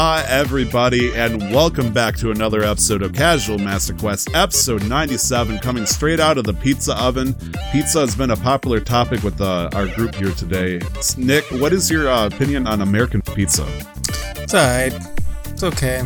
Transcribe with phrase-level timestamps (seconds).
[0.00, 5.84] Aloha, everybody, and welcome back to another episode of Casual Master Quest, episode 97, coming
[5.84, 7.34] straight out of the pizza oven.
[7.70, 10.80] Pizza has been a popular topic with uh, our group here today.
[11.18, 13.66] Nick, what is your uh, opinion on American pizza?
[14.36, 14.94] It's alright.
[15.44, 16.02] It's okay.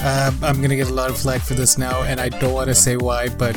[0.00, 2.66] Uh, I'm gonna get a lot of flack for this now, and I don't want
[2.66, 3.56] to say why, but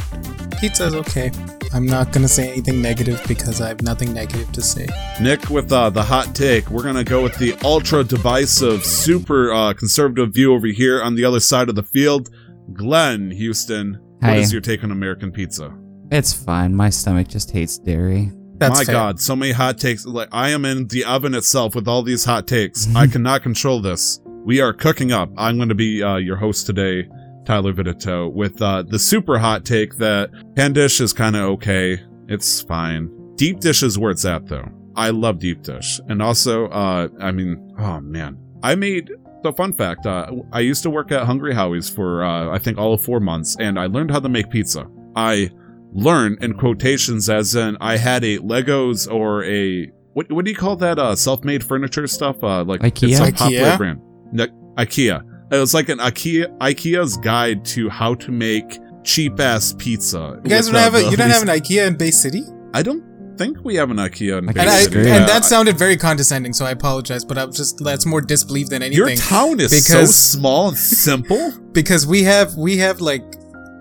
[0.59, 1.31] pizza's okay.
[1.73, 4.87] I'm not gonna say anything negative because I have nothing negative to say.
[5.21, 9.53] Nick, with uh, the hot take, we're going to go with the ultra divisive, super
[9.53, 12.29] uh, conservative view over here on the other side of the field.
[12.73, 14.35] Glenn, Houston, what Hi.
[14.37, 15.75] is your take on American pizza?
[16.11, 16.73] It's fine.
[16.73, 18.31] My stomach just hates dairy.
[18.57, 18.95] That's My fair.
[18.95, 20.05] God, so many hot takes.
[20.05, 22.93] Like I am in the oven itself with all these hot takes.
[22.95, 24.19] I cannot control this.
[24.25, 25.29] We are cooking up.
[25.37, 27.07] I'm going to be uh, your host today,
[27.49, 31.99] Tyler Vidito, with uh, the super hot take that pan dish is kind of okay.
[32.27, 33.09] It's fine.
[33.37, 34.69] Deep dish is where it's at, though.
[34.95, 39.09] I love deep dish, and also, uh, I mean, oh man, I made.
[39.41, 42.77] So fun fact, uh, I used to work at Hungry Howie's for uh, I think
[42.77, 44.85] all of four months, and I learned how to make pizza.
[45.15, 45.49] I
[45.91, 50.57] learn in quotations as in I had a Legos or a what what do you
[50.57, 53.09] call that uh self-made furniture stuff uh like IKEA?
[53.09, 53.77] it's some popular IKEA?
[53.77, 59.39] brand Ne- IKEA it was like an IKEA IKEA's guide to how to make cheap
[59.39, 62.43] ass pizza You guys don't have a you don't have an IKEA in Bay City,
[62.73, 63.03] I don't
[63.37, 64.95] think we have an IKEA in Like Bay and I, Bay City.
[64.95, 65.09] City.
[65.11, 67.23] and that sounded very condescending, so I apologize.
[67.23, 69.07] But I'm just that's more disbelief than anything.
[69.07, 73.23] your town is so because- small and simple because we have we have like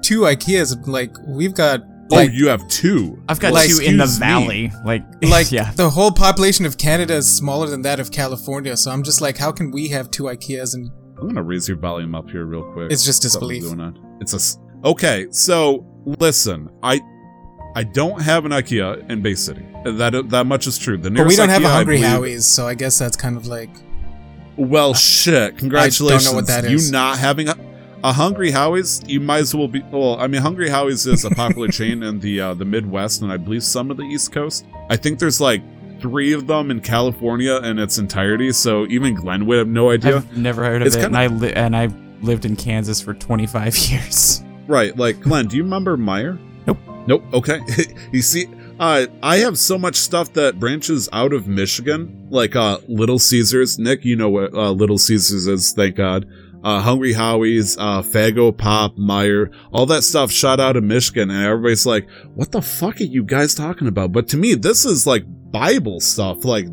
[0.02, 0.86] two IKEAs.
[0.86, 4.27] Like we've got oh you have two I've got Like, two in the excuse me.
[4.27, 4.72] valley.
[4.84, 5.72] Like, like yeah.
[5.72, 8.77] the whole population of Canada is smaller than that of California.
[8.77, 11.77] So I'm just like, how can we have two IKEAs and I'm gonna raise your
[11.78, 13.64] volume up here real quick it's just disbelief.
[13.64, 14.19] going on.
[14.20, 15.27] It's a okay.
[15.30, 17.00] So listen, I
[17.77, 19.64] I don't have an IKEA in Bay City.
[19.84, 20.96] That that much is true.
[20.98, 23.46] The But we don't have a Hungry believe- Howie's, so I guess that's kind of
[23.46, 23.70] like
[24.57, 25.58] Well, shit.
[25.58, 26.34] Congratulations.
[26.34, 26.90] what that you is.
[26.90, 27.55] not having a,
[28.02, 29.02] a Hungry Howie's.
[29.07, 29.83] You might as well be.
[29.90, 33.30] Well, I mean, Hungry Howie's is a popular chain in the uh, the Midwest and
[33.33, 34.64] I believe some of the East Coast.
[34.90, 35.62] I think there's like
[36.01, 38.53] three of them in California in its entirety.
[38.53, 40.17] So even Glenn would have no idea.
[40.17, 41.89] I've never heard of It's it, kinda- and I li- and I
[42.23, 44.42] lived in Kansas for 25 years.
[44.67, 46.39] Right, like Glenn, do you remember Meijer?
[46.67, 46.79] Nope.
[47.07, 47.25] Nope.
[47.33, 47.61] Okay.
[48.13, 48.47] you see,
[48.79, 53.79] uh, I have so much stuff that branches out of Michigan, like uh, Little Caesars.
[53.79, 56.27] Nick, you know what uh, Little Caesars is, thank God.
[56.63, 61.45] Uh, Hungry Howie's, uh, Faygo, Pop, Meijer, all that stuff shot out of Michigan, and
[61.45, 65.07] everybody's like, "What the fuck are you guys talking about?" But to me, this is
[65.07, 66.45] like Bible stuff.
[66.45, 66.67] Like,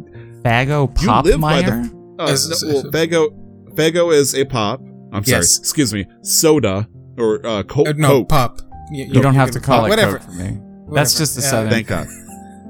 [0.43, 3.29] Faygo You live by uh, no, well, Faygo,
[3.75, 4.81] Faygo is a pop.
[5.11, 5.39] I'm sorry.
[5.39, 6.05] Excuse me.
[6.21, 6.87] Soda
[7.17, 7.87] or uh, Coke.
[7.89, 8.29] uh, no Coke.
[8.29, 8.61] pop.
[8.91, 10.19] You don't have to call uh, it whatever.
[10.19, 10.51] Coke for me.
[10.51, 10.95] whatever.
[10.95, 11.71] That's just the Yeah, southern.
[11.71, 12.07] Thank God.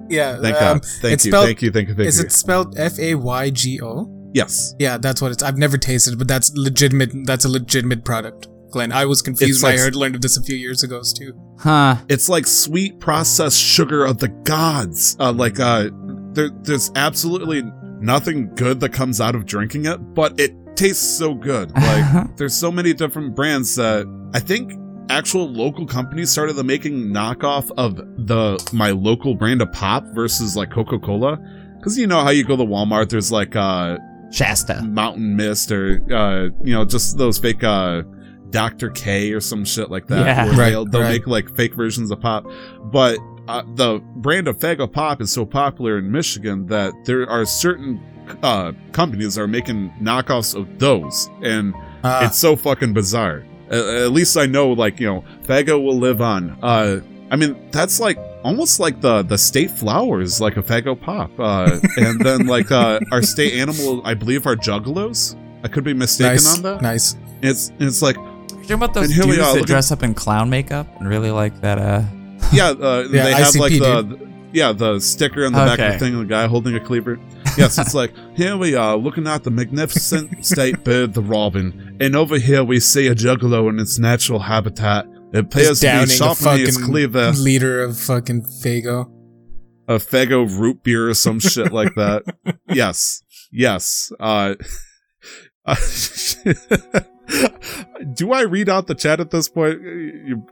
[0.08, 0.86] Yeah, Thank um, God.
[1.02, 1.32] Thank it's you.
[1.32, 1.72] spelled- thank you.
[1.72, 1.96] Thank you.
[1.96, 2.26] Thank Is you.
[2.26, 4.30] it spelled F A Y G O?
[4.36, 4.76] yes.
[4.78, 5.42] Yeah, that's what it's.
[5.42, 7.10] I've never tasted, but that's legitimate.
[7.26, 8.48] That's a legitimate product.
[8.76, 10.84] Glenn, I was confused It's when like- I heard learned of this a few years
[10.84, 11.32] ago too.
[11.60, 11.96] Huh.
[12.10, 15.16] It's like sweet processed sugar of the gods.
[15.18, 15.90] Uh, like uh,
[16.34, 17.64] there, there's absolutely
[18.02, 21.72] nothing good that comes out of drinking it, but it tastes so good.
[21.76, 24.74] Like there's so many different brands that I think
[25.10, 30.58] actual local companies started the making knockoff of the my local brand of pop versus
[30.58, 31.38] like Coca Cola.
[31.78, 33.98] Because you know how you go to Walmart, there's like uh
[34.32, 34.82] Shasta.
[34.82, 38.02] Mountain Mist or uh, you know just those fake uh,
[38.56, 38.90] Dr.
[38.90, 40.26] K or some shit like that.
[40.26, 40.50] Yeah.
[40.60, 41.12] Right, they'll, they'll right.
[41.12, 42.46] make like fake versions of pop,
[42.86, 47.46] but uh, the brand of Faygo Pop is so popular in Michigan that there are
[47.46, 48.02] certain
[48.42, 51.74] uh, companies that are making knockoffs of those, and
[52.04, 53.44] Uh, it's so fucking bizarre.
[53.70, 56.58] At least I know, like you know, Faygo will live on.
[56.62, 57.02] Uh,
[57.32, 61.32] I mean, that's like almost like the the state flower is like a Faygo pop,
[61.40, 65.36] uh, and then like uh, our state animal, I believe, are juggalos.
[65.64, 66.82] I could be mistaken nice, on that.
[66.82, 67.16] nice.
[67.42, 68.18] It's it's like
[68.68, 71.08] You talking about those And dudes that look at- dress up in clown makeup and
[71.08, 71.78] really like that?
[71.78, 72.04] Uh,
[72.52, 75.94] yeah, uh, Yeah, they have ICP, like the yeah the sticker on the back of
[75.94, 77.20] the thing, the guy holding a cleaver.
[77.58, 82.16] Yes, it's like here we are looking at the magnificent state bird, the robin, and
[82.16, 85.06] over here we see a juggalo in its natural habitat.
[85.34, 87.32] It appears Just to be sharpening its fucking cleaver.
[87.34, 89.12] Leader of fucking Faygo.
[89.88, 92.24] a Faygo root beer or some shit like that.
[92.70, 93.22] Yes.
[93.52, 94.12] Yes.
[94.20, 94.56] Uh,
[98.14, 99.82] do I read out the chat at this point?
[99.82, 100.44] You,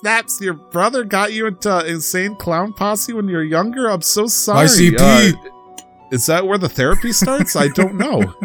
[0.00, 3.88] snaps, your brother got you into insane clown posse when you were younger?
[3.90, 4.66] I'm so sorry.
[4.66, 5.32] ICP.
[5.34, 5.36] Uh,
[6.12, 7.56] is that where the therapy starts?
[7.56, 8.34] I don't know.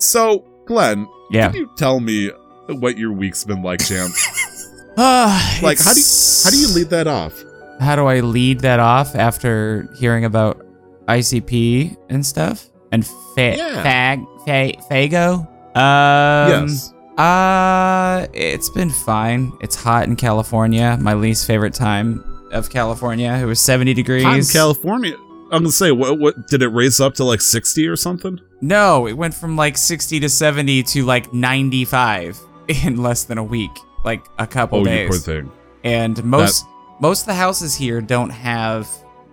[0.00, 1.48] So, Glenn, yeah.
[1.50, 2.30] can you tell me
[2.68, 4.14] what your week's been like, champ?
[4.96, 6.06] Uh, Like, how do you,
[6.44, 7.34] how do you lead that off?
[7.80, 10.64] How do I lead that off after hearing about
[11.08, 12.68] ICP and stuff?
[12.92, 13.82] and fa- Yeah.
[13.84, 15.46] fag fa- Faygo.
[15.78, 16.92] Um, yes.
[17.16, 19.52] Uh, it's been fine.
[19.60, 20.96] It's hot in California.
[21.00, 23.32] My least favorite time of California.
[23.32, 24.24] It was 70 degrees.
[24.24, 25.16] Hot in California.
[25.50, 28.38] I'm gonna say, what, what did it raise up to like 60 or something?
[28.60, 32.38] No, it went from like 60 to 70 to like 95
[32.84, 33.70] in less than a week,
[34.04, 35.08] like a couple Oh, you days.
[35.08, 35.50] poor thing.
[35.84, 36.66] and most
[37.00, 38.88] most of the houses here don't have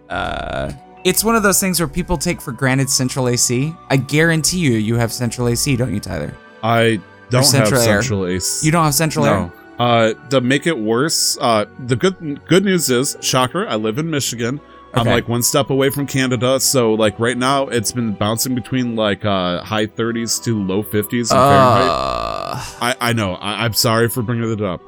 [0.09, 0.71] uh
[1.05, 3.73] it's one of those things where people take for granted central AC.
[3.89, 6.33] I guarantee you you have central AC, don't you, Tyler?
[6.63, 6.99] I
[7.29, 8.01] don't have central air.
[8.01, 8.65] central AC.
[8.65, 9.53] You don't have central air?
[9.77, 14.09] Uh, to make it worse, uh, the good good news is, shocker, I live in
[14.09, 14.59] Michigan.
[14.89, 15.01] Okay.
[15.01, 18.95] I'm like one step away from Canada, so like right now it's been bouncing between
[18.95, 21.89] like uh, high 30s to low 50s in Fahrenheit.
[21.89, 23.33] Uh, I, I know.
[23.35, 24.81] I, I'm sorry for bringing it up.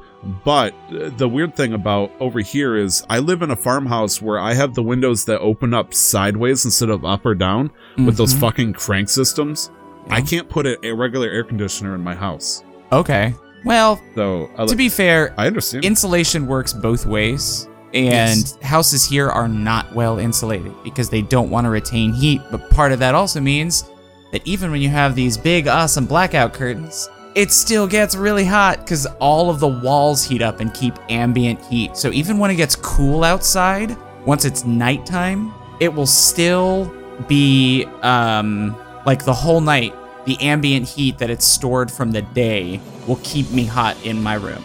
[0.44, 4.52] But the weird thing about over here is I live in a farmhouse where I
[4.54, 8.40] have the windows that open up sideways instead of up or down with those mhm.
[8.40, 9.70] fucking crank systems.
[10.10, 12.64] I can't put a, a regular air conditioner in my house.
[12.90, 13.34] Okay.
[13.64, 15.84] Well, So to be fair, I understand.
[15.84, 17.68] insulation works both ways.
[17.94, 18.58] And Yes.
[18.62, 22.40] houses here are not well insulated because they don't want to retain heat.
[22.50, 23.84] But part of that also means
[24.32, 27.08] that even when you have these big, awesome blackout curtains,
[27.38, 31.64] it still gets really hot because all of the walls heat up and keep ambient
[31.66, 31.96] heat.
[31.96, 33.96] So even when it gets cool outside,
[34.26, 36.92] once it's nighttime, it will still
[37.28, 38.76] be um,
[39.06, 39.94] like the whole night.
[40.26, 44.34] The ambient heat that it's stored from the day will keep me hot in my
[44.34, 44.64] room.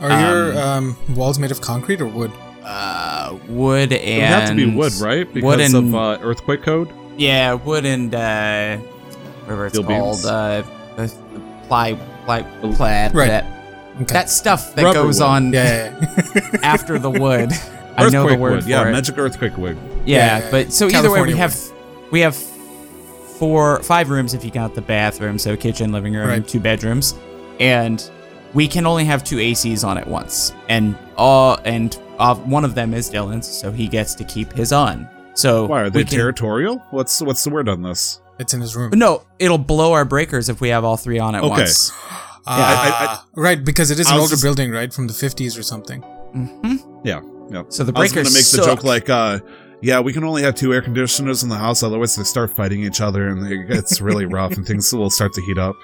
[0.00, 2.30] Are your um, walls made of concrete or wood?
[2.64, 5.26] uh, wood and it would have to be wood, right?
[5.34, 6.88] Because wood and- of uh, earthquake code.
[7.18, 8.76] Yeah, wood and uh,
[9.42, 10.24] whatever it's Steel called, beams?
[10.26, 10.62] uh,
[10.96, 12.42] the, the ply, ply,
[12.74, 13.28] plaid, Right.
[13.28, 13.44] that,
[13.96, 14.04] Okay.
[14.14, 15.26] that stuff that Rubber goes wood.
[15.26, 16.58] on yeah, yeah, yeah.
[16.62, 17.52] after the wood.
[17.98, 18.62] I know the word wood.
[18.64, 18.92] for Yeah, it.
[18.92, 19.76] magic earthquake wood.
[20.06, 21.56] yeah, Yeah, but so either way, we California have
[22.10, 22.34] we have
[23.38, 26.46] four, five rooms if you count the bathroom, so kitchen, living room, Right.
[26.46, 27.14] two bedrooms,
[27.60, 28.02] and
[28.54, 32.74] we can only have two ACs on at once, and all and uh, one of
[32.74, 35.08] them is Dylan's, so he gets to keep his on.
[35.34, 36.82] So Why are they can- territorial?
[36.90, 38.20] What's what's the word on this?
[38.42, 38.90] It's in his room.
[38.94, 41.48] No, it'll blow our breakers if we have all three on at Okay.
[41.50, 41.90] once.
[42.46, 45.62] Ah, right, because it is I an older just- building, right, from the 50s or
[45.62, 46.02] something.
[46.32, 47.62] hmm Yeah, yeah.
[47.68, 47.94] So the breakers.
[47.94, 49.38] I was breakers gonna make the joke like, uh,
[49.80, 52.82] yeah, we can only have two air conditioners in the house, otherwise they start fighting
[52.84, 55.74] each other and it gets really rough and things will start to heat up.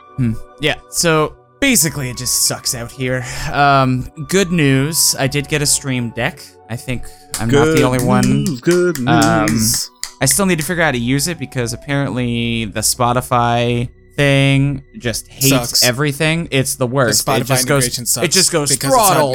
[0.61, 0.77] Yeah.
[0.91, 3.25] So basically, it just sucks out here.
[3.53, 5.15] Um, good news.
[5.19, 6.41] I did get a stream deck.
[6.71, 7.05] I think
[7.41, 8.45] I'm not the only one.
[8.45, 9.91] news, Good Um, news.
[10.21, 14.83] I still need to figure out how to use it because apparently the Spotify thing
[14.99, 15.85] just hates Sucks.
[15.85, 16.49] everything.
[16.51, 17.27] It's the The worst.
[17.27, 17.85] Spotify it just goes.
[17.85, 18.25] integration sucks.
[18.27, 19.35] It just goes because throttle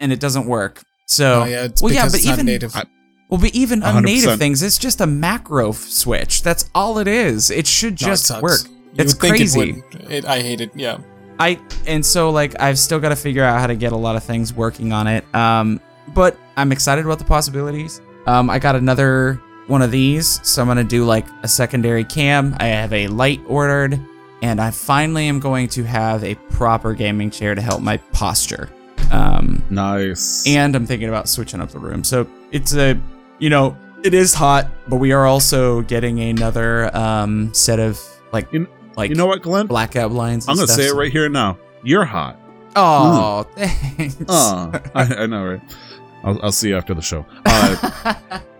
[0.00, 0.82] and it doesn't work.
[1.06, 2.74] So Oh, yeah, it's well, yeah, but it's even native.
[3.28, 4.02] Well, but even 100%.
[4.04, 6.42] unnative things, it's just a macro f- switch.
[6.42, 7.50] That's all it is.
[7.50, 8.60] It should No, it just work.
[8.66, 9.82] You It's would think it crazy.
[10.14, 10.70] It, I hate it.
[10.74, 10.98] Yeah.
[11.38, 14.16] I and so like I've still got to figure out how to get a lot
[14.16, 15.24] of things working on it.
[15.34, 15.80] Um,
[16.14, 18.00] but I'm excited about the possibilities.
[18.26, 22.56] Um, I got another one of these, so I'm gonna do like a secondary cam.
[22.58, 23.98] I have a light ordered,
[24.42, 28.68] and I finally am going to have a proper gaming chair to help my posture.
[29.10, 30.46] Um, nice.
[30.46, 32.02] and I'm thinking about switching up the room.
[32.02, 32.98] So it's a,
[33.38, 38.00] you know, it is hot, but we are also getting another um set of
[38.32, 39.66] like You- like you know what, Glenn?
[39.66, 40.48] blackout blinds.
[40.48, 41.56] I'm gonna stuff, say it right here now.
[41.82, 42.38] You're hot.
[42.76, 44.16] Oh, thanks.
[44.28, 45.60] Uh, I, I know, right?
[46.24, 47.24] I'll, I'll see you after the show.
[47.44, 48.14] Uh,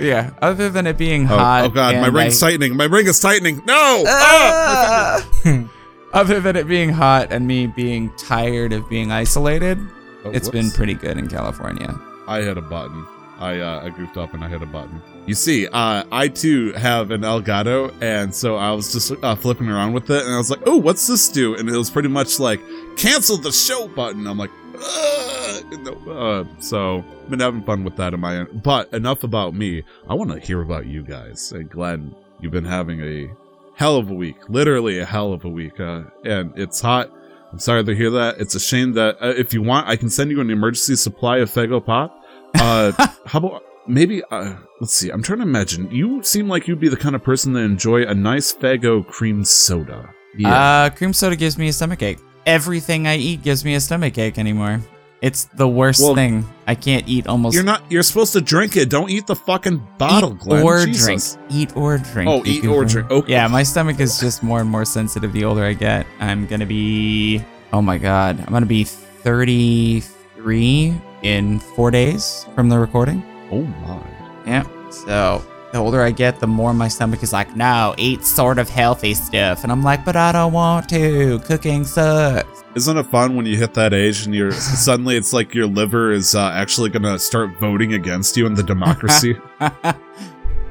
[0.00, 0.30] yeah.
[0.42, 1.64] Other than it being oh, hot.
[1.64, 2.76] oh god, my ring's I- tightening.
[2.76, 3.62] My ring is tightening.
[3.66, 4.04] No!
[4.06, 5.28] Ah!
[5.44, 5.68] Ah!
[6.12, 9.78] Other than it being hot and me being tired of being isolated,
[10.24, 11.98] Oh, it's been pretty good in California.
[12.26, 13.06] I hit a button.
[13.38, 15.00] I uh, I goofed up and I hit a button.
[15.24, 19.68] You see, uh, I too have an Elgato, and so I was just uh, flipping
[19.70, 22.10] around with it, and I was like, "Oh, what's this do?" And it was pretty
[22.10, 22.60] much like,
[22.96, 24.26] "Cancel the show" button.
[24.26, 24.50] I'm like,
[24.82, 25.64] "Ugh,"
[26.06, 28.62] no, uh, so been having fun with that in my end.
[28.62, 29.82] But enough about me.
[30.08, 31.52] I want to hear about you guys.
[31.52, 33.30] And Glenn, you've been having a
[33.74, 37.10] hell of a week, literally a hell of a week, uh, and it's hot.
[37.52, 38.38] I'm sorry to hear that.
[38.38, 41.38] It's a shame that uh, if you want, I can send you an emergency supply
[41.38, 42.16] of Faygo Pop.
[42.54, 42.92] Uh,
[43.26, 44.22] how about maybe?
[44.30, 45.10] Uh, let's see.
[45.10, 45.90] I'm trying to imagine.
[45.90, 49.44] You seem like you'd be the kind of person to enjoy a nice Faygo cream
[49.44, 50.14] soda.
[50.44, 52.18] Uh, cream soda gives me a stomach ache.
[52.50, 54.80] Everything I eat gives me a stomach ache anymore.
[55.22, 56.44] It's the worst Well, thing.
[56.66, 57.82] I can't eat almost you're not.
[57.92, 58.88] You're supposed to drink it.
[58.90, 60.62] Don't eat the fucking bottle, eat Glenn.
[60.64, 61.34] or Jesus.
[61.36, 61.48] drink.
[61.52, 62.28] Eat or drink.
[62.28, 63.08] Oh, eat or drink.
[63.10, 63.32] Okay.
[63.32, 66.06] Yeah, my stomach is just more and more sensitive the older I get.
[66.18, 67.40] I'm gonna be.
[67.72, 73.22] Oh my god, I'm gonna be 33 in four days from the recording.
[73.52, 74.00] Oh my.
[74.46, 74.64] Yeah.
[74.90, 78.68] So the older I get, the more my stomach is like, no, eat sort of
[78.68, 79.62] healthy stuff.
[79.62, 81.38] And I'm like, but I don't want to.
[81.40, 82.64] Cooking sucks.
[82.74, 86.10] Isn't it fun when you hit that age and you're suddenly it's like your liver
[86.12, 89.36] is uh, actually gonna start voting against you in the democracy?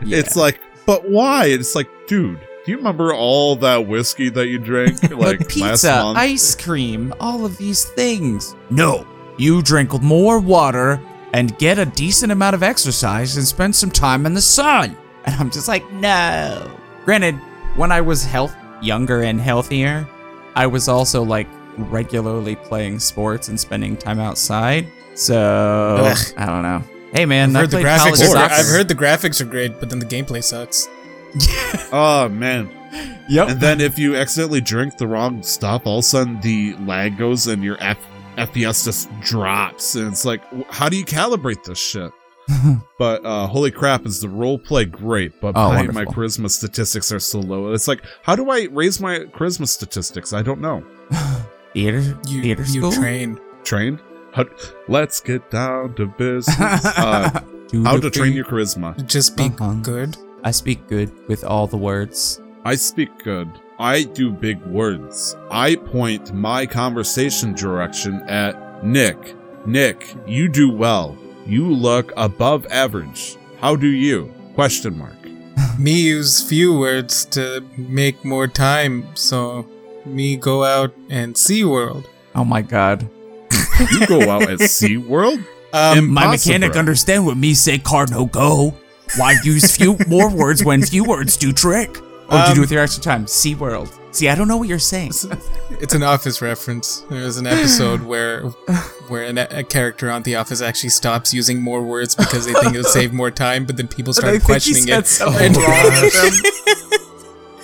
[0.02, 1.48] It's like, but why?
[1.48, 6.18] It's like, dude, do you remember all that whiskey that you drank like pizza, month?
[6.18, 8.56] ice cream, all of these things.
[8.70, 9.06] No,
[9.38, 11.02] you drink more water
[11.34, 14.98] and get a decent amount of exercise and spend some time in the sun.
[15.26, 16.72] And I'm just like, no.
[17.06, 17.36] Granted,
[17.76, 20.08] when I was health younger and healthier,
[20.56, 24.88] I was also like regularly playing sports and spending time outside.
[25.16, 26.34] So Ugh.
[26.38, 26.84] I don't know.
[27.12, 28.30] Hey man, I've heard the graphics.
[28.30, 28.38] Are.
[28.38, 30.88] I've heard the graphics are great, but then the gameplay sucks.
[31.92, 32.70] oh man.
[33.30, 33.50] Yep.
[33.50, 37.18] And then if you accidentally drink the wrong stuff, all of a sudden the lag
[37.18, 37.98] goes and your F-
[38.40, 39.96] FPS just drops.
[39.96, 40.42] And it's like,
[40.72, 42.12] how do you calibrate this shit?
[42.98, 45.40] but uh, holy crap, is the role play great?
[45.40, 47.72] But Oh, my, my charisma statistics are so low.
[47.74, 50.34] It's like, how do I raise my charisma statistics?
[50.34, 50.84] I don't know.
[51.74, 52.92] theater, You, theater you school.
[52.92, 53.40] train.
[53.64, 54.00] Trained?
[54.34, 54.46] How,
[54.88, 56.58] let's get down to business.
[56.58, 57.42] uh,
[57.84, 58.96] how to train your charisma?
[59.06, 59.74] Just be Uh-huh.
[59.84, 60.18] good.
[60.44, 62.42] I speak good with all the words.
[62.66, 63.48] I speak good.
[63.80, 65.38] I do big words.
[65.50, 69.36] I point my conversation direction at Nick.
[69.66, 71.18] Nick, you do well.
[71.46, 73.38] You look above average.
[73.62, 74.34] How do you?
[74.54, 75.16] Question mark.
[75.80, 79.66] Me use few words to make more time, so
[80.06, 82.06] me go out and see world.
[82.36, 83.10] Oh my god.
[83.92, 85.46] You go out at SeaWorld?
[85.72, 88.74] Um, My mechanic understand what me say Cardinal go.
[89.18, 91.98] Why use few more words when few words do trick?
[92.32, 93.26] Oh, what do you do Um, with your extra time?
[93.26, 93.96] SeaWorld.
[94.12, 95.12] See, I don't know what you're saying.
[95.72, 97.02] it's an Office reference.
[97.10, 98.42] There was an episode where
[99.08, 102.74] where an, a character on The Office actually stops using more words because they think
[102.76, 105.08] it'll save more time, but then people start questioning it.
[105.08, 105.62] something wrong.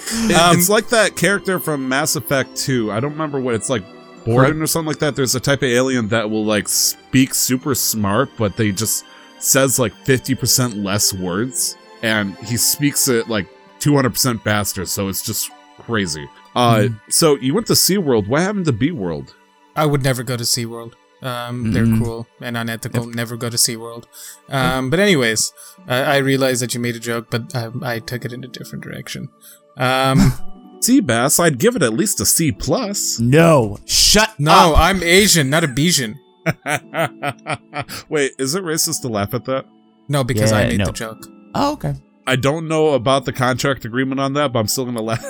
[0.07, 2.91] It- Um, it's like that character from Mass Effect 2.
[2.91, 3.83] I don't remember what it's like.
[4.25, 5.15] Mordin or something like that.
[5.15, 9.03] There's a type of alien that will like speak super smart, but they just
[9.39, 13.47] says like 50% less words, and he speaks it like
[13.85, 14.85] 200% faster.
[14.85, 16.27] So it's just crazy.
[16.55, 18.27] Uh, so you went to SeaWorld.
[18.27, 19.35] What happened to B World?
[19.75, 20.93] I would never go to SeaWorld.
[21.21, 21.97] Um, They're Mm.
[22.01, 23.07] cruel and unethical.
[23.07, 24.05] Never go to SeaWorld.
[24.49, 25.51] Um, but anyways,
[25.87, 28.47] I, I realized that you made a joke, but I, I took it in a
[28.47, 29.29] different direction.
[29.77, 30.33] Um,
[30.81, 31.39] Sea bass.
[31.39, 33.19] I'd give it at least a C plus.
[33.19, 34.77] No, shut no, up.
[34.77, 36.15] I'm Asian, not a Bijan.
[38.09, 39.65] Wait, is it racist to laugh at that?
[40.07, 40.85] No, because I Yeah, made no.
[40.85, 41.25] the joke.
[41.55, 41.95] Oh, okay.
[42.27, 45.23] I don't know about the contract agreement on that, but I'm still gonna laugh.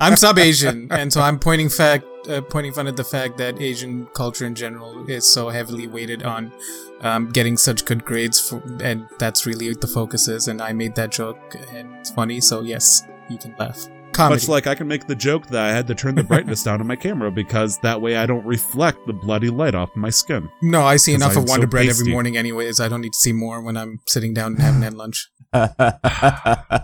[0.00, 3.60] I'm sub Asian, and so I'm pointing fact, uh, pointing fun at the fact that
[3.60, 6.52] Asian culture in general is so heavily weighted on
[7.00, 10.48] um, getting such good grades, for, and that's really what the focus is.
[10.48, 13.86] And I made that joke, and it's funny, so yes, you can laugh.
[14.12, 14.42] Comedy.
[14.42, 16.80] Much like I can make the joke that I had to turn the brightness down
[16.80, 20.50] on my camera because that way I don't reflect the bloody light off my skin.
[20.60, 22.02] no, I see enough of Wonder so Bread pasty.
[22.02, 22.78] every morning, anyways.
[22.78, 25.30] I don't need to see more when I'm sitting down and having had lunch.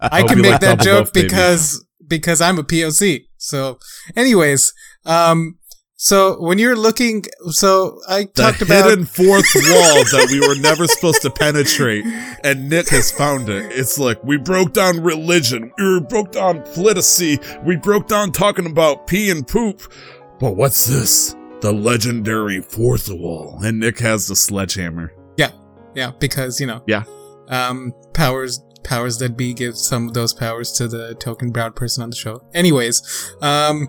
[0.00, 1.28] I can make that joke loaf, baby.
[1.28, 3.26] because because I'm a POC.
[3.36, 3.78] So,
[4.16, 4.72] anyways,
[5.04, 5.58] um,
[6.00, 10.40] so when you're looking, so I The talked about the hidden fourth wall that we
[10.40, 12.04] were never supposed to penetrate,
[12.44, 13.72] and Nick has found it.
[13.72, 19.06] It's like we broke down religion, we broke down policy, we broke down talking about
[19.06, 19.92] pee and poop.
[20.38, 21.34] But what's this?
[21.62, 23.58] The legendary fourth wall.
[23.64, 25.12] And Nick has the sledgehammer.
[25.36, 25.50] Yeah,
[25.96, 27.02] yeah, because you know, Yeah.
[27.48, 32.02] Um, powers powers that be give some of those powers to the token brown person
[32.02, 32.42] on the show.
[32.54, 33.88] Anyways, um,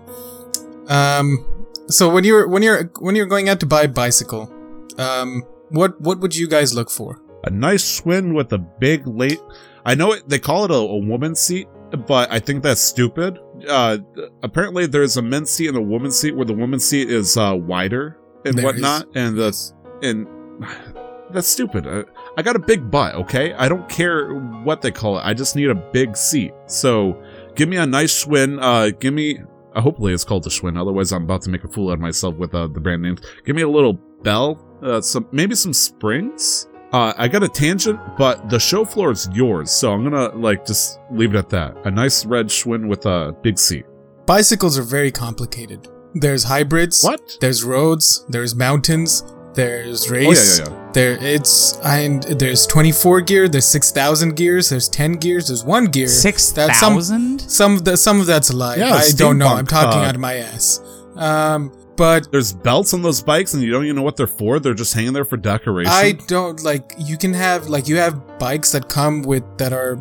[0.88, 4.52] um, so when you're when you're when you're going out to buy a bicycle,
[4.98, 7.20] um, what what would you guys look for?
[7.44, 9.40] A nice Schwinn with a big late.
[9.84, 11.68] I know it, they call it a, a woman's seat,
[12.06, 13.38] but I think that's stupid.
[13.66, 13.98] Uh,
[14.42, 17.54] apparently, there's a men's seat and a woman's seat where the woman's seat is uh,
[17.56, 20.26] wider and There whatnot, and the and
[21.30, 21.86] that's stupid.
[21.86, 22.04] I,
[22.40, 23.52] I got a big butt, okay?
[23.52, 24.32] I don't care
[24.64, 25.22] what they call it.
[25.26, 26.54] I just need a big seat.
[26.66, 27.22] So
[27.54, 28.58] give me a nice Schwinn.
[28.58, 29.40] Uh, give me.
[29.74, 30.80] Uh, hopefully, it's called the Schwinn.
[30.80, 33.20] Otherwise, I'm about to make a fool out of myself with uh, the brand names.
[33.44, 33.92] Give me a little
[34.22, 34.58] bell.
[34.82, 36.66] Uh, some maybe some springs.
[36.94, 40.64] Uh, I got a tangent, but the show floor is yours, so I'm gonna like
[40.66, 41.76] just leave it at that.
[41.84, 43.84] A nice red Schwinn with a big seat.
[44.26, 45.86] Bicycles are very complicated.
[46.14, 47.04] There's hybrids.
[47.04, 47.36] What?
[47.40, 48.24] There's roads.
[48.30, 49.22] There's mountains.
[49.54, 50.58] There's Oh race.
[50.58, 50.79] yeah, yeah, yeah.
[50.92, 53.48] There it's and there's 24 gear.
[53.48, 54.70] There's 6,000 gears.
[54.70, 55.48] There's 10 gears.
[55.48, 56.08] There's one gear.
[56.08, 56.74] 6,000?
[56.74, 58.76] Some- Some of the some of that's a lie.
[58.76, 59.48] Yeah, I don't know.
[59.48, 60.80] I'm talking uh, out of my ass.
[61.16, 64.58] Um, but There's belts on those bikes, and you don't even know what they're for.
[64.58, 65.92] They're just hanging there for decoration.
[65.92, 66.94] I don't like.
[66.98, 69.98] You can have like you have bikes that come with that are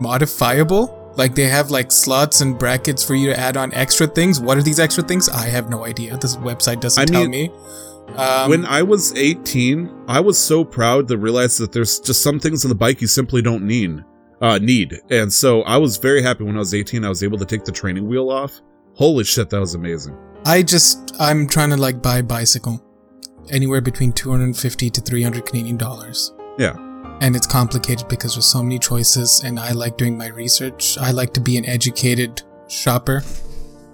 [0.00, 0.96] modifiable.
[1.16, 4.40] Like they have like slots and brackets for you to add on extra things.
[4.40, 5.28] What are these extra things?
[5.28, 6.16] I have no idea.
[6.16, 7.50] This website doesn't I tell mean, me.
[8.16, 12.38] Um, when I was 18, I was so proud to realize that there's just some
[12.40, 14.04] things on the bike you simply don't need.
[14.40, 14.98] Uh, need.
[15.10, 17.64] And so I was very happy when I was 18, I was able to take
[17.64, 18.60] the training wheel off.
[18.94, 20.16] Holy shit, that was amazing.
[20.46, 22.82] I just I'm trying to like buy a bicycle,
[23.50, 26.32] anywhere between 250 to 300 Canadian dollars.
[26.58, 26.74] Yeah.
[27.22, 31.10] and it's complicated because there's so many choices and i like doing my research i
[31.10, 33.22] like to be an educated shopper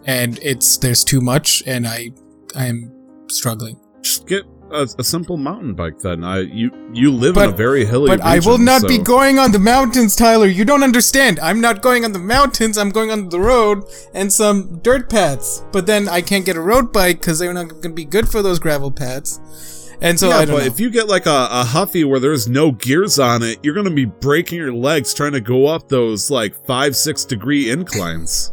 [0.04, 2.10] and it's there's too much and i
[2.56, 2.92] i am
[3.28, 6.24] struggling Just get a, a simple mountain bike then.
[6.24, 9.38] I you you live in a very hilly but i will region, not be going
[9.38, 10.46] on the mountains tyler.
[10.46, 11.38] You don't understand.
[11.40, 12.78] I'm not going on the mountains.
[12.78, 13.84] I'm going on the road
[14.14, 15.64] and some dirt paths.
[15.72, 18.28] But then i can't get a road bike because they're not going to be good
[18.28, 19.40] for those gravel paths.
[20.00, 20.66] And so yeah, i don't but know.
[20.66, 23.90] if you get like a, a Huffy where there's no gears on it, you're gonna
[23.90, 28.52] be breaking your legs trying to go up those like five, six degree inclines.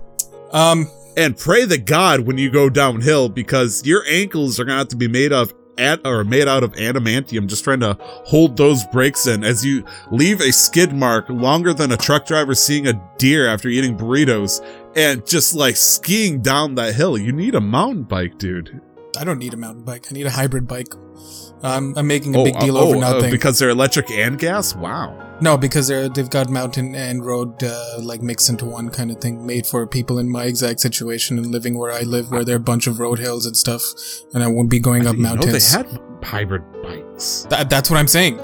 [0.51, 4.87] um And pray to God when you go downhill because your ankles are gonna have
[4.89, 8.83] to be made of at or made out of adamantium just trying to hold those
[8.91, 13.09] brakes in as you leave a skid mark longer than a truck driver seeing a
[13.17, 14.63] deer after eating burritos
[14.95, 17.17] and just like skiing down that hill.
[17.17, 18.81] You need a mountain bike, dude.
[19.17, 20.93] i don't need a mountain bike i need a hybrid bike
[21.63, 24.11] um, i'm making a Oh, big deal uh, over oh, uh, nothing because they're electric
[24.11, 24.75] and gas?
[24.75, 25.19] Wow.
[25.41, 29.17] No, because they're they've got mountain and road uh, like mixed into one kind of
[29.19, 32.55] thing, made for people in my exact situation and living where I live, where there
[32.55, 33.81] are a bunch of road hills and stuff,
[34.33, 35.51] and I won't be going I up mountains.
[35.73, 35.87] they had
[36.23, 37.45] hybrid bikes.
[37.49, 38.39] That, that's what I'm saying.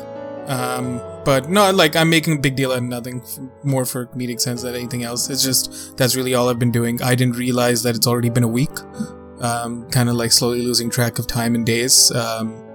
[0.48, 4.08] Um, but no, like I'm making a big deal out of nothing, f- more for
[4.08, 5.30] comedic sense than anything else.
[5.30, 7.02] It's just that's really all I've been doing.
[7.02, 8.76] I didn't realize that it's already been a week.
[9.40, 12.12] Um, kind of like slowly losing track of time and days.
[12.12, 12.66] Um,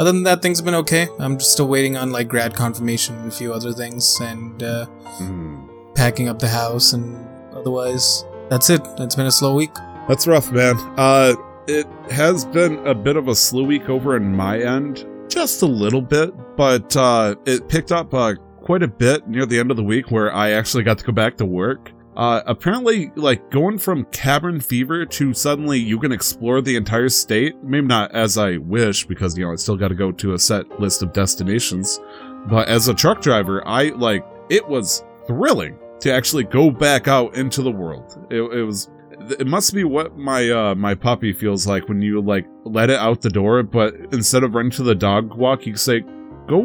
[0.00, 1.06] other than that, things have been okay.
[1.20, 4.86] I'm just still waiting on like grad confirmation and a few other things, and uh,
[5.18, 5.60] Hmm.
[5.94, 8.80] packing up the house, and otherwise, that's it.
[8.98, 9.70] It's been a slow week.
[10.08, 10.76] That's rough, man.
[10.96, 11.34] Uh,
[11.68, 15.66] it has been a bit of a slow week over in my end, just a
[15.66, 19.76] little bit, but uh, it picked up uh, quite a bit near the end of
[19.76, 21.92] the week where I actually got to go back to work.
[22.16, 27.56] Uh, apparently, like going from cabin fever to suddenly you can explore the entire state.
[27.62, 30.38] Maybe not as I wish because you know I still got to go to a
[30.38, 32.00] set list of destinations.
[32.48, 37.36] But as a truck driver, I like it was thrilling to actually go back out
[37.36, 38.26] into the world.
[38.30, 38.90] It, it was
[39.38, 42.98] it must be what my uh my puppy feels like when you like let it
[42.98, 46.00] out the door but instead of running to the dog walk you say
[46.48, 46.62] go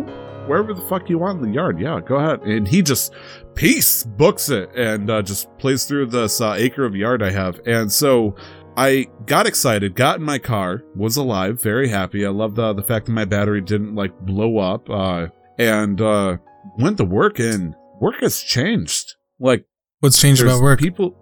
[0.48, 3.14] wherever the fuck you want in the yard yeah go ahead and he just
[3.56, 7.60] peace books it and uh, just plays through this uh, acre of yard i have
[7.66, 8.36] and so
[8.78, 12.84] i got excited got in my car was alive very happy i love the the
[12.84, 16.36] fact that my battery didn't like blow up uh and uh
[16.78, 19.66] went to work and work has changed like
[20.02, 20.80] What's changed about work?
[20.80, 21.16] People.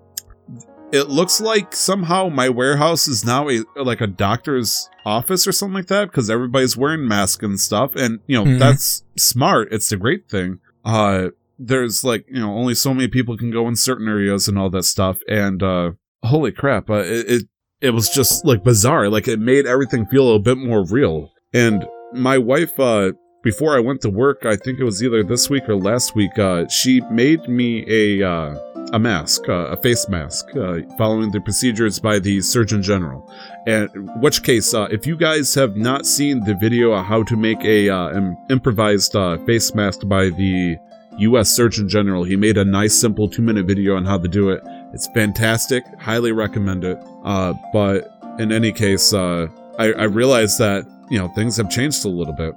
[0.91, 5.75] It looks like somehow my warehouse is now a like a doctor's office or something
[5.75, 8.59] like that because everybody's wearing masks and stuff, and you know Mhm.
[8.59, 9.69] that's smart.
[9.71, 10.59] It's a great thing.
[10.83, 11.29] Uh,
[11.67, 14.69] there's like you know only so many people can go in certain areas and all
[14.71, 15.91] that stuff, and uh,
[16.23, 17.47] holy crap, uh, it, it
[17.81, 19.09] it was just like bizarre.
[19.09, 21.31] Like it made everything feel a bit more real.
[21.53, 23.11] And my wife, uh,
[23.43, 26.37] before I went to work, I think it was either this week or last week,
[26.39, 28.57] uh, she made me a uh,
[28.93, 33.29] a mask, uh, a face mask, uh, following the procedures by the Surgeon General.
[33.65, 33.89] And
[34.21, 37.63] which case, uh, if you guys have not seen the video on how to make
[37.63, 40.77] a uh, im- improvised uh, face mask by the
[41.19, 41.49] U.S.
[41.49, 44.61] Surgeon General, he made a nice, simple two-minute video on how to do it.
[44.93, 45.83] It's fantastic.
[45.99, 46.97] Highly recommend it.
[47.23, 49.47] Uh, but in any case, uh,
[49.77, 52.55] I, I realized that you know things have changed a little bit.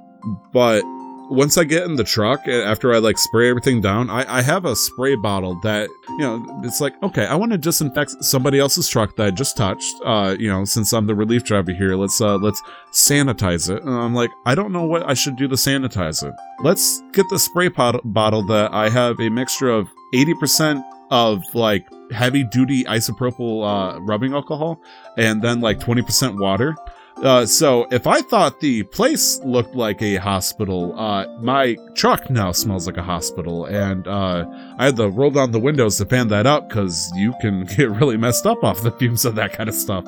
[0.52, 0.82] But
[1.28, 4.64] once I get in the truck, after I like spray everything down, I, I have
[4.64, 8.88] a spray bottle that you know it's like okay, I want to disinfect somebody else's
[8.88, 9.94] truck that I just touched.
[10.04, 12.62] Uh, you know, since I'm the relief driver here, let's uh let's
[12.92, 13.82] sanitize it.
[13.82, 16.34] And I'm like, I don't know what I should do to sanitize it.
[16.62, 21.86] Let's get the spray pot- bottle that I have a mixture of 80% of like
[22.12, 23.64] heavy duty isopropyl
[23.96, 24.80] uh, rubbing alcohol
[25.16, 26.74] and then like 20% water.
[27.22, 32.52] Uh, so if I thought the place looked like a hospital, uh, my truck now
[32.52, 34.44] smells like a hospital, and uh,
[34.79, 37.90] I had to roll down the windows to fan that up because you can get
[37.90, 40.05] really messed up off the fumes of that kind of stuff.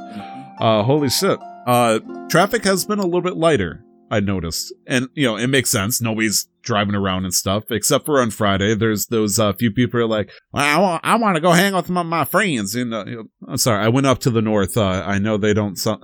[0.60, 1.38] Uh, holy shit.
[1.66, 3.84] Uh, traffic has been a little bit lighter.
[4.10, 6.00] I noticed, and you know it makes sense.
[6.00, 8.74] Nobody's driving around and stuff, except for on Friday.
[8.74, 11.90] There's those uh, few people like, I want, I want to go hang out with
[11.90, 12.74] my, my friends.
[12.74, 13.04] And uh,
[13.46, 14.76] I'm sorry, I went up to the north.
[14.76, 15.76] Uh, I know they don't.
[15.76, 15.98] So-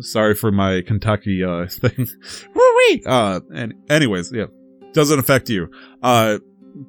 [0.00, 2.06] Sorry for my Kentucky uh thing.
[2.54, 3.02] Woo-wee!
[3.06, 4.46] Uh and anyways, yeah.
[4.92, 5.70] Doesn't affect you.
[6.02, 6.38] Uh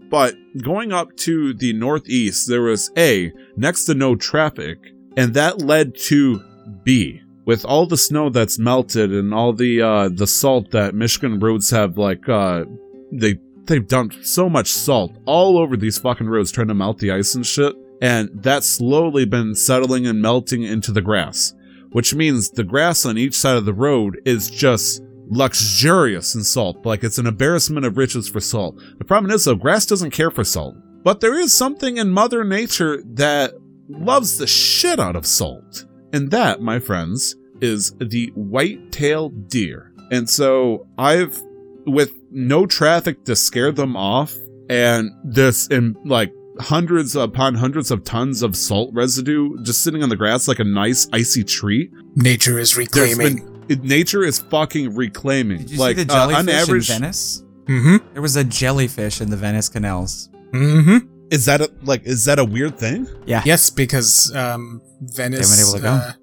[0.10, 4.78] but going up to the northeast, there was A, next to no traffic,
[5.18, 6.42] and that led to
[6.84, 7.22] B.
[7.46, 11.70] With all the snow that's melted and all the uh the salt that Michigan roads
[11.72, 12.66] have like uh
[13.12, 17.12] they they've dumped so much salt all over these fucking roads trying to melt the
[17.12, 17.76] ice and shit.
[18.02, 21.54] And that's slowly been settling and melting into the grass,
[21.92, 26.86] which means the grass on each side of the road is just luxurious in salt.
[26.86, 28.82] Like it's an embarrassment of riches for salt.
[28.98, 30.76] The problem is though, grass doesn't care for salt.
[31.04, 33.54] But there is something in Mother Nature that
[33.88, 35.86] loves the shit out of salt.
[36.13, 39.93] And that, my friends, is the white-tailed deer.
[40.12, 41.41] And so I've
[41.86, 44.36] with no traffic to scare them off
[44.69, 50.10] and this and like hundreds upon hundreds of tons of salt residue just sitting on
[50.10, 53.65] the grass like a nice icy treat Nature is reclaiming.
[53.67, 57.00] been nature is fucking reclaiming Did you like see the uh, jellyfish on average in
[57.00, 57.43] Venice?
[57.65, 58.13] Mm-hmm.
[58.13, 60.30] There was a jellyfish in the Venice canals.
[60.52, 61.08] Mm-hmm.
[61.32, 63.41] Is that a like is that a weird thing Yeah.
[63.46, 65.39] Yes, because um, Venice.
[65.41, 65.94] They weren't able to go?
[66.10, 66.13] uh,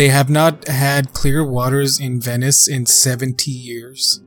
[0.00, 4.20] they have not had clear waters in Venice in 70 years.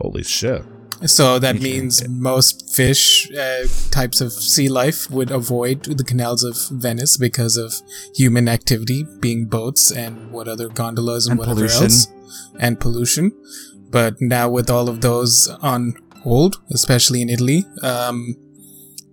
[0.00, 0.62] holy shit
[1.16, 3.04] So that Nature, means most fish
[3.44, 6.54] uh, types of sea life would avoid the canals of
[6.86, 7.70] Venice because of
[8.20, 11.84] human activity, being boats and what other gondolas and, And whatever pollution.
[11.84, 12.06] else,
[12.64, 13.26] and pollution.
[13.98, 15.34] But now with all of those
[15.72, 15.82] on
[16.24, 17.60] hold, especially in Italy,
[17.92, 18.18] um,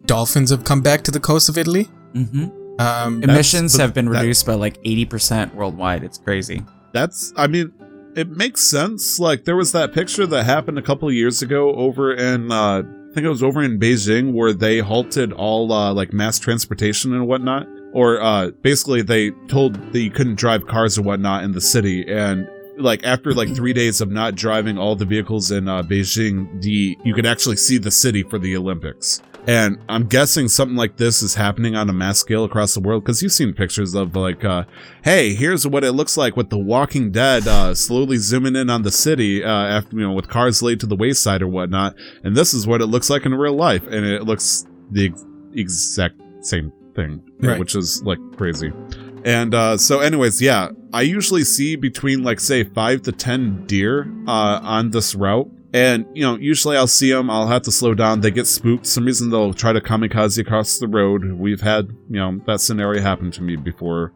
[0.07, 1.89] dolphins have come back to the coast of Italy.
[2.13, 2.81] Mm-hmm.
[2.81, 6.03] Um, Emissions but have been that- reduced by like 80% worldwide.
[6.03, 6.63] It's crazy.
[6.93, 7.71] that's i mean
[8.15, 11.75] it makes sense like there was that picture that happened a couple of years ago
[11.75, 15.93] over in uh i think it was over in beijing where they halted all uh
[15.93, 20.97] like mass transportation and whatnot or uh basically they told that you couldn't drive cars
[20.97, 24.95] or whatnot in the city and like after like three days of not driving all
[24.95, 29.21] the vehicles in uh, beijing the you could actually see the city for the olympics
[29.47, 33.03] and i'm guessing something like this is happening on a mass scale across the world
[33.03, 34.63] because you've seen pictures of like uh
[35.03, 38.81] hey here's what it looks like with the walking dead uh slowly zooming in on
[38.83, 41.95] the city uh after you know with cars laid to the wayside or whatnot.
[42.23, 43.83] And this is what it looks like in real life.
[43.87, 47.59] And it looks the ex- exact same thing Right.
[47.59, 48.71] which is like crazy.
[49.25, 54.11] And uh, so, anyways, yeah, I usually see between like say five to ten deer
[54.27, 57.29] uh, on this route, and you know, usually I'll see them.
[57.29, 58.21] I'll have to slow down.
[58.21, 58.85] They get spooked.
[58.85, 61.33] Some reason they'll try to kamikaze across the road.
[61.33, 64.13] We've had you know that scenario happen to me before,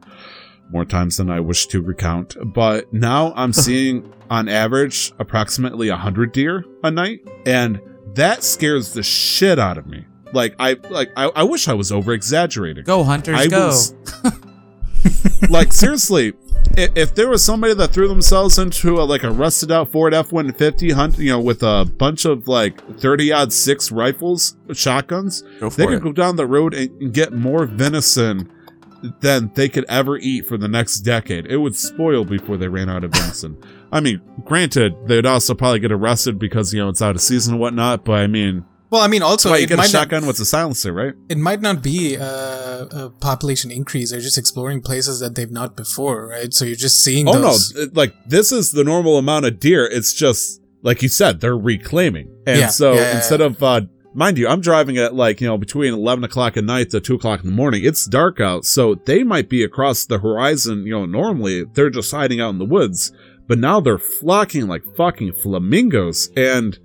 [0.72, 2.36] more times than I wish to recount.
[2.54, 7.82] But now I'm seeing on average approximately hundred deer a night, and
[8.16, 10.06] that scares the shit out of me.
[10.34, 12.86] Like I like I, I wish I was over exaggerating.
[12.86, 13.68] Go, hunters, I go.
[13.68, 13.94] was-
[15.50, 16.34] like seriously,
[16.78, 20.14] i- if there was somebody that threw themselves into a, like a rusted out Ford
[20.14, 24.56] F one fifty hunt, you know, with a bunch of like thirty aught six rifles,
[24.74, 26.04] shotguns, they could it.
[26.04, 28.50] go down the road and, and get more venison
[29.22, 31.48] than they could ever eat for the next decade.
[31.48, 33.58] It would spoil before they ran out of venison.
[33.92, 37.56] I mean, granted, they'd also probably get arrested because you know it's out of season
[37.56, 38.06] and whatnot.
[38.06, 40.40] But I mean, well, I mean, also why you get a might not shotgun with
[40.40, 41.14] a silencer, right?
[41.30, 44.12] it might not be uh, a population increase.
[44.12, 46.54] They're just exploring places that they've not before, right?
[46.54, 47.74] So you're just seeing Oh those.
[47.74, 47.88] no!
[47.94, 49.86] Like this is the normal amount of deer.
[49.86, 53.82] It's just like you said, they're reclaiming, and Yeah, so yeah, yeah, instead of, uh,
[54.14, 57.16] mind you, I'm driving at like you know between eleven o'clock at night to two
[57.16, 57.86] o'clock in the morning.
[57.86, 60.86] It's dark out, so they might be across the horizon.
[60.86, 63.12] You know, normally they're just hiding out in the woods,
[63.48, 66.78] but now they're flocking like fucking flamingos, and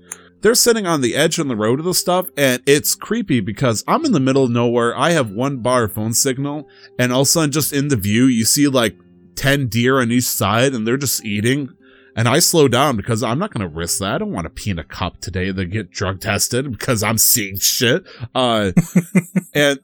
[0.42, 3.83] they're sitting on the edge on the road of the stuff, and it's creepy because
[3.88, 4.96] I'm in the middle of nowhere.
[4.96, 6.68] I have one bar phone signal,
[6.99, 8.96] and all of a sudden, just in the view, you see like
[9.37, 11.68] 10 deer on each side and they're just eating.
[12.16, 14.14] And I slow down because I'm not going to risk that.
[14.14, 17.18] I don't want to pee in a cup today to get drug tested because I'm
[17.18, 18.05] seeing shit.
[18.35, 18.72] Uh,
[19.55, 19.79] and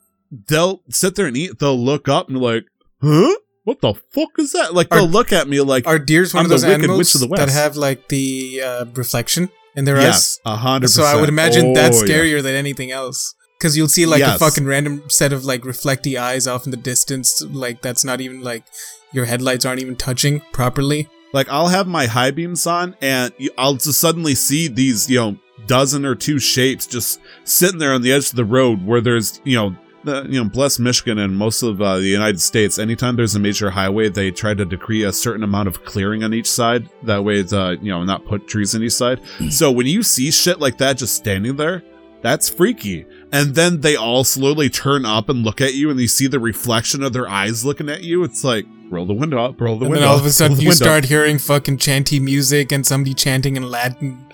[0.48, 1.58] they'll sit there and eat.
[1.58, 2.64] They'll look up and be like,
[3.02, 3.36] huh?
[3.64, 4.72] What the fuck is that?
[4.74, 7.12] Like, Are- they'll look at me like, Are deers one I'm of the those animals
[7.12, 10.94] that have like the uh, reflection in their yes, a hundred eyes?
[10.94, 11.04] So.
[11.04, 12.08] I would imagine Oh, that's yeah.
[12.14, 13.34] scarier than anything else.
[13.58, 14.36] Because you'll see like Yes.
[14.36, 17.42] a fucking random set of like reflecty eyes off in the distance.
[17.42, 18.64] Like that's not even like
[19.12, 21.08] your headlights aren't even touching properly.
[21.32, 25.36] Like I'll have my high beams on and I'll just suddenly see these, you know,
[25.66, 29.40] dozen or two shapes just sitting there on the edge of the road where there's,
[29.44, 32.78] you know, the, you know, bless Michigan and most of uh, the United States.
[32.78, 36.34] Anytime there's a major highway, they try to decree a certain amount of clearing on
[36.34, 36.88] each side.
[37.04, 39.20] That way, it's, uh, you know, not put trees on each side.
[39.50, 41.82] so when you see shit like that just standing there,
[42.20, 43.04] that's freaky.
[43.32, 46.38] And then they all slowly turn up and look at you, and you see the
[46.38, 48.22] reflection of their eyes looking at you.
[48.24, 49.84] It's like, roll the window up, roll the window.
[49.86, 50.00] and window.
[50.00, 53.56] then all of a sudden you window start hearing fucking chanty music and somebody chanting
[53.56, 54.24] in Latin.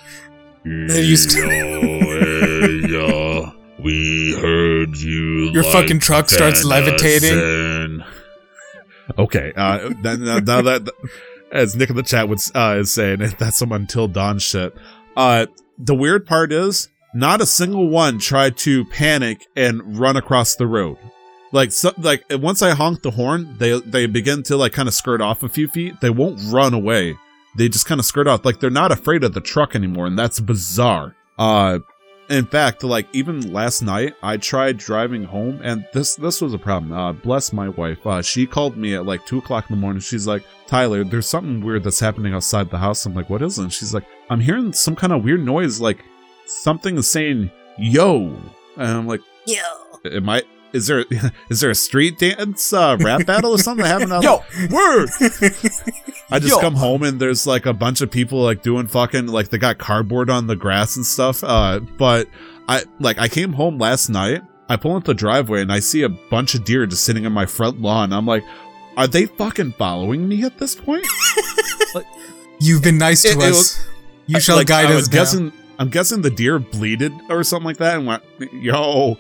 [0.65, 1.47] They used to-
[2.89, 5.51] yeah, we heard you.
[5.51, 7.31] Your fucking truck starts levitating.
[7.31, 8.05] venison.
[9.19, 10.89] Okay, uh, then- now, now that,
[11.51, 14.75] as Nick in the chat would, uh, is saying, that's some until dawn shit.
[15.17, 15.47] Uh,
[15.79, 20.67] the weird part is, not a single one tried to panic and run across the
[20.67, 20.99] road.
[21.51, 24.93] Like, so, like once I honk the horn, they they begin to like kind of
[24.95, 26.01] skirt off a few feet.
[26.03, 27.17] They won't run away.
[27.57, 28.45] They just kind of skirt off.
[28.45, 31.17] Like they're not afraid of the truck anymore, and that's bizarre.
[31.39, 31.79] Uh,
[32.29, 36.59] in fact, like even last night, I tried driving home, and this this was a
[36.59, 36.93] problem.
[36.93, 38.07] Uh, bless my wife.
[38.07, 40.01] Uh, she called me at like two o'clock in the morning.
[40.01, 43.07] She's like, Tyler, there's something weird that's happening outside the house.
[43.07, 43.63] I'm like, what is it?
[43.63, 46.05] And she's like, I'm hearing some kind of weird noise, like
[46.47, 48.37] something is saying "yo,"
[48.77, 49.63] and I'm like, Yo.
[50.05, 50.43] am I?
[50.73, 51.05] Is there
[51.51, 54.13] is there a street dance uh, rap battle or something happening?
[54.13, 54.37] out Yo,
[54.71, 55.09] word.
[56.31, 56.61] I just Yo.
[56.61, 59.79] come home and there's like a bunch of people like doing fucking like they got
[59.79, 61.43] cardboard on the grass and stuff.
[61.43, 62.29] Uh, but
[62.69, 64.43] I like I came home last night.
[64.69, 67.33] I pull into the driveway and I see a bunch of deer just sitting in
[67.33, 68.13] my front lawn.
[68.13, 68.45] I'm like,
[68.99, 71.07] are they fucking following me at this point?
[72.61, 73.49] You've been nice to It- it us.
[73.51, 73.87] was-
[74.27, 75.15] you shall like, guide I us was now.
[75.15, 75.53] guessing.
[75.79, 79.19] I'm guessing the deer bleeded or something like that and went, yo.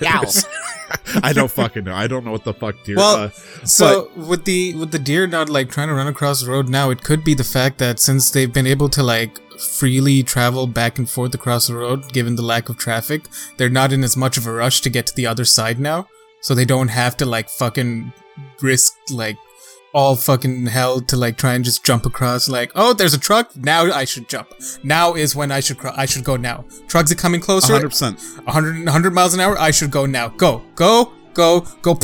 [0.00, 0.22] Yow.
[1.22, 1.94] I don't fucking know.
[1.94, 2.96] I don't know what the fuck deer.
[2.96, 3.30] Well, uh,
[3.64, 6.90] So with the with the deer not like trying to run across the road now,
[6.90, 10.98] it could be the fact that since they've been able to like freely travel back
[10.98, 13.22] and forth across the road, given the lack of traffic,
[13.56, 16.08] they're not in as much of a rush to get to the other side now.
[16.40, 18.12] So they don't have to like fucking
[18.60, 19.36] risk like
[19.94, 23.56] all fucking hell to like try and just jump across like oh there's a truck.
[23.56, 24.48] Now I should jump.
[24.82, 26.64] Now is when I should cro- I should go now.
[26.88, 27.74] Trucks are coming closer.
[27.74, 28.44] 100%.
[28.44, 30.28] 100 100 miles an hour I should go now.
[30.28, 31.98] Go go go go.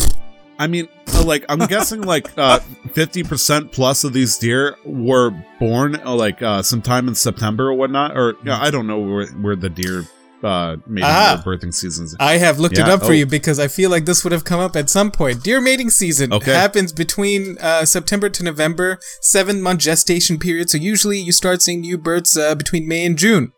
[0.59, 5.97] I mean, uh, like I'm guessing like uh 50% plus of these deer were born
[5.97, 9.57] uh, like uh sometime in September or whatnot or yeah, I don't know where, where
[9.57, 10.05] the deer
[10.45, 11.41] uh maybe Ah.
[11.45, 12.15] their birthing seasons.
[12.19, 13.21] I have looked it Yeah, up for oh.
[13.21, 15.43] you because I feel like this would have come up at some point.
[15.43, 16.53] Deer mating season Okay.
[16.53, 20.71] happens between uh, September to November, seven month gestation period.
[20.71, 23.53] So usually you start seeing new birds uh, between May and June.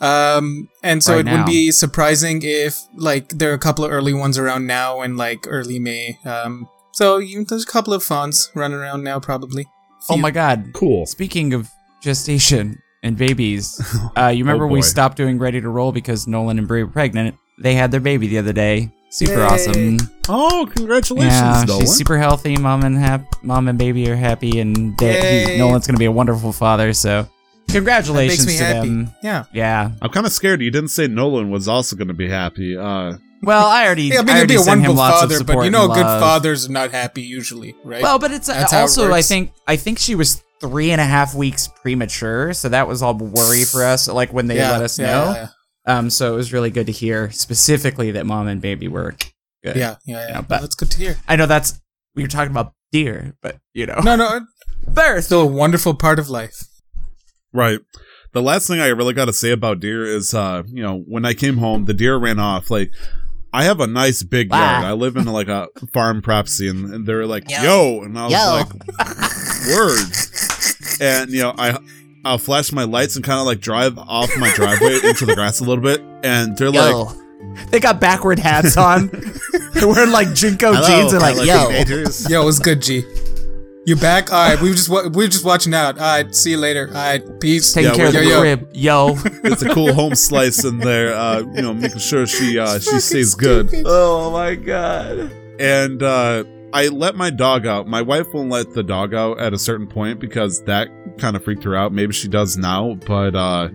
[0.00, 3.92] Um, and so Right it wouldn't be surprising if like there are a couple of
[3.92, 6.18] early ones around now and like early May.
[6.24, 9.66] Um, so you, there's a couple of fawns running around now probably.
[10.10, 10.72] Oh my god.
[10.74, 11.06] Cool.
[11.06, 11.70] Speaking of
[12.02, 13.80] gestation and babies,
[14.16, 16.90] uh, you remember Oh, we stopped doing Ready to Roll because Nolan and Brie were
[16.90, 17.36] pregnant.
[17.60, 18.90] They had their baby the other day.
[19.10, 19.42] Super Yay.
[19.42, 19.96] awesome.
[20.28, 21.80] Oh, congratulations, Yeah, Nolan.
[21.82, 22.56] she's super healthy.
[22.56, 26.10] Mom and hap- mom and baby are happy, and they, he- Nolan's gonna be a
[26.10, 26.92] wonderful father.
[26.92, 27.28] So,
[27.68, 28.88] congratulations to happy.
[28.88, 29.12] them.
[29.22, 29.44] Yeah.
[29.52, 29.90] Yeah.
[30.02, 32.76] I'm kind of scared you didn't say Nolan was also going to be happy.
[32.76, 34.94] Uh Well, I already, Yeah, I mean, I he'd already be a sent him wonderful
[34.96, 38.02] lots father, of support but you know, good fathers are not happy usually, right?
[38.02, 40.90] Well, but it's uh, That's how it also I think I think she was three
[40.90, 44.08] and a half weeks premature, so that was all worry for us.
[44.08, 45.32] Like when they yeah, let us yeah, know.
[45.34, 45.48] Yeah,
[45.86, 49.32] Um, so it was really good to hear specifically that mom and baby were good.
[49.64, 49.96] yeah, yeah.
[50.06, 51.16] yeah, Yeah, Well, but- that's good to hear.
[51.28, 51.80] I know that's
[52.14, 54.40] we were talking about deer, but you know, No, no,
[54.86, 55.24] birth.
[55.24, 56.56] still a wonderful part of life.
[57.52, 57.80] Right.
[58.32, 61.24] The last thing I really got to say about deer is, uh, you know, when
[61.24, 62.68] I came home, the deer ran off.
[62.70, 62.90] Like,
[63.52, 64.58] I have a nice big Wow.
[64.58, 64.84] yard.
[64.84, 67.62] I live in like a farm property, and, and they're like, Yo.
[67.62, 68.38] "Yo," and I was Yo.
[68.50, 68.68] like,
[69.68, 70.06] "Word."
[71.00, 71.78] And you know, I
[72.24, 75.60] I'll flash my lights and kind of like drive off my driveway into the grass
[75.60, 77.08] a little bit, and they're like,
[77.70, 79.08] They got backward hats on.
[79.74, 83.02] They're wearing like JNCO "Hello, jeans and like, fellow yo, teenagers." Yo, what's good, G?
[83.86, 84.32] You back?
[84.32, 85.98] All right, we were just wa- we were just watching out.
[85.98, 86.86] All right, see you later.
[86.88, 87.72] All right, peace.
[87.74, 88.40] taking Yeah, care of yo, the yo.
[88.40, 89.08] crib, yo.
[89.44, 91.12] it's a cool home slice in there.
[91.12, 93.68] Uh, you know, making sure she uh, she stays good.
[93.84, 95.30] oh my god.
[95.60, 96.44] and uh,
[96.74, 97.86] I let my dog out.
[97.86, 101.44] My wife won't let the dog out at a certain point because that kind of
[101.44, 101.92] freaked her out.
[101.92, 103.68] Maybe she does now, but uh,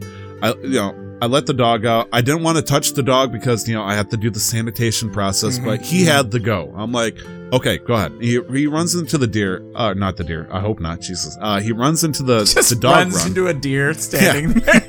[0.43, 2.09] I you know I let the dog out.
[2.11, 4.39] I didn't want to touch the dog because you know I have to do the
[4.39, 5.65] sanitation process, Mhm.
[5.65, 6.73] but he had the go.
[6.75, 7.17] I'm like,
[7.53, 8.13] okay, go ahead.
[8.21, 9.63] He he runs into the deer.
[9.75, 10.47] Uh, not the deer.
[10.51, 11.01] I hope not.
[11.01, 11.37] Jesus.
[11.41, 13.27] Uh, he runs into the Just the dog runs run.
[13.27, 14.79] into a deer standing there.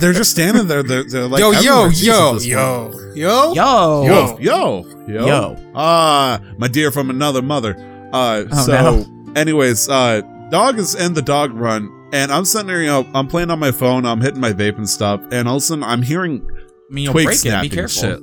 [0.00, 0.82] they're just standing there.
[0.82, 1.90] They're, they're like yo, yo, everywhere.
[1.92, 3.54] Yo, yo, yo, Yo.
[3.54, 5.56] Yo, yo, yo, Yo.
[5.74, 7.76] Ah, my deer from another mother.
[8.12, 9.32] Uh, Oh, so, no.
[9.36, 13.28] anyways, uh, dog is in the dog run, and I'm sitting there, you know, I'm
[13.28, 15.84] playing on my phone, I'm hitting my vape and stuff, and all of a sudden
[15.84, 16.44] I'm hearing
[16.90, 17.40] I mean, you'll twig break it.
[17.40, 18.02] snapping Be careful.
[18.02, 18.20] shit.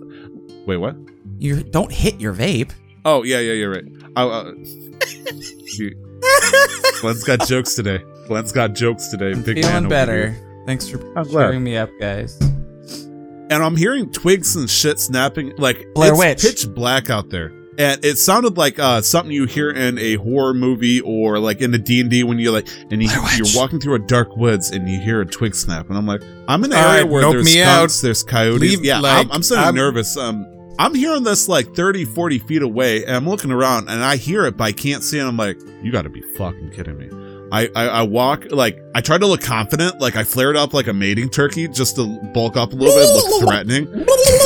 [0.67, 0.95] Wait, what?
[1.39, 2.71] You don't hit your vape.
[3.05, 3.85] Oh, yeah, yeah, you're right.
[4.15, 4.51] I, uh,
[7.01, 7.99] Glenn's got jokes today.
[8.27, 9.31] Glenn's got jokes today.
[9.31, 10.31] I'm Big feeling better.
[10.31, 10.63] here.
[10.65, 12.37] Thanks for I'm cheering me up, guys.
[13.49, 15.53] And I'm hearing twigs and shit snapping.
[15.57, 16.41] Like, Blair it's Witch.
[16.41, 17.53] pitch black out there.
[17.77, 21.71] and it sounded like uh, something you hear in a horror movie or like in
[21.71, 24.71] the D and D when you're like, and you, you're walking through a dark woods
[24.71, 27.09] and you hear a twig snap, and I'm like, I'm in an All area right,
[27.09, 28.59] where there's me skunks, there's coyotes.
[28.61, 30.17] Leave- yeah, like, I'm, I'm sitting I'm- nervous.
[30.17, 30.45] Um,
[30.79, 34.45] I'm hearing this like 30, 40 feet away, and I'm looking around and I hear
[34.45, 35.23] it, but I can't see it.
[35.23, 37.09] I'm like, you got to be fucking kidding me.
[37.51, 40.87] I, I, I walk like I try to look confident, like I flared up like
[40.87, 43.07] a mating turkey just to bulk up a little bit,
[43.41, 43.85] look threatening.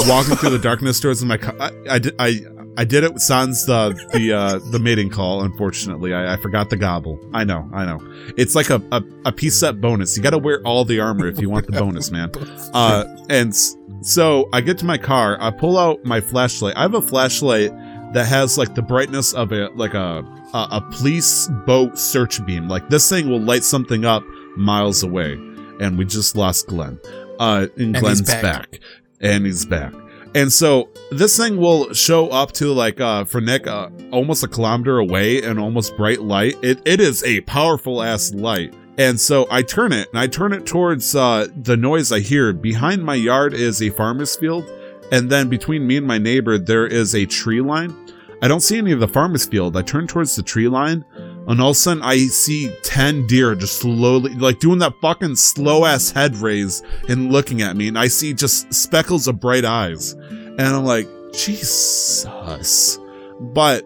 [0.08, 2.42] Walking through the darkness towards my, co- I, I, did- I,
[2.78, 5.42] I did it sans the the uh, the mating call.
[5.44, 7.20] Unfortunately, I, I forgot the gobble.
[7.34, 8.00] I know, I know.
[8.38, 10.16] It's like a, a, a piece set bonus.
[10.16, 12.32] You got to wear all the armor if you want the bonus, man.
[12.74, 13.54] Uh, and
[14.02, 15.38] so I get to my car.
[15.40, 16.76] I pull out my flashlight.
[16.76, 17.72] I have a flashlight
[18.14, 22.68] that has like the brightness of a like a a, a police boat search beam.
[22.68, 24.24] Like this thing will light something up
[24.58, 25.34] miles away.
[25.80, 27.00] And we just lost Glenn.
[27.40, 28.42] Uh, and, And Glenn's back.
[28.44, 28.80] back.
[29.22, 29.94] and he's back.
[30.36, 34.48] And so this thing will show up to like uh for Nick uh, almost a
[34.48, 36.56] kilometer away and almost bright light.
[36.62, 38.74] It it is a powerful ass light.
[38.98, 42.54] And so I turn it and I turn it towards uh the noise I hear.
[42.54, 44.70] Behind my yard is a farmer's field,
[45.12, 47.96] and then between me and my neighbor there is a tree line.
[48.44, 49.78] I don't see any of the farmer's field.
[49.78, 51.06] I turn towards the tree line,
[51.48, 55.36] and all of a sudden I see 10 deer just slowly, like doing that fucking
[55.36, 57.88] slow ass head raise and looking at me.
[57.88, 60.14] And I see just speckles of bright eyes.
[60.14, 62.98] And I'm like, Jesus.
[63.40, 63.86] But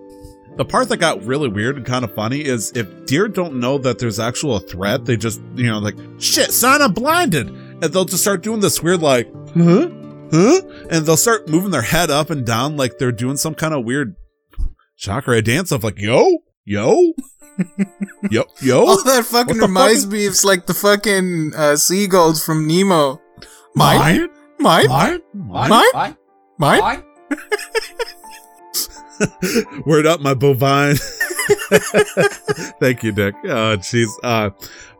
[0.58, 3.78] the part that got really weird and kind of funny is if deer don't know
[3.78, 7.50] that there's actual a threat, they just, you know, like, shit, son, I'm blinded.
[7.50, 9.90] And they'll just start doing this weird, like, huh?
[10.32, 10.62] Huh?
[10.90, 13.84] And they'll start moving their head up and down like they're doing some kind of
[13.86, 14.16] weird
[14.98, 17.14] chakra dance of like, yo, yo,
[18.32, 18.84] yo, yo.
[18.88, 23.22] Oh, that fucking reminds fuck me of like the fucking uh, seagulls from Nemo.
[23.76, 24.30] Mine?
[24.60, 24.88] Mine?
[24.88, 25.22] Mine?
[25.34, 25.92] Mine?
[25.92, 26.18] Fine.
[26.58, 26.80] Mine?
[26.80, 27.04] Fine.
[29.86, 30.96] Word up, my bovine.
[32.80, 33.36] Thank you, Dick.
[33.44, 34.10] Oh, jeez.
[34.24, 34.50] Uh,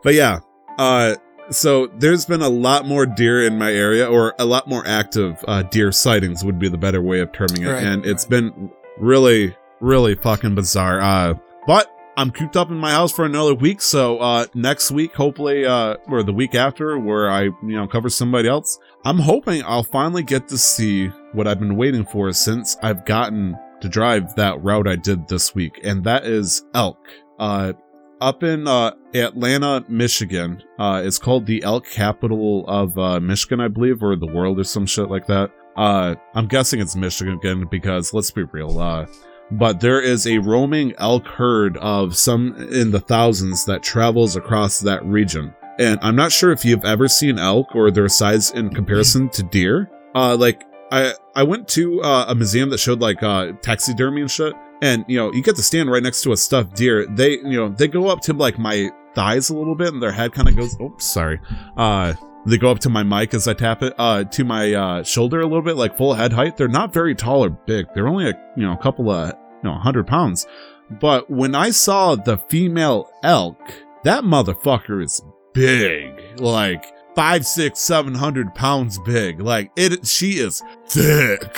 [0.04, 0.40] but yeah.
[0.78, 1.16] Uh,
[1.50, 5.38] so there's been a lot more deer in my area, or a lot more active
[5.48, 7.84] uh, deer sightings would be the better way of terming it, Right.
[7.84, 11.00] and it's been really, really fucking bizarre.
[11.02, 11.36] Uh,
[11.68, 15.66] but I'm cooped up in my house for another week, so uh, next week, hopefully,
[15.66, 19.84] uh, or the week after, where I, you know, cover somebody else, I'm hoping I'll
[19.84, 24.64] finally get to see what I've been waiting for since I've gotten to drive that
[24.64, 26.98] route I did this week, and that is elk.
[27.40, 27.74] Uh,
[28.22, 33.68] up in uh, Atlanta, Michigan, uh, it's called the elk capital of uh, Michigan, I
[33.68, 35.52] believe, or the world, or some shit like that.
[35.76, 38.80] Uh, I'm guessing it's Michigan because let's be real.
[38.80, 39.06] Uh,
[39.52, 44.80] but there is a roaming elk herd of some in the thousands that travels across
[44.80, 45.54] that region.
[45.78, 49.44] And I'm not sure if you've ever seen elk or their size in comparison to
[49.44, 49.92] deer.
[50.16, 54.32] Uh, like I I went to uh, a museum that showed like uh, taxidermy and
[54.32, 57.06] shit, and you know you get to stand right next to a stuffed deer.
[57.08, 60.12] They you know they go up to like my thighs a little bit, and their
[60.12, 60.76] head kind of goes.
[60.80, 61.40] Oh, sorry.
[61.76, 62.14] Uh,
[62.46, 63.94] they go up to my mic as I tap it.
[63.98, 66.58] Uh, to my uh, shoulder a little bit, like full head height.
[66.58, 67.88] They're not very tall or big.
[67.94, 70.46] They're only a you know a couple of you know hundred pounds.
[70.90, 73.58] But when I saw the female elk,
[74.04, 75.22] that motherfucker is
[75.54, 76.40] big.
[76.40, 79.40] Like five, six, seven hundred pounds big.
[79.40, 81.58] Like it, she is thick.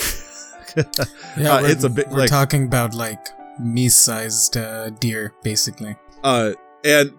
[1.38, 5.96] Yeah, Uh, it's a bit We're like- talking about like me-sized uh, deer, basically.
[6.24, 6.52] uh,
[6.84, 7.12] and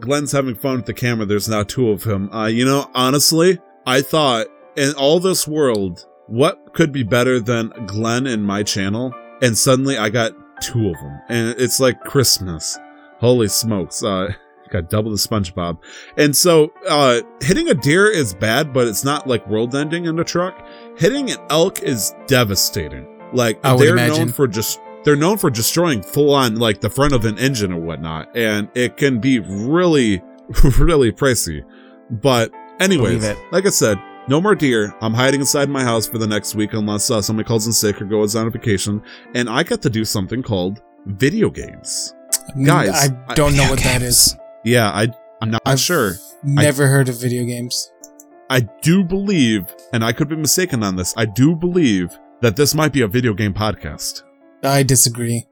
[0.00, 1.24] Glenn's having fun with the camera.
[1.26, 2.32] There's now two of him.
[2.32, 4.46] Uh, you know, honestly, I thought
[4.76, 9.14] in all this world, what could be better than Glenn and my channel?
[9.40, 12.76] And suddenly I got two of them, and it's like Christmas.
[13.20, 14.02] Holy smokes!
[14.02, 14.32] Uh,
[14.70, 15.78] got double the SpongeBob.
[16.16, 20.24] And so, uh, hitting a deer is bad, but it's not like world-ending in the
[20.24, 20.66] truck.
[20.96, 23.06] Hitting an elk is devastating.
[23.32, 24.16] Like they're imagine.
[24.16, 27.72] known for just they're known for destroying full on like the front of an engine
[27.72, 30.22] or whatnot, and it can be really,
[30.78, 31.64] really pricey.
[32.10, 33.98] But anyways, like I said,
[34.28, 34.94] no more deer.
[35.00, 38.02] I'm hiding inside my house for the next week unless uh, somebody calls in sick
[38.02, 39.02] or goes on a vacation,
[39.34, 42.14] and I get to do something called video games.
[42.64, 44.32] Guys, I don't know what that games.
[44.32, 44.36] is.
[44.66, 45.08] Yeah, I
[45.40, 46.14] I'm not I've sure.
[46.42, 47.92] Never heard of video games.
[48.50, 51.14] I do believe, and I could be mistaken on this.
[51.16, 54.24] I do believe that this might be a video game podcast.
[54.64, 55.46] I disagree.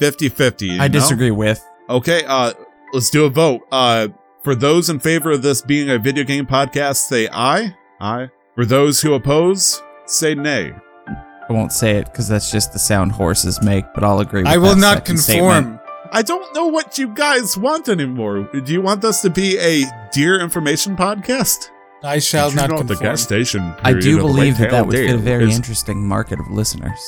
[0.00, 0.68] 50-50.
[0.68, 0.88] I you know?
[0.88, 1.64] disagree with.
[1.88, 2.52] Okay, uh,
[2.92, 3.62] let's do a vote.
[3.72, 4.08] Uh,
[4.42, 7.74] for those in favor of this being a video game podcast, say aye.
[8.00, 8.28] Aye.
[8.54, 10.72] For those who oppose, say nay.
[11.06, 14.52] I won't say it because that's just the sound horses make, but I'll agree with
[14.52, 15.22] I will not conform.
[15.22, 15.81] statement.
[16.14, 18.42] I don't know what you guys want anymore.
[18.52, 21.70] Do you want this to be a deer information podcast?
[22.04, 22.98] I shall Did you not know conform.
[22.98, 23.74] the gas station.
[23.82, 27.00] I do believe that that would fit a very is- interesting market of listeners.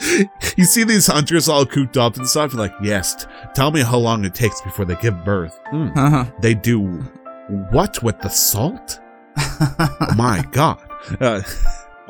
[0.00, 2.52] You you see these hunters all cooped up and stuff.
[2.52, 5.58] You're like, yes, tell me how long it takes before they give birth.
[5.70, 5.88] Hmm.
[5.96, 6.24] Uh-huh.
[6.40, 6.80] They do
[7.70, 9.00] what with the salt?
[10.16, 10.80] My God.
[11.20, 11.40] Uh,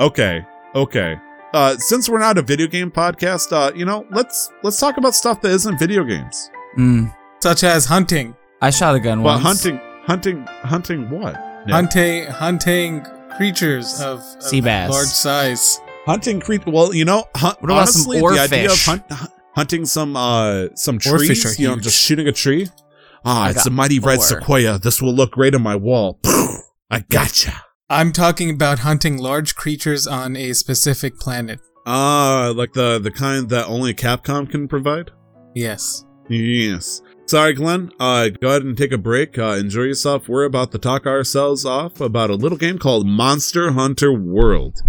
[0.01, 0.45] okay,
[0.75, 1.17] okay.
[1.55, 5.15] Uh, since we're not a video game podcast, uh, you know, let's let's talk about
[5.15, 6.51] stuff that isn't video games.
[6.79, 7.15] Mm.
[7.43, 8.35] Such as hunting.
[8.63, 9.63] I shot a gun Well, once.
[9.65, 11.11] hunting, hunting, hunting.
[11.11, 11.35] What?
[11.67, 11.75] Nick?
[11.75, 13.05] Hunting hunting
[13.37, 14.91] creatures of, of Sea bass.
[14.91, 15.81] large size.
[16.07, 16.67] hunting creep.
[16.67, 18.87] Well, you know, hun- What about some honestly, the idea of oarfish?
[18.87, 22.69] hunt, hunting some uh some Oarfish trees, are you know, just shooting a tree.
[23.25, 24.79] Ah, I it's a mighty red sequoia.
[24.79, 26.19] This will look great on my wall.
[26.91, 27.63] I gotcha.
[27.93, 31.61] I'm talking about hunting large creatures on a specific planet.
[31.85, 35.11] Ah, like the the kind that only Capcom can provide.
[35.55, 36.05] Yes.
[36.29, 37.03] Yes.
[37.27, 37.93] Sorry, Glenn.
[38.01, 39.39] Uh, go ahead and take a break.
[39.39, 40.27] Uh, enjoy yourself.
[40.29, 44.81] We're about to talk ourselves off about a little game called Monster Hunter World.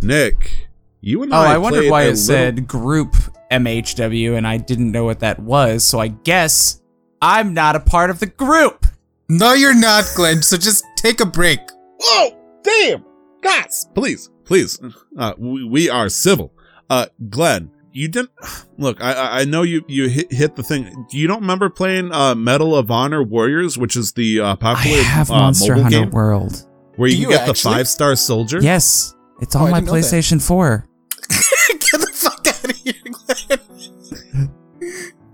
[0.00, 0.68] Nick,
[1.00, 1.54] you and Oh, I.
[1.54, 3.14] I wondered why a it little- said group
[3.50, 6.80] MHW and I didn't know what that was, so I guess
[7.20, 8.86] I'm not a part of the group.
[9.28, 10.42] No, you're not, Glenn.
[10.42, 11.58] So just take a break.
[12.00, 12.36] Whoa!
[12.64, 13.04] Damn!
[13.42, 14.80] Guys, please, please.
[15.18, 16.52] Uh, we, we are civil.
[16.90, 18.30] Uh, Glenn, you didn't
[18.78, 19.02] look.
[19.02, 21.06] I I I know you you hit, hit the thing.
[21.10, 25.02] You don't remember playing uh Medal of Honor Warriors, which is the uh, I popular
[25.02, 26.66] have uh, Monster mobile Hunter game World.
[26.96, 28.60] where you, you get the five star soldier.
[28.60, 30.04] Yes, it's Oh, on I my didn't know that.
[30.06, 30.86] PlayStation 4.
[31.68, 34.50] Get the fuck out of here, Glenn.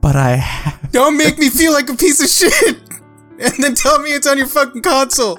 [0.00, 0.90] But I have.
[0.92, 2.76] Don't make me feel like a piece of shit.
[3.42, 5.38] And then tell me it's on your fucking console.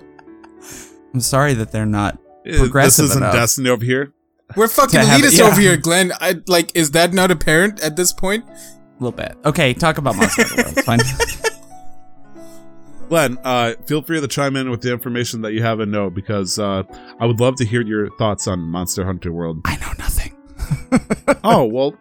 [1.14, 2.16] I'm sorry that they're not.
[2.47, 3.34] Uh, Progressive This isn't enough.
[3.36, 4.14] Destiny over here.
[4.55, 5.45] We're fucking To have it- yeah.
[5.45, 6.12] over here, Glenn.
[6.20, 6.72] I like.
[6.76, 8.45] Is that not apparent at this point?
[8.49, 9.36] A little bit.
[9.45, 10.78] Okay, talk about Monster Hunter World.
[10.78, 10.99] It's fine.
[13.09, 16.09] Glenn, uh, feel free to chime in with the information that you have and know
[16.09, 16.84] because uh,
[17.20, 19.59] I would love to hear your thoughts on Monster Hunter World.
[19.66, 20.34] I know nothing.
[21.43, 21.93] oh well,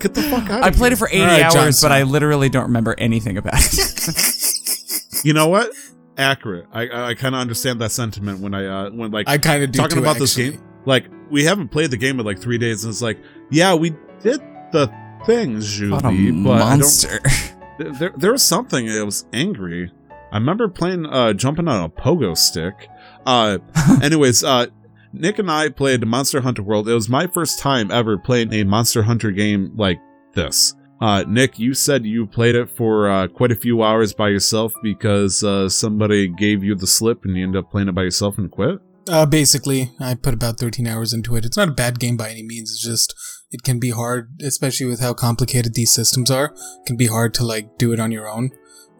[0.00, 0.64] get the fuck out.
[0.64, 1.88] I of played it for 80 All right, hours, Johnson.
[1.88, 5.24] but I literally don't remember anything about it.
[5.24, 5.70] You know what?
[6.18, 6.66] Accurate.
[6.72, 9.72] I I kind of understand that sentiment when I uh when like I kind of
[9.72, 10.62] talking too, about this game.
[10.84, 13.18] Like we haven't played the game in like three days, and it's like,
[13.50, 13.90] yeah, we
[14.22, 14.40] did
[14.72, 14.90] the
[15.26, 17.06] things, Julie, but I don't.
[17.78, 18.86] There, there, there was something.
[18.86, 19.92] It was angry.
[20.32, 22.88] I remember playing, uh, jumping on a pogo stick.
[23.26, 23.58] Uh,
[24.02, 24.68] anyways, uh,
[25.12, 26.88] Nick and I played Monster Hunter World.
[26.88, 30.00] It was my first time ever playing a Monster Hunter game like
[30.32, 30.74] this.
[31.00, 34.72] Uh, Nick, you said you played it for uh, quite a few hours by yourself
[34.82, 38.38] because uh, somebody gave you the slip and you ended up playing it by yourself
[38.38, 38.78] and quit.
[39.08, 41.44] Uh, basically, I put about 13 hours into it.
[41.44, 42.72] It's not a bad game by any means.
[42.72, 43.14] It's just
[43.50, 46.46] it can be hard, especially with how complicated these systems are.
[46.46, 48.50] It can be hard to like do it on your own.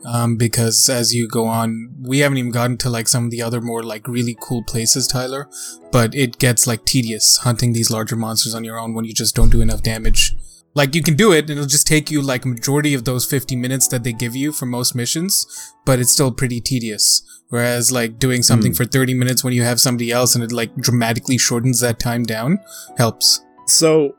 [0.05, 3.43] Um, because as you go on, we haven't even gotten to like some of the
[3.43, 5.49] other more like really cool places, Tyler.
[5.91, 9.35] But it gets like tedious hunting these larger monsters on your own when you just
[9.35, 10.37] don't do enough damage.
[10.77, 13.57] Like you can do it, it'll just take you like a majority of those 50
[13.57, 15.47] minutes that they give you for most missions,
[15.87, 17.23] but it's still pretty tedious.
[17.49, 18.77] Whereas like doing something Hmm.
[18.77, 22.25] for 30 minutes when you have somebody else and it like dramatically shortens that time
[22.25, 22.59] down
[22.99, 23.41] helps.
[23.67, 24.17] So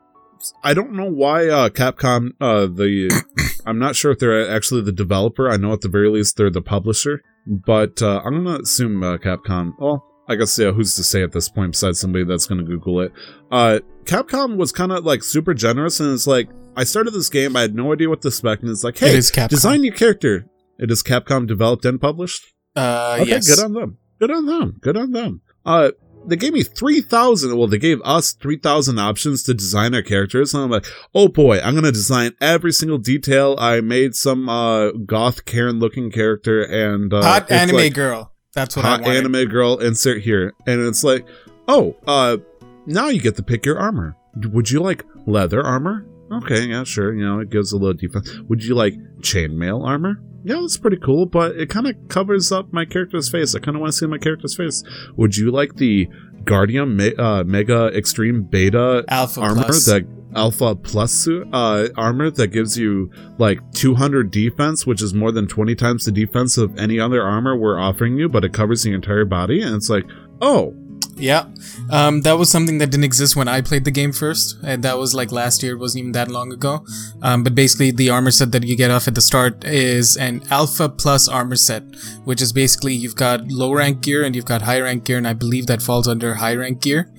[0.64, 3.08] I don't know why uh, Capcom, uh, the
[3.66, 5.48] I'm not sure if they're actually the developer.
[5.48, 9.18] I know at the very least they're the publisher, but uh, I'm gonna assume uh,
[9.18, 9.74] Capcom.
[9.78, 13.00] Well, I guess yeah, who's to say at this point besides somebody that's gonna Google
[13.00, 13.12] it?
[13.50, 17.56] Uh, Capcom was kind of like super generous, and it's like I started this game,
[17.56, 20.46] I had no idea what to expect, and it's like, hey, design your character.
[20.78, 22.54] It is Capcom developed and published.
[22.76, 23.48] Uh, Okay, yes.
[23.48, 23.98] good on them.
[24.20, 24.78] Good on them.
[24.80, 25.40] Good on them.
[25.66, 25.90] Uh,
[26.24, 27.56] they gave me 3,000.
[27.56, 30.54] Well, they gave us 3,000 options to design our characters.
[30.54, 33.56] And I'm like, oh boy, I'm going to design every single detail.
[33.58, 38.32] I made some, uh, goth Karen looking character and, uh, Hot anime like, girl.
[38.58, 39.18] That's what hot I wanted.
[39.18, 40.52] anime girl, insert here.
[40.66, 41.26] And it's like,
[41.68, 42.38] oh, uh,
[42.86, 44.16] now you get to pick your armor.
[44.36, 46.04] Would you like leather armor?
[46.32, 47.14] Okay, yeah, sure.
[47.14, 48.28] You know, it gives a little defense.
[48.48, 50.20] Would you like chainmail armor?
[50.44, 53.54] Yeah, that's pretty cool, but it kind of covers up my character's face.
[53.54, 54.82] I kind of want to see my character's face.
[55.16, 56.08] Would you like the
[56.44, 59.86] Guardian Me- uh, Mega Extreme Beta Alpha armor Plus.
[59.86, 65.46] that Alpha Plus uh, armor that gives you like 200 defense, which is more than
[65.46, 68.92] 20 times the defense of any other armor we're offering you, but it covers the
[68.92, 69.62] entire body.
[69.62, 70.04] And it's like,
[70.40, 70.74] oh,
[71.16, 71.46] Yeah.
[71.90, 74.56] Um, that was something that didn't exist when I played the game first.
[74.62, 75.72] And that was like last year.
[75.72, 76.84] It wasn't even that long ago.
[77.22, 80.42] Um, but basically the armor set that you get off at the start is an
[80.50, 81.82] alpha plus armor set,
[82.24, 85.18] which is basically you've got low rank gear and you've got high rank gear.
[85.18, 87.10] And I believe that falls under high rank gear.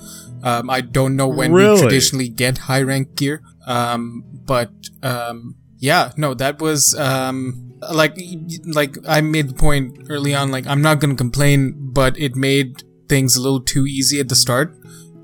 [0.44, 3.42] Um, I don't know when we traditionally get high rank gear.
[3.68, 4.72] Um, but,
[5.04, 8.18] um, yeah, no, that was, um, like,
[8.66, 12.84] like I made the point early on, like, I'm not gonna complain, but it made
[13.08, 14.76] things a little too easy at the start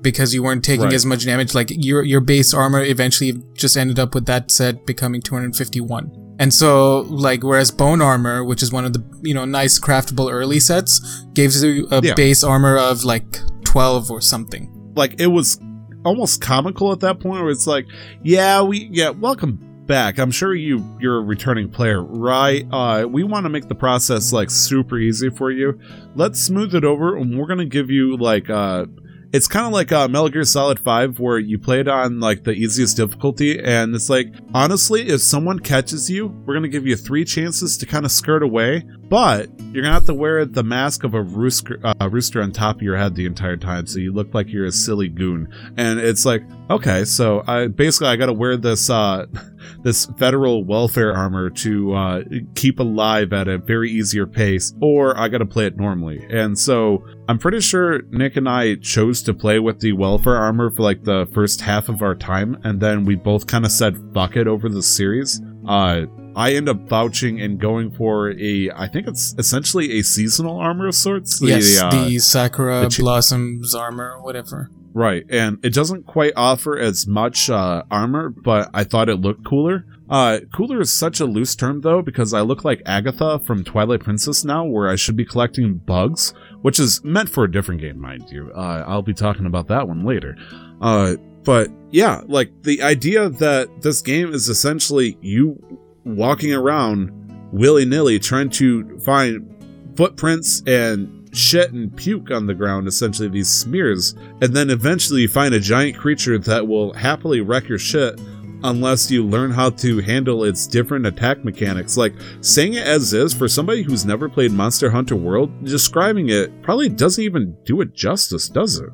[0.02, 0.92] because you weren't taking Right.
[0.92, 1.54] as much damage.
[1.54, 6.10] Like your your base armor eventually just ended up with that set becoming 251.
[6.38, 10.30] And so, like, whereas bone armor, which is one of the you know nice craftable
[10.32, 11.00] early sets,
[11.32, 12.14] gives you a Yeah.
[12.14, 14.70] base armor of like 12 or something.
[14.96, 15.60] Like it was
[16.04, 17.86] almost comical at that point where it's like
[18.22, 20.18] yeah we yeah welcome back.
[20.18, 22.66] I'm sure you you're a returning player right?
[22.72, 25.78] Uh we want to make the process like super easy for you.
[26.14, 28.86] Let's smooth it over and we're gonna give you like uh
[29.32, 32.44] it's kind of like uh, Metal Gear Solid 5 where you play it on like
[32.44, 36.96] the easiest difficulty and it's like honestly if someone catches you we're to give you
[36.96, 41.04] three chances to kind of skirt away but you're to have to wear the mask
[41.04, 44.12] of a rooster, uh, rooster on top of your head the entire time so you
[44.12, 48.26] look like you're a silly goon and it's like okay so I basically I got
[48.26, 49.26] to wear this uh
[49.82, 52.22] this federal welfare armor to uh,
[52.54, 56.24] keep alive at a very easier pace, or I got to play it normally.
[56.30, 60.70] And so I'm pretty sure Nick and I chose to play with the welfare armor
[60.70, 63.96] for like the first half of our time, and then we both kind of said
[64.14, 65.40] fuck it over the series.
[65.66, 66.06] Uh,
[66.36, 70.86] I end up vouching and going for a, I think it's essentially a seasonal armor
[70.86, 71.40] of sorts.
[71.40, 74.70] The, yes, uh, the Sakura the chi- Blossoms armor, whatever.
[74.92, 79.44] Right, and it doesn't quite offer as much uh, armor, but I thought it looked
[79.44, 79.84] cooler.
[80.08, 84.00] Uh, cooler is such a loose term though, because I look like Agitha from Twilight
[84.00, 86.32] Princess now, where I should be collecting bugs,
[86.66, 88.50] which is meant for a different game, mind you.
[88.52, 90.36] Uh, I'll be talking about that one later.
[90.80, 91.14] Uh,
[91.44, 95.62] but yeah, like the idea that this game is essentially you
[96.04, 97.12] walking around
[97.52, 99.48] willy nilly trying to find
[99.94, 105.28] footprints and shit and puke on the ground, essentially these smears, and then eventually you
[105.28, 108.20] find a giant creature that will happily wreck your shit
[108.62, 111.96] unless you learn how to handle its different attack mechanics.
[111.96, 116.62] Like saying it as is for somebody who's never played Monster Hunter World, describing it
[116.62, 118.90] probably doesn't even do it justice, does it?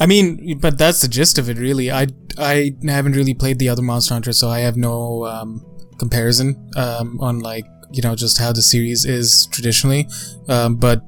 [0.00, 1.90] I mean, but that's the gist of it, really.
[1.90, 2.08] I
[2.38, 5.64] I haven't really played the other Monster Hunter, so I have no um,
[5.98, 10.08] comparison um, on like you know just how the series is traditionally.
[10.48, 11.02] Um, but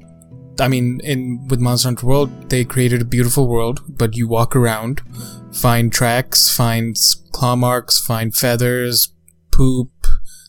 [0.61, 4.55] I mean, in with Monster Hunter World, they created a beautiful world, but you walk
[4.55, 5.03] around,
[5.61, 6.97] find tracks, find
[7.33, 9.13] claw marks, find feathers,
[9.53, 9.91] poop,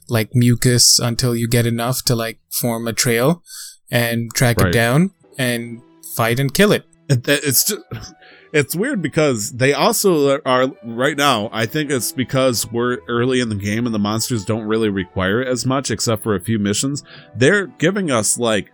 [0.10, 3.44] like mucus, until you get enough to like form a trail,
[3.92, 4.70] and track Right.
[4.70, 5.82] it down and
[6.16, 6.86] fight and kill it.
[7.10, 7.82] It, it's just
[8.54, 13.50] it's weird because they also are right now i think it's because we're early in
[13.50, 16.58] the game and the monsters don't really require it as much except for a few
[16.58, 17.04] missions
[17.36, 18.72] they're giving us like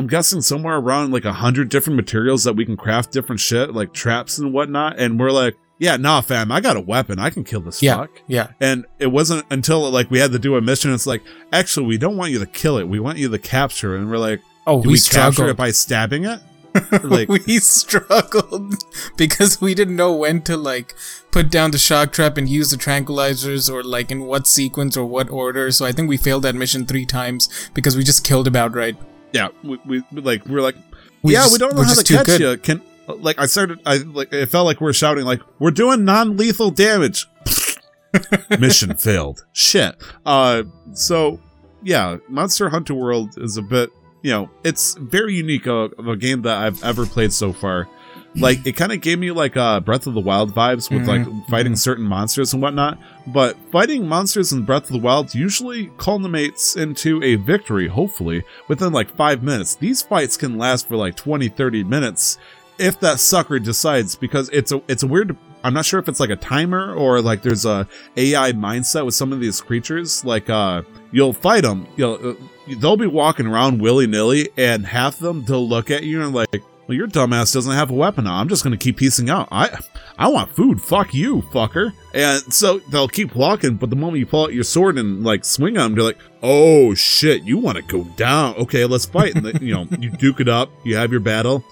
[0.00, 3.74] i'm guessing somewhere around like a hundred different materials that we can craft different shit
[3.74, 7.28] like traps and whatnot and we're like yeah nah fam i got a weapon i
[7.28, 7.96] can kill this Yeah.
[7.98, 8.48] fuck Yeah.
[8.60, 11.22] and it wasn't until like we had to do a mission it's like
[11.52, 14.10] actually we don't want you to kill it we want you to capture it and
[14.10, 16.40] we're like Oh, we, we, capture it by stabbing it
[17.02, 18.74] like we struggled
[19.16, 20.94] because we didn't know when to like
[21.32, 25.04] put down the shock trap and use the tranquilizers or like in what sequence or
[25.04, 25.72] what order.
[25.72, 28.96] So I think we failed that mission three times because we just killed about right.
[29.32, 30.76] Yeah, we, we like we are like,
[31.22, 32.40] We yeah, just- we don't know how to catch good.
[32.40, 32.56] you.
[32.58, 36.04] Can like I started, I like it felt like we are shouting like we're doing
[36.04, 37.26] non-lethal damage.
[38.58, 39.44] Mission failed.
[39.52, 39.96] Shit.
[40.26, 41.40] Uh, so
[41.82, 43.90] yeah, Monster Hunter World is a bit,
[44.22, 47.88] you know, it's very unique of, of a game that I've ever played so far.
[48.36, 51.26] Like it kind of gave me like uh, Breath of the Wild vibes with like
[51.48, 52.98] fighting certain monsters and whatnot.
[53.26, 58.92] But fighting monsters in Breath of the Wild usually culminates into a victory, hopefully, within
[58.92, 59.74] like five minutes.
[59.74, 62.38] These fights can last for like 20, 30 minutes
[62.78, 66.20] if that sucker decides because it's a it's a weird I'm not sure if it's
[66.20, 70.24] like a timer or like there's a AI mindset with some of these creatures.
[70.24, 72.34] Like uh you'll fight them, you'll uh,
[72.78, 76.34] they'll be walking around willy nilly, and half of them they'll look at you and
[76.34, 78.26] like, well, your dumbass doesn't have a weapon.
[78.26, 79.46] I'm just gonna keep piecing out.
[79.52, 79.78] I
[80.18, 80.82] I want food.
[80.82, 81.92] Fuck you, fucker.
[82.12, 85.44] And so they'll keep walking, but the moment you pull out your sword and like
[85.44, 88.56] swing on them, they're like, oh shit, you want to go down?
[88.56, 89.36] Okay, let's fight.
[89.36, 90.68] And you know, you duke it up.
[90.82, 91.62] You have your battle.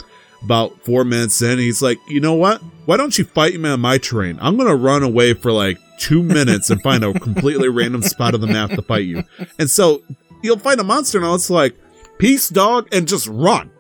[0.45, 2.63] About four minutes in, he's like, you know what?
[2.87, 4.39] Why don't you fight me on my terrain?
[4.41, 8.41] I'm gonna run away for like two minutes and find a completely random spot of
[8.41, 9.25] the map to fight you.
[9.59, 10.01] And so
[10.45, 11.75] you'll find a monster and it's like,
[12.19, 13.73] peace, dog, and just run.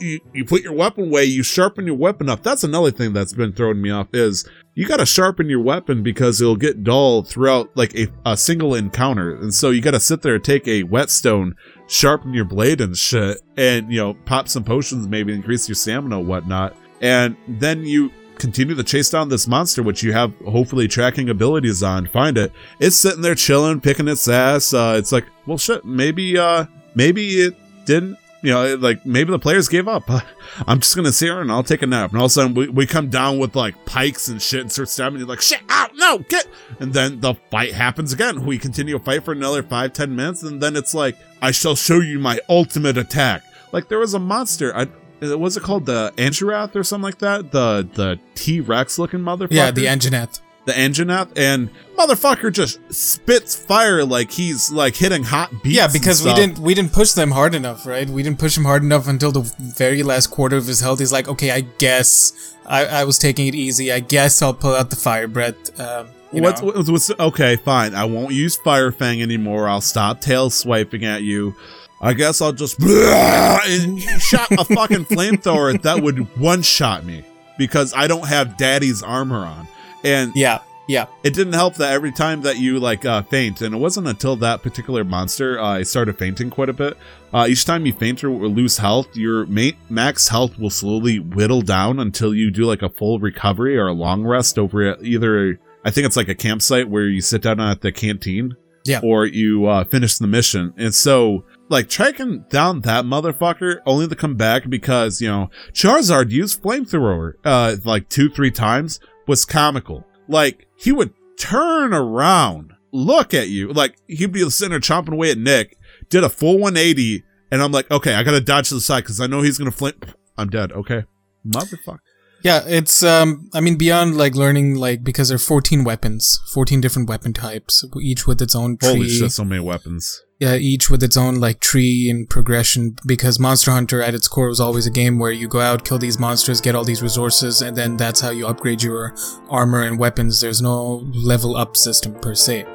[0.00, 2.42] You, you, put your weapon away, you sharpen your weapon up.
[2.42, 6.40] That's another thing that's been throwing me off is you gotta sharpen your weapon because
[6.40, 9.34] it'll get dull throughout like a, a single encounter.
[9.34, 11.54] And so you gotta sit there, take a whetstone,
[11.88, 16.20] sharpen your blade and shit, and you know, pop some potions, maybe increase your stamina,
[16.20, 16.76] whatnot.
[17.00, 21.82] And then you continue to chase down this monster, which you have hopefully tracking abilities
[21.82, 22.06] on.
[22.06, 22.52] Find it.
[22.80, 24.72] It's sitting there chilling, picking its ass.
[24.72, 25.84] Uh, it's like, well, shit.
[25.84, 27.54] Maybe, uh, maybe it
[27.84, 30.08] didn't you know, like maybe the players gave up.
[30.66, 32.10] I'm just gonna sit here and I'll take a nap.
[32.10, 34.72] And all of a sudden we, we come down with like pikes and shit and
[34.72, 35.18] start stabbing.
[35.18, 36.46] You're like, shit, out, no, get.
[36.80, 38.44] And then the fight happens again.
[38.44, 41.74] We continue to fight for another five, ten minutes, and then it's like, I shall
[41.74, 43.42] show you my ultimate attack.
[43.72, 44.74] Like there was a monster.
[44.74, 44.88] I
[45.20, 47.50] was it called the Angirath or something like that?
[47.50, 49.48] The the T Rex looking motherfucker.
[49.50, 50.40] Yeah, the Anjanath.
[50.68, 55.76] The Anjanath, and motherfucker just spits fire like he's like hitting hot beats.
[55.76, 58.08] Yeah, because we didn't we didn't push them hard enough, right?
[58.08, 61.00] We didn't push him hard enough until the very last quarter of his health.
[61.00, 63.90] He's like, okay, I guess I, I was taking it easy.
[63.90, 65.80] I guess I'll pull out the fire breath.
[65.80, 67.56] Um, What's, what's, what's okay?
[67.56, 67.94] Fine.
[67.94, 69.66] I won't use Fire Fang anymore.
[69.66, 71.54] I'll stop tail swiping at you.
[72.02, 77.24] I guess I'll just and shot a fucking flamethrower that would one shot me
[77.56, 79.66] because I don't have Daddy's armor on,
[80.04, 81.06] and Yeah, yeah.
[81.22, 84.36] it didn't help that every time that you like uh, faint, and it wasn't until
[84.36, 86.96] that particular monster uh, I started fainting quite a bit.
[87.32, 91.60] Uh, each time you faint or lose health, your ma- max health will slowly whittle
[91.62, 95.58] down until you do like a full recovery or a long rest over either.
[95.84, 99.00] I think it's like a campsite where you sit down at the canteen, Yeah.
[99.02, 100.72] or you uh, finish the mission.
[100.76, 106.30] And so, like tracking down that motherfucker, only to come back because you know Charizard
[106.30, 110.04] used flamethrower uh, like two three times was comical.
[110.26, 115.30] Like he would turn around, look at you, like he'd be sitting there chomping away
[115.30, 115.76] at Nick,
[116.08, 119.20] did a full 180, and I'm like, okay, I gotta dodge to the side because
[119.20, 119.94] I know he's gonna flame.
[120.36, 120.72] I'm dead.
[120.72, 121.04] Okay,
[121.46, 121.98] motherfucker.
[122.42, 126.80] Yeah, it's um I mean beyond like learning like because there are 14 weapons, 14
[126.80, 128.90] different weapon types, each with its own tree.
[128.90, 130.22] Holy shit, so many weapons.
[130.38, 134.48] Yeah, each with its own like tree and progression because Monster Hunter at its core
[134.48, 137.60] was always a game where you go out, kill these monsters, get all these resources,
[137.60, 139.16] and then that's how you upgrade your
[139.48, 140.40] armor and weapons.
[140.40, 142.66] There's no level up system per se.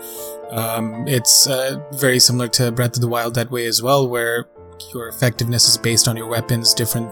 [0.52, 4.46] Um, it's uh, very similar to Breath of the Wild that way as well, where
[4.94, 6.74] your effectiveness is based on your weapons.
[6.74, 7.10] Different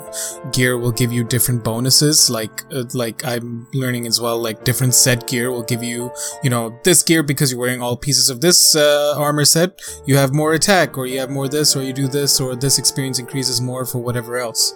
[0.51, 2.29] gear will give you different bonuses.
[2.29, 4.39] Like uh, like I'm learning as well.
[4.39, 6.11] Like different set gear will give you
[6.43, 9.79] you know this gear because you're wearing all pieces of this uh, armor set.
[10.05, 12.77] You have more attack, or you have more this, or you do this, or this
[12.77, 14.73] experience increases more for whatever else.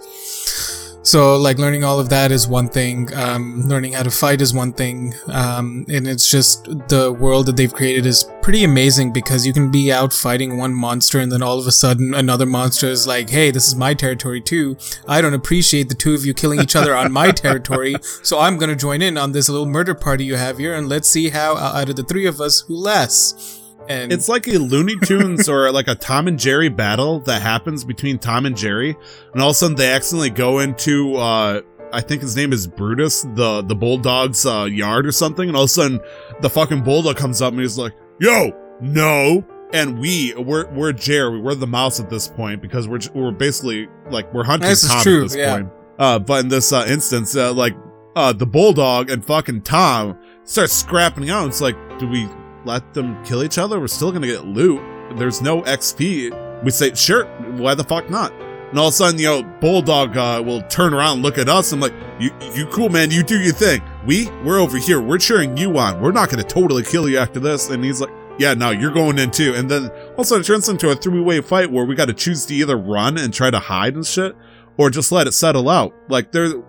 [1.06, 3.14] So, like, learning all of that is one thing.
[3.14, 5.14] Um, learning how to fight is one thing.
[5.28, 9.70] Um, and it's just the world that they've created is pretty amazing because you can
[9.70, 13.30] be out fighting one monster and then all of a sudden another monster is like,
[13.30, 14.78] hey, this is my territory too.
[15.08, 17.97] I don't appreciate the two of you killing each other on my territory.
[18.24, 20.89] So I'm going to join in on this little murder party you have here and
[20.89, 23.62] let's see how uh, out of the three of us who lasts.
[23.88, 27.84] And It's like a Looney Tunes or like a Tom and Jerry battle that happens
[27.84, 28.96] between Tom and Jerry,
[29.34, 31.62] and all of a sudden they accidentally go into uh
[31.94, 35.64] I think his name is Brutus, the the bulldog's uh, yard or something, and all
[35.64, 36.00] of a sudden
[36.42, 41.40] the fucking bulldog comes up and he's like, "Yo, no!" And we we're we're Jerry,
[41.40, 45.04] we're the mouse at this point because we're we're basically like we're hunting This Tom
[45.04, 45.56] true, at this yeah.
[45.56, 45.70] point.
[45.98, 47.76] Uh, but in this uh, instance, uh, like
[48.16, 51.48] uh, the bulldog and fucking Tom start scrapping out.
[51.48, 52.28] It's like, do we
[52.66, 53.80] let them kill each other?
[53.80, 54.82] We're still gonna get loot.
[55.18, 56.63] There's no XP.
[56.63, 57.26] We say, sure,
[57.57, 58.32] why the fuck not?
[58.70, 61.47] And all of a sudden, you know, Bulldog uh, will turn around and look at
[61.47, 61.72] us.
[61.72, 63.11] I'm like, you, you cool, man.
[63.11, 63.82] You do your thing.
[64.05, 64.99] We, we're over here.
[64.99, 66.01] We're cheering you on.
[66.01, 67.70] We're not going to totally kill you after this.
[67.70, 69.53] And he's like, yeah, no, you're going in too.
[69.55, 72.55] And then also it turns into a three-way fight where we got to choose to
[72.55, 74.36] either run and try to hide and shit,
[74.78, 75.93] or just let it settle out.
[76.09, 76.61] Like there,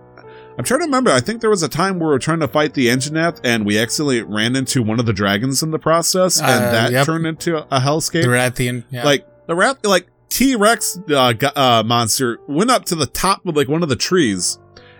[0.57, 1.11] I'm trying to remember.
[1.11, 3.65] I think there was a time where we were trying to fight the Anjanath and
[3.65, 7.05] we accidentally ran into one of the dragons in the process, and Uh, that yep.
[7.05, 8.23] turned into a hellscape.
[8.23, 8.83] the Rathian.
[8.89, 9.03] Yeah.
[9.05, 13.55] Like the rat, like T Rex uh, uh, monster went up to the top of
[13.55, 14.57] like one of the trees,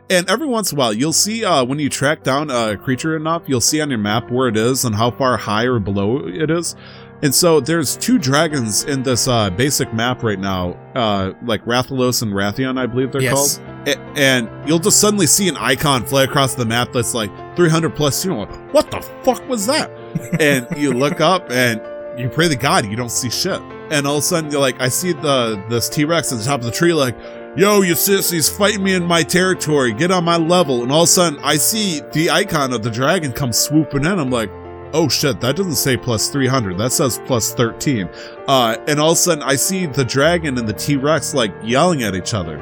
[0.09, 3.15] and every once in a while you'll see uh, when you track down a creature
[3.15, 6.27] enough, you'll see on your map where it is and how far high or below
[6.27, 6.75] it is.
[7.23, 12.21] And so there's two dragons in this uh, basic map right now, uh, like Rathalos
[12.21, 13.57] and Rathian, I believe they're Yes.
[13.57, 13.67] called.
[13.87, 17.95] A- and you'll just suddenly see an icon fly across the map that's like 300
[17.95, 18.23] plus.
[18.23, 19.89] You know, like, what the fuck was that?
[20.39, 21.81] and you look up and
[22.19, 23.61] you pray to God you don't see shit.
[23.89, 26.45] And all of a sudden you're like, I see the this T Rex at the
[26.45, 27.15] top of the tree, like,
[27.55, 30.83] yo, you sissies fighting me in my territory, get on my level.
[30.83, 34.19] And all of a sudden I see the icon of the dragon come swooping in.
[34.19, 34.51] I'm like,
[34.97, 36.77] oh shit, that doesn't say plus 300.
[36.77, 38.09] That says plus 13.
[38.47, 41.53] Uh, and all of a sudden I see the dragon and the T Rex like
[41.63, 42.57] yelling at each other.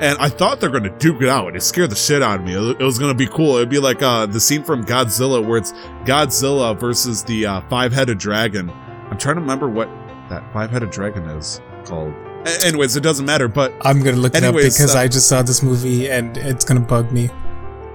[0.00, 1.54] And I thought they're gonna duke it out.
[1.54, 2.54] It scared the shit out of me.
[2.54, 3.56] It was gonna be cool.
[3.56, 5.72] It'd be like uh, the scene from Godzilla where it's
[6.04, 8.70] Godzilla versus the uh, five-headed dragon.
[9.10, 9.88] I'm trying to remember what
[10.28, 12.14] that five-headed dragon is called.
[12.46, 13.46] A- anyways, it doesn't matter.
[13.46, 16.36] But I'm gonna look it up Anyways, because uh, I just saw this movie and
[16.36, 17.28] it's gonna bug me.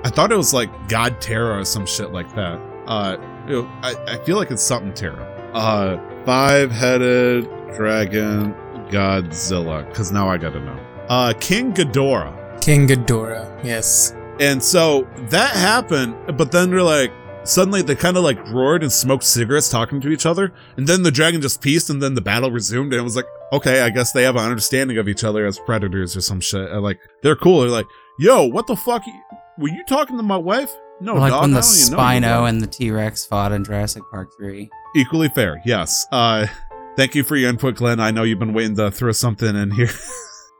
[0.05, 2.61] I thought it was like God Terra or some shit like that.
[2.85, 3.17] Uh,
[3.47, 5.23] you know, I, I feel like it's something Terra.
[5.53, 8.53] Uh, five-headed dragon
[8.89, 9.87] Godzilla?
[9.87, 10.79] Because now I gotta know.
[11.09, 12.61] Uh, King Ghidorah.
[12.61, 13.63] King Ghidorah.
[13.63, 14.15] Yes.
[14.39, 17.11] And so that happened, but then they're like,
[17.43, 20.51] suddenly they kind of like roared and smoked cigarettes talking to each other.
[20.77, 22.91] And then the dragon just peaced and then the battle resumed.
[22.91, 25.59] And it was like, okay, I guess they have an understanding of each other as
[25.59, 26.71] predators or some shit.
[26.71, 27.61] And like, they're cool.
[27.61, 27.87] They're like,
[28.19, 29.03] yo, what the fuck?
[29.57, 30.75] Were you talking to my wife?
[31.01, 33.25] No, like dog, when the I don't even know you, Spino and the T Rex
[33.25, 34.69] fought in Jurassic Park 3.
[34.95, 36.05] Equally fair, yes.
[36.11, 36.47] Uh,
[36.95, 37.99] thank you for your input, Glenn.
[37.99, 39.89] I know you've been waiting to throw something in here.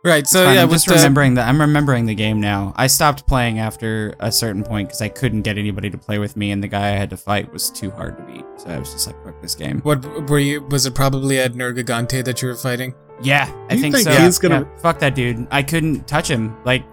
[0.05, 0.27] Right.
[0.27, 2.73] So yeah, I'm just remembering that I'm remembering the game now.
[2.75, 6.37] I stopped playing after a certain point because I couldn't get anybody to play with
[6.37, 8.45] me, and the guy I had to fight was too hard to beat.
[8.57, 10.61] So I was just like, "Fuck this game." what were you?
[10.69, 12.93] Was it probably at Nergigante that you were fighting?
[13.19, 14.11] Yeah, I think, think so.
[14.11, 15.47] he's gonna- Yeah, fuck that dude.
[15.49, 16.55] I couldn't touch him.
[16.65, 16.83] Like,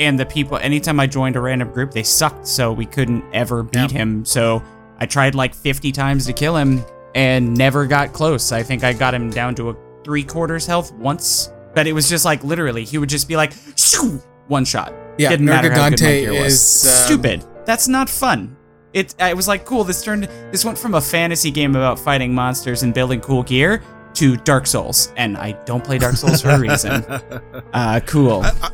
[0.00, 0.56] and the people.
[0.56, 3.98] Anytime I joined a random group, they sucked, so we couldn't ever beat Yeah.
[3.98, 4.24] him.
[4.24, 4.62] So
[4.98, 6.82] I tried like 50 times to kill him
[7.14, 8.50] and never got close.
[8.50, 12.08] I think I got him down to a three quarters health once, but it was
[12.08, 14.20] just like literally, he would just be like, Shoo!
[14.48, 14.92] one shot.
[15.18, 16.54] Yeah, Didn't matter how good my Nergigante gear was.
[16.54, 17.44] is um, stupid.
[17.66, 18.56] That's not fun.
[18.92, 19.14] It.
[19.20, 19.84] I was like, cool.
[19.84, 20.24] This turned.
[20.50, 23.82] This went from a fantasy game about fighting monsters and building cool gear
[24.14, 27.04] to Dark Souls, and I don't play Dark Souls for a reason.
[27.72, 28.42] Uh, cool.
[28.42, 28.70] I, I,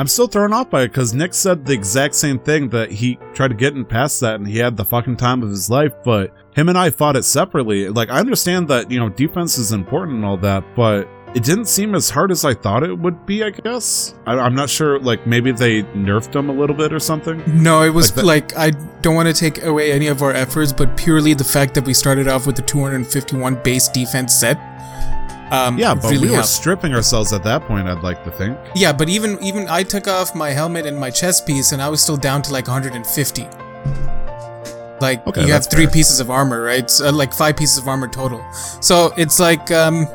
[0.00, 3.18] I'm still thrown off by it because Nick said the exact same thing that he
[3.34, 5.92] tried to get in past that and he had the fucking time of his life,
[6.02, 7.86] but him and I fought it separately.
[7.90, 11.66] Like, I understand that, you know, defense is important and all that, but it didn't
[11.66, 14.14] seem as hard as I thought it would be, I guess.
[14.26, 17.42] I, I'm not sure, like, maybe they nerfed him a little bit or something.
[17.46, 18.70] No, it was Like like, I
[19.02, 21.92] don't want to take away any of our efforts, but purely the fact that we
[21.92, 24.56] started off with the 251 base defense set.
[25.50, 26.48] Um, Yeah, but really we were helped.
[26.48, 28.56] stripping ourselves at that point, I'd like to think.
[28.74, 31.88] Yeah, but even even I took off my helmet and my chest piece, and I
[31.88, 33.48] was still down to like 150.
[35.00, 35.92] Like Okay, you have three fair.
[35.92, 36.88] pieces of armor, right?
[36.90, 38.44] So, like five pieces of armor total.
[38.80, 40.06] So it's like, um,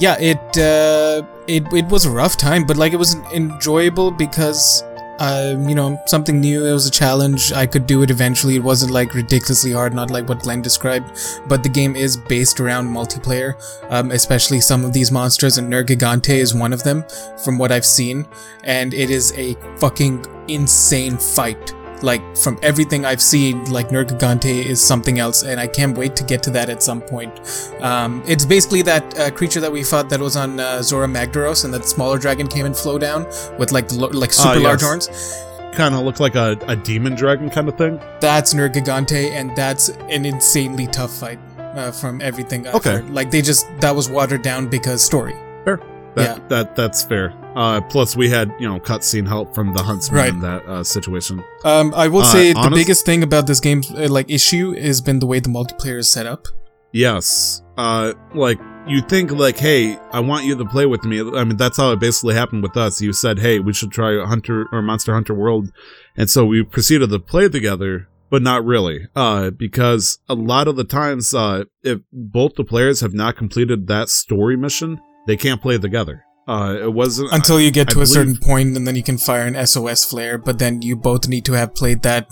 [0.00, 4.82] yeah, it uh, it it was a rough time, but like it was enjoyable because.
[5.20, 6.64] Um, you know, something new.
[6.64, 7.52] It was a challenge.
[7.52, 8.56] I could do it eventually.
[8.56, 11.12] It wasn't like ridiculously hard, not like what Glenn described.
[11.46, 13.54] But the game is based around multiplayer,
[13.90, 17.04] um, especially some of these monsters, and Nergigante is one of them
[17.44, 18.26] from what I've seen,
[18.64, 21.74] and it is a fucking insane fight.
[22.02, 26.24] Like from everything I've seen, like Nergigante is something else, and I can't wait to
[26.24, 27.32] get to that at some point.
[27.80, 31.64] Um, it's basically that uh, creature that we fought that was on uh, Zorah Magdaros,
[31.64, 33.24] and that smaller dragon came and flow down
[33.58, 34.88] with like lo- like super Ah, large yes.
[35.08, 35.76] horns.
[35.76, 38.00] Kind of looked like a, a demon dragon kind of thing.
[38.20, 42.66] That's Nergigante, and that's an insanely tough fight uh, from everything.
[42.66, 42.92] I've Okay.
[42.94, 43.10] heard.
[43.10, 45.34] like they just that was watered down because story.
[45.66, 45.80] That,
[46.16, 46.38] Yeah.
[46.48, 47.32] that that's fair.
[47.56, 50.32] Uh, plus, we had you know cutscene help from the huntsman Right.
[50.32, 51.42] in that uh, situation.
[51.64, 54.72] Um, I will Uh, say the honest- biggest thing about this game's uh, like issue
[54.80, 56.46] has been the way the multiplayer is set up.
[56.92, 57.62] Yes.
[57.76, 61.20] Uh, like you think like, hey, I want you to play with me.
[61.20, 63.00] I mean, that's how it basically happened with us.
[63.00, 65.70] You said, hey, we should try Hunter or Monster Hunter World,
[66.16, 68.08] and so we proceeded to play together.
[68.30, 73.00] But not really, uh, because a lot of the times, uh, if both the players
[73.00, 76.22] have not completed that story mission, they can't play together.
[76.48, 79.18] Uh, it wasn't until you get I to a certain point and then you can
[79.18, 82.28] fire an SOS flare, but then you both need to have played that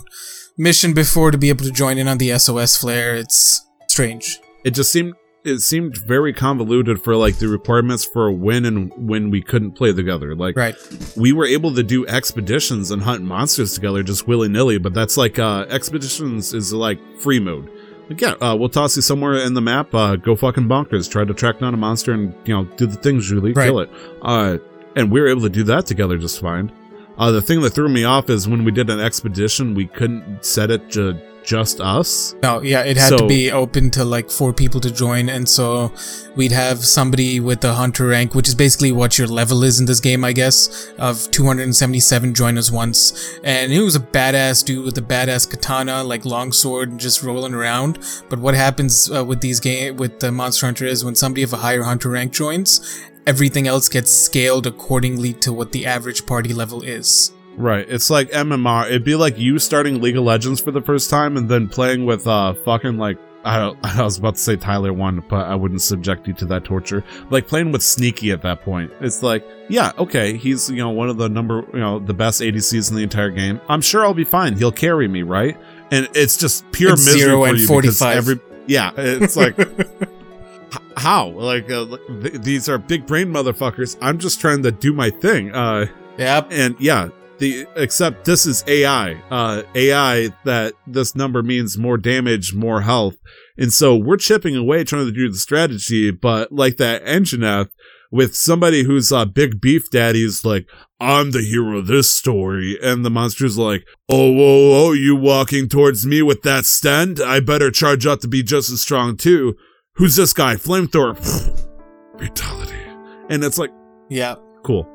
[0.57, 3.15] mission before to be able to join in on the SOS flare.
[3.15, 4.39] It's strange.
[4.65, 5.13] it just seemed
[5.45, 9.93] it seemed very convoluted for like the requirements for when and when we couldn't play
[9.93, 10.35] together.
[10.35, 10.75] Like Right.
[11.15, 15.15] we were able to do expeditions and hunt monsters together just willy nilly, but that's
[15.15, 17.69] like uh expeditions is like free mode.
[18.17, 21.33] Yeah, uh, we'll toss you somewhere in the map, uh, go fucking bonkers, try to
[21.33, 23.65] track down a monster and you know do the things Julie, Right.
[23.67, 23.89] kill it.
[24.21, 24.57] Uh,
[24.95, 26.71] and we were able to do that together just fine.
[27.17, 30.43] Uh, the thing that threw me off is when we did an expedition, we couldn't
[30.43, 32.35] set it to just us.
[32.43, 35.91] No, yeah, it had to be open to like four people to join, and so
[36.35, 39.87] we'd have somebody with the hunter rank, which is basically what your level is in
[39.87, 43.39] this game, I guess, of 277 join us once.
[43.43, 47.55] And he was a badass dude with a badass katana, like longsword, and just rolling
[47.55, 47.97] around.
[48.29, 51.51] But what happens uh, with these game with the Monster Hunter is when somebody of
[51.51, 56.53] a higher hunter rank joins, everything else gets scaled accordingly to what the average party
[56.53, 57.31] level is.
[57.59, 57.85] Right.
[57.89, 58.85] It's like MMR.
[58.87, 62.05] It'd be like you starting League of Legends for the first time and then playing
[62.05, 65.81] with uh fucking like I don't, I was about to say Tyler1, but I wouldn't
[65.81, 67.03] subject you to that torture.
[67.29, 68.91] Like playing with Sneaky at that point.
[69.01, 72.39] It's like, yeah, okay, he's you know one of the number you know the best
[72.41, 73.59] ADCs in the entire game.
[73.67, 74.55] I'm sure I'll be fine.
[74.55, 75.57] He'll carry me, right?
[75.91, 77.81] And it's just pure It's misery zero for and you 45.
[77.91, 79.57] because every yeah, it's like
[80.97, 83.97] how like uh, th- these are big brain motherfuckers.
[84.01, 85.53] I'm just trying to do my thing.
[85.53, 85.87] Uh
[86.17, 86.47] Yep.
[86.51, 92.53] and yeah the except this is ai uh ai that this number means more damage
[92.53, 93.15] more health
[93.57, 97.69] And so we're chipping away trying to do the strategy, but like that Anjanath
[98.11, 100.65] with somebody who's a big beef daddy is like,
[100.99, 102.77] I'm the hero of this story.
[102.81, 107.19] And the monster's like, oh, whoa, oh, you walking towards me with that stand?
[107.19, 109.55] I better charge up to be just as strong too.
[109.95, 110.55] Who's this guy?
[110.55, 111.17] Flamethrower.
[112.19, 112.81] Fatality.
[113.29, 113.71] And it's like,
[114.09, 114.35] Yeah.
[114.63, 114.87] cool.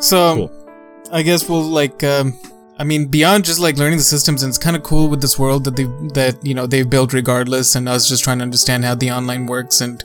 [0.00, 0.63] So Cool.
[1.12, 2.38] I guess we'll like um
[2.78, 5.38] I mean beyond just like learning the systems and it's kind of cool with this
[5.38, 5.84] world that they
[6.14, 9.46] that you know they've built regardless and us just trying to understand how the online
[9.46, 10.02] works and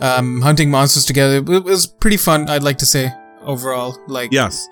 [0.00, 3.12] um hunting monsters together it was pretty fun I'd like to say
[3.42, 4.68] overall like Yes.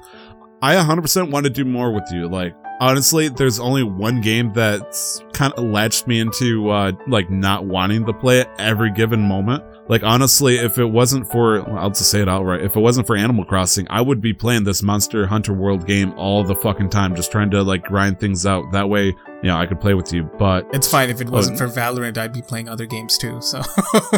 [0.63, 2.29] I 100% want to do more with you.
[2.29, 7.67] Like, honestly, there's only one game that's kind of latched me into, uh, like, not
[7.67, 9.63] wanting to play it every given moment.
[9.89, 13.07] Like, honestly, if it wasn't for, well, I'll just say it outright, if it wasn't
[13.07, 16.91] for Animal Crossing, I would be playing this Monster Hunter World game all the fucking
[16.91, 18.65] time, just trying to, like, grind things out.
[18.73, 19.15] That way, you
[19.45, 20.29] know, I could play with you.
[20.39, 21.69] But it's fine if it wasn't Oh.
[21.69, 23.63] for Valorant I'd be playing other games too so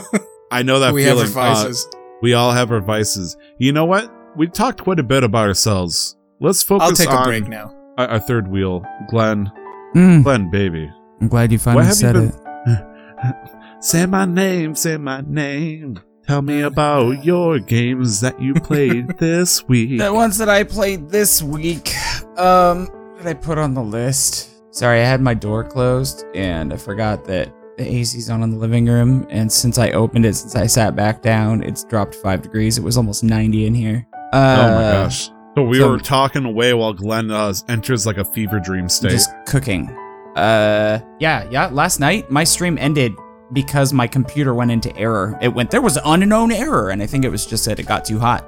[0.50, 1.36] I know that we have feeling.
[1.36, 1.88] our uh, vices
[2.22, 3.36] we all have our vices.
[3.58, 4.10] You know what?
[4.36, 6.16] We talked quite a bit about ourselves.
[6.40, 9.52] Let's focus I'll take on a break now our, our third wheel, Glenn.
[9.94, 10.90] Mm, Glenn, baby.
[11.20, 12.28] I'm glad you What finally have you said been?
[12.28, 13.54] it.
[13.80, 16.00] say my name, say my name.
[16.26, 19.98] Tell me about your games that you played this week.
[19.98, 21.94] The ones that I played this week,
[22.36, 24.50] um, what did I put on the list?
[24.74, 28.58] Sorry, I had my door closed and I forgot that the AC's on in the
[28.58, 29.26] living room.
[29.30, 32.76] And since I opened it, since I sat back down, it's dropped five degrees.
[32.76, 34.06] It was almost 90 in here.
[34.32, 35.30] Uh, oh my gosh.
[35.56, 39.12] So we so- were talking away while Glenn uh, enters like a fever dream state.
[39.12, 39.88] Just cooking.
[40.36, 41.68] Uh, yeah, yeah.
[41.72, 43.14] Last night my stream ended
[43.52, 45.38] because my computer went into error.
[45.40, 47.86] It went there was an unknown error, and I think it was just that it
[47.86, 48.46] got too hot.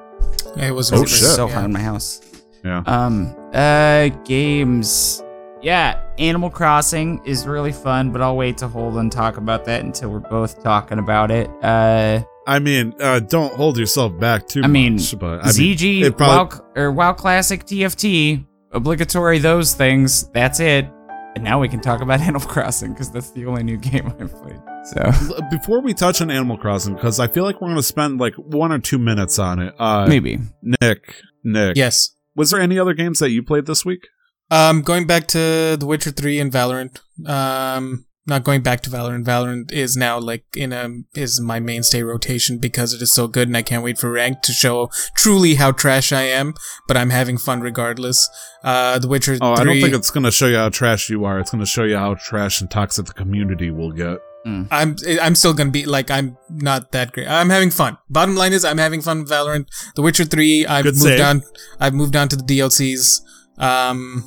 [0.56, 1.28] it was Oh, It was shit.
[1.28, 1.54] so yeah.
[1.54, 2.20] hot in my house.
[2.64, 2.82] yeah.
[2.86, 5.22] Um, uh, games.
[5.62, 9.82] Yeah, Animal Crossing is really fun, but I'll wait to hold and talk about that
[9.84, 11.50] until we're both talking about it.
[11.62, 15.18] Uh, I mean, uh, don't hold yourself back too I mean, much.
[15.18, 20.28] But I mean, ZG, it probably- WoW, or WoW Classic TFT, obligatory those things.
[20.32, 20.86] That's it.
[21.34, 24.32] And now we can talk about Animal Crossing because that's the only new game I've
[24.32, 24.60] played.
[24.84, 28.18] So before we touch on Animal Crossing, because I feel like we're going to spend
[28.18, 29.74] like one or two minutes on it.
[29.78, 30.38] Uh, maybe.
[30.62, 34.08] Nick, Nick, yes was there any other games that you played this week?
[34.50, 37.00] Um, going back to The Witcher Three and Valorant.
[37.26, 39.24] Um, not going back to Valorant.
[39.26, 43.48] Valorant is now like in a is my mainstay rotation because it is so good,
[43.48, 46.54] and I can't wait for Rank to show truly how trash I am.
[46.88, 48.28] But I'm having fun regardless.
[48.64, 49.62] Uh, The Witcher Oh, 3.
[49.62, 51.38] I don't think it's going to show you how trash you are.
[51.40, 54.18] It's going to show you how trash and toxic the community will get.
[54.46, 57.28] I'm I'm still gonna be like I'm not that great.
[57.28, 57.98] I'm having fun.
[58.08, 59.66] Bottom line is I'm having fun with Valorant.
[59.96, 60.64] The Witcher Three.
[60.64, 61.20] I've Good moved save.
[61.20, 61.42] on.
[61.78, 63.20] I've moved on to the DLCs.
[63.58, 64.24] Um,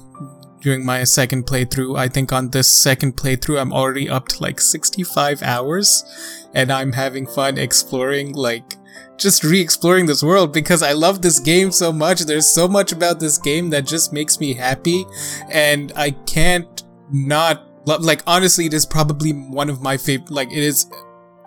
[0.64, 4.62] during my second playthrough, I think on this second playthrough, I'm already up to like
[4.62, 6.06] 65 hours,
[6.54, 8.78] and I'm having fun exploring like
[9.18, 12.22] just re-exploring this world because I love this game so much.
[12.22, 15.06] There's so much about this game that just makes me happy,
[15.52, 18.02] and I can't not love.
[18.02, 20.32] Like honestly, it is probably one of my favorite.
[20.32, 20.90] Like it is,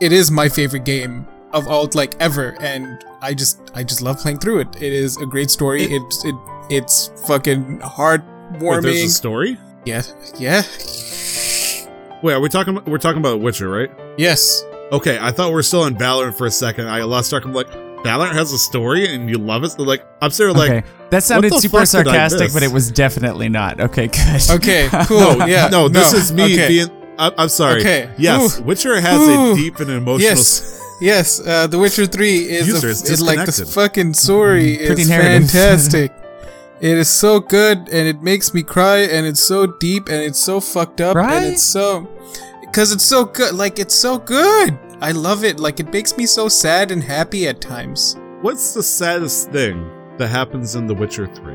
[0.01, 4.19] it is my favorite game of all like ever, and I just I just love
[4.19, 4.77] playing through it.
[4.77, 5.85] It is a great story.
[5.85, 6.35] It- it's it
[6.69, 7.81] it's fucking
[8.53, 9.59] Wait, there's a story?
[9.85, 10.03] Yeah,
[10.39, 10.63] yeah,
[12.23, 12.83] Wait, are we talking?
[12.87, 13.91] We're talking about Witcher, right?
[14.17, 14.65] yes.
[14.93, 16.89] Okay, I thought we are still in Valorant for a second.
[16.89, 17.45] I lost track.
[17.45, 17.69] I'm like,
[18.05, 19.77] Valorant has a story, and you love it.
[19.79, 22.71] Like, I'm sort of like, okay, that sounded super fuck did I sarcastic, but it
[22.71, 23.81] was definitely not.
[23.81, 24.51] Okay, good.
[24.51, 25.39] Okay, cool.
[25.39, 26.69] no, yeah, no, this no, is me okay.
[26.69, 26.89] being.
[27.19, 27.81] I, I'm sorry.
[27.81, 28.11] Okay.
[28.17, 28.63] Yes, Ooh.
[28.63, 29.53] Witcher has Ooh.
[29.53, 30.21] a deep and emotional.
[30.21, 31.41] Yes, yes.
[31.45, 35.09] Uh, the Witcher Three is, User a, is is like the fucking story Pretty is
[35.09, 36.13] fantastic.
[36.81, 40.39] It is so good, and it makes me cry, and it's so deep, and it's
[40.39, 41.35] so fucked up, Right?
[41.43, 42.09] and it's so
[42.61, 43.55] because it's so good.
[43.55, 44.79] Like it's so good.
[45.01, 45.59] I love it.
[45.61, 48.17] Like it makes me so sad and happy at times.
[48.43, 51.55] What's the saddest thing that happens in The Witcher 3?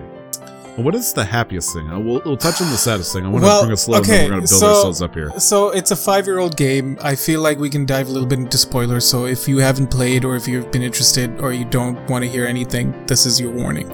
[0.77, 1.89] What is the happiest thing?
[1.91, 3.25] Uh, We'll, we'll touch on the saddest thing.
[3.25, 5.01] I want to bring us slow, and okay, then we're going to build so- ourselves
[5.01, 5.31] up here.
[5.39, 6.97] So it's a five-year-old game.
[7.01, 9.05] I feel like we can dive a little bit into spoilers.
[9.05, 12.29] So if you haven't played, or if you've been interested, or you don't want to
[12.29, 13.89] hear anything, this is your warning.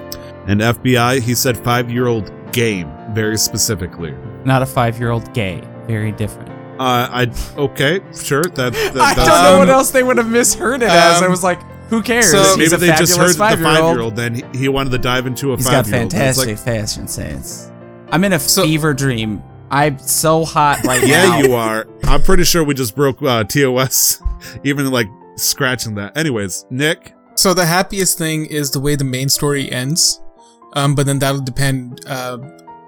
[0.47, 4.13] And FBI, he said five year old game, very specifically.
[4.45, 5.61] Not a five-year-old gay.
[5.87, 6.49] Very different.
[6.79, 8.43] Uh, I okay, sure.
[8.43, 11.21] That, that I that's, don't know Um, what else they would have misheard it as.
[11.21, 12.31] I um, was like, who cares?
[12.31, 13.95] so- maybe they just heard the five five-year-old.
[13.95, 14.15] year old.
[14.15, 16.11] Then he, he wanted to dive into a He's got five year old.
[16.13, 17.71] fantastic fashion sense.
[18.09, 19.43] I'm in a So- fever dream.
[19.69, 21.07] I'm so hot right now.
[21.07, 21.85] Yeah, you are.
[22.03, 24.21] I'm pretty sure we just broke uh, TOS,
[24.63, 26.15] even like scratching that.
[26.15, 30.21] Anyways, Nick, So the happiest thing is the way the main story ends,
[30.73, 32.37] um, but then that'll depend uh,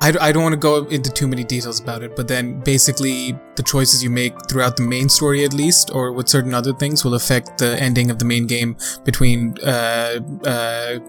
[0.02, 3.38] I, I don't want to go into too many details about it, but then basically
[3.56, 7.04] the choices you make throughout the main story, at least, or with certain other things,
[7.04, 11.00] will affect the ending of the main game between uh, uh,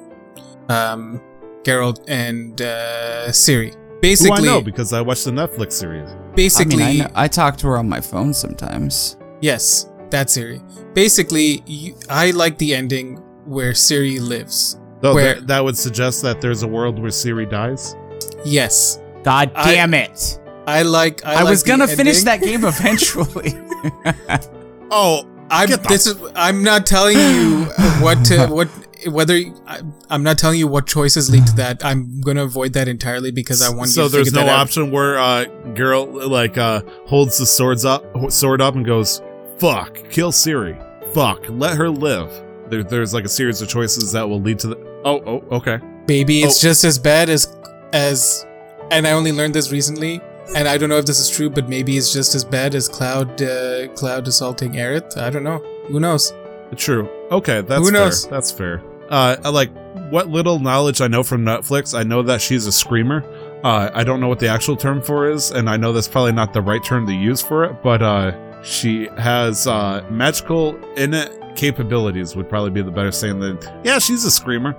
[0.68, 1.20] um,
[1.62, 3.74] Geralt and uh, Ciri.
[3.74, 6.08] Who Basically, I know because I watched the Netflix series.
[6.34, 9.16] basically, I mean, I, know, I talk to her on my phone sometimes.
[9.40, 10.60] yes, that's Ciri.
[10.94, 14.80] Basically, you, I like the ending where Ciri lives.
[15.00, 17.96] Though Where- that, that would suggest that there's a world where Ciri dies.
[18.44, 20.38] Yes, God I- damn it!
[20.66, 21.24] I like.
[21.24, 23.54] I, I, like was gonna finish that game eventually.
[24.92, 27.64] Oh, I'm this is I'm not telling you
[28.00, 28.68] what to what
[29.08, 29.34] whether
[29.66, 31.84] I, I'm not telling you what choices lead to that.
[31.84, 34.52] I'm gonna avoid that entirely because I want so you to there's figure no that
[34.52, 34.62] out.
[34.62, 35.44] option where uh
[35.74, 39.22] girl like uh holds the swords up sword up and goes
[39.58, 40.76] fuck kill Ciri
[41.14, 42.30] fuck let her live
[42.68, 45.78] there, there's like a series of choices that will lead to the oh oh okay
[46.08, 46.68] Maybe it's Oh.
[46.68, 47.56] just as bad as
[47.92, 48.44] as
[48.90, 50.20] and I only learned this recently.
[50.56, 52.88] And I don't know if this is true, but maybe it's just as bad as
[52.88, 55.16] Cloud uh, Cloud assaulting Aerith.
[55.16, 55.58] I don't know.
[55.88, 56.32] Who knows?
[56.76, 58.22] true okay that's Who knows?
[58.26, 59.70] fair that's fair uh I like
[60.10, 63.24] what little knowledge I know from Netflix I know that she's a screamer
[63.64, 66.30] uh I don't know what the actual term for is and I know that's probably
[66.30, 71.30] not the right term to use for it but uh she has uh magical innate
[71.54, 74.74] capabilities would probably be the better saying than yeah she's a screamer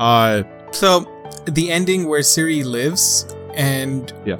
[0.00, 1.04] uh So
[1.46, 4.36] the ending where Ciri lives, and Yeah.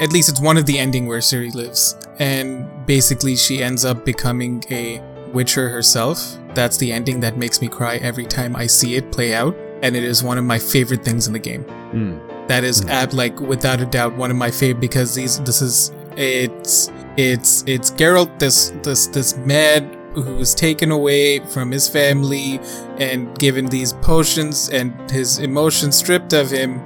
[0.00, 4.04] at least it's one of the ending where Ciri lives, and basically she ends up
[4.04, 5.00] becoming a
[5.32, 6.38] Witcher herself.
[6.54, 9.94] That's the ending that makes me cry every time I see it play out, and
[9.94, 11.62] it is one of my favorite things in the game.
[11.92, 12.16] hmm.
[12.48, 12.88] That is Hmm.
[12.88, 17.62] ab like without a doubt one of my favorite because these this is it's it's
[17.66, 22.60] it's Geralt this this this man who was taken away from his family
[22.98, 26.82] and given these potions and his emotions stripped of him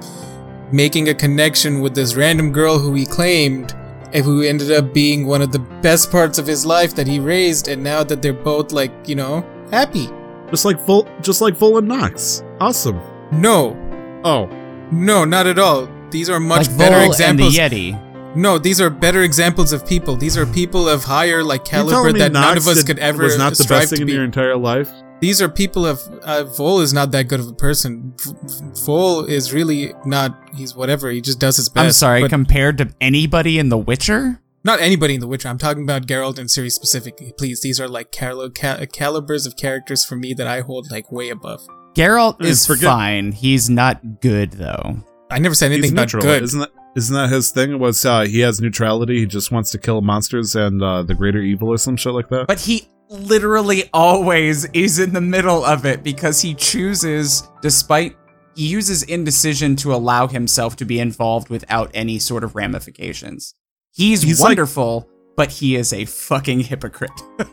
[0.71, 3.73] making a connection with this random girl who he claimed
[4.13, 7.19] and who ended up being one of the best parts of his life that he
[7.19, 10.07] raised and now that they're both like you know happy
[10.49, 12.43] Just like Vol, just like Volan Knox.
[12.59, 12.99] Awesome.
[13.31, 13.75] no
[14.23, 14.45] Oh,
[14.91, 18.12] no not at all these are much like better Vol examples and the Yeti.
[18.35, 20.15] No, these are better examples of people.
[20.15, 23.23] These are people of higher like caliber me that none of us did- could ever
[23.23, 24.13] was not the strive best thing in be.
[24.13, 24.89] your entire life.
[25.21, 28.13] These are people of uh, Vol is not that good of a person.
[28.21, 30.37] V- V- Vol is really not.
[30.53, 31.09] He's whatever.
[31.11, 31.85] He just does his best.
[31.85, 34.39] I'm sorry, compared to anybody in The Witcher?
[34.65, 35.47] not anybody in The Witcher.
[35.49, 37.33] I'm talking about Geralt and Ciri specifically.
[37.37, 41.11] Please, these are like cal- cal- calibers of characters for me that I hold like
[41.11, 41.61] way above.
[41.95, 43.31] Geralt is forget- fine.
[43.31, 45.03] He's not good though.
[45.31, 46.43] I never said anything He's about neutral, good.
[46.43, 46.71] isn't that?
[46.95, 47.79] Isn't that his thing?
[47.79, 49.19] Was uh, he has neutrality?
[49.19, 52.29] He just wants to kill monsters and uh, the greater evil or some shit like
[52.29, 52.47] that.
[52.47, 58.15] But he literally always is in the middle of it because he chooses, despite
[58.55, 63.55] he uses indecision to allow himself to be involved without any sort of ramifications.
[63.91, 67.09] He's, He's like- wonderful, but he is a fucking hypocrite.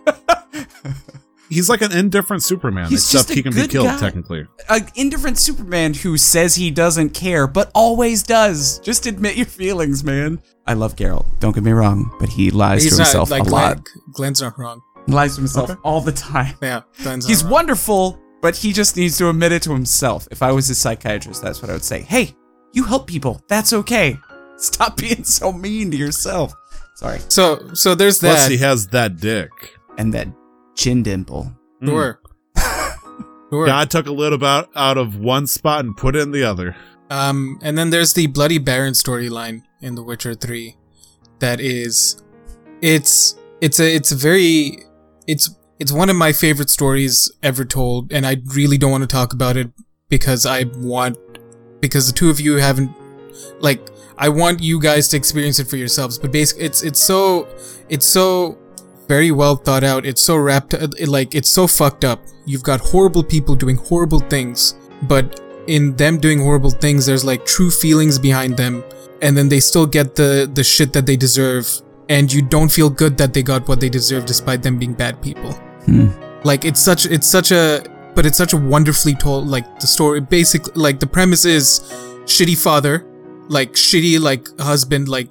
[1.51, 3.99] He's like an indifferent Superman, He's except just a he can be good killed guy.
[3.99, 4.47] technically.
[4.69, 8.79] An indifferent Superman who says he doesn't care, but always does.
[8.79, 10.41] Just admit your feelings, man.
[10.67, 11.27] I love Geralt.
[11.41, 13.77] Don't get me wrong, but he lies He's to not himself like a lot.
[13.85, 14.81] Glenn, Glenn's not wrong.
[15.07, 16.55] He lies to himself all the time.
[16.63, 17.53] Yeah, Glenn's He's not wrong.
[17.55, 20.29] wonderful, but he just needs to admit it to himself.
[20.31, 22.03] If I was his psychiatrist, that's what I would say.
[22.03, 22.37] Hey,
[22.73, 23.43] you help people.
[23.49, 24.17] That's okay.
[24.57, 26.55] Stop being so mean to yourself.
[26.95, 27.19] Sorry.
[27.29, 28.29] So, so there's that.
[28.29, 28.51] Plus, that.
[28.53, 29.51] he has that dick.
[29.99, 30.29] And that
[30.81, 31.53] chin dimple.
[31.83, 31.89] Mm.
[31.89, 32.21] Sure.
[33.51, 33.67] sure.
[33.67, 36.75] God took a little bit out of one spot and put it in the other.
[37.11, 40.77] Um, and then there's the Bloody Baron storyline in The Witcher 3
[41.41, 42.23] that is
[42.83, 44.85] it's it's a it's a very
[45.27, 49.09] it's it's one of my favorite stories ever told and I really don't want to
[49.09, 49.71] talk about it
[50.09, 51.17] because I want
[51.81, 52.91] because the two of you haven't
[53.59, 53.81] like
[54.19, 57.49] I want you guys to experience it for yourselves but basically it's it's so
[57.89, 58.60] it's so
[59.15, 60.03] very well thought out.
[60.11, 62.21] It's so wrapped it, like it's so fucked up.
[62.51, 67.45] You've got horrible people doing horrible things but in them doing horrible things there's like
[67.47, 68.83] true feelings behind them
[69.23, 71.67] and then they still get the the shit that they deserve
[72.09, 75.21] and you don't feel good that they got what they deserve despite them being bad
[75.23, 75.53] people.
[75.87, 76.09] Hmm.
[76.45, 77.83] like it's such it's such a
[78.15, 81.81] but it's such a wonderfully told like the story basically like the premise is
[82.25, 83.07] shitty father
[83.49, 85.29] like shitty like husband like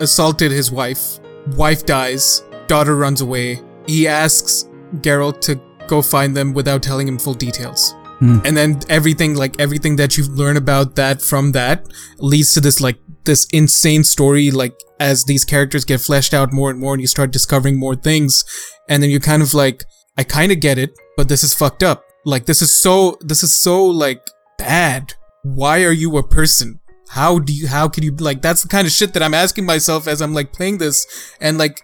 [0.00, 1.20] assaulted his wife
[1.56, 3.60] wife dies daughter runs away.
[3.86, 4.68] He asks
[5.04, 7.94] Geralt to go find them without telling him full details.
[8.20, 8.40] Hmm.
[8.44, 11.86] and then everything like everything that you learn about that from that
[12.18, 16.68] leads to this like this insane story like as these characters get fleshed out more
[16.68, 18.44] and more and you start discovering more things.
[18.90, 19.84] And then you're kind of like
[20.18, 22.04] i kind of get it but this is fucked up.
[22.26, 24.20] Like this is so this is so like
[24.58, 25.14] bad.
[25.42, 26.78] Why are you a person?
[27.08, 29.64] How do you how can you like that's the kind of shit that i'm asking
[29.64, 30.98] myself as i'm like playing this.
[31.40, 31.82] And like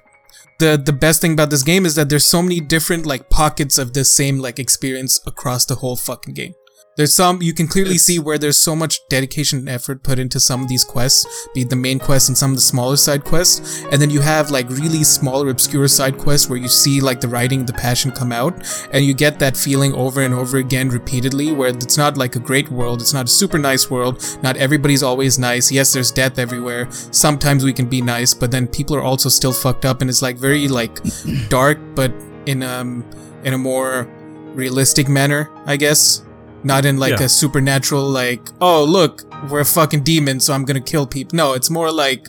[0.58, 3.78] the the best thing about this game is that there's so many different like pockets
[3.78, 6.54] of this same like experience across the whole fucking game
[6.96, 10.40] there's some you can clearly see where there's so much dedication and effort put into
[10.40, 13.24] some of these quests, be it the main quest and some of the smaller side
[13.24, 17.20] quests, and then you have like really smaller obscure side quests where you see like
[17.20, 18.54] the writing, the passion come out,
[18.92, 22.40] and you get that feeling over and over again repeatedly where it's not like a
[22.40, 25.70] great world, it's not a super nice world, not everybody's always nice.
[25.70, 26.88] Yes, there's death everywhere.
[26.90, 30.22] Sometimes we can be nice, but then people are also still fucked up and it's
[30.22, 30.98] like very like
[31.48, 32.12] dark but
[32.46, 33.04] in um
[33.44, 34.08] in a more
[34.54, 36.22] realistic manner, I guess.
[36.66, 37.26] Not in like Yeah.
[37.26, 41.36] a supernatural, like, oh, look, we're a fucking demon, so I'm gonna kill people.
[41.36, 42.28] No, it's more like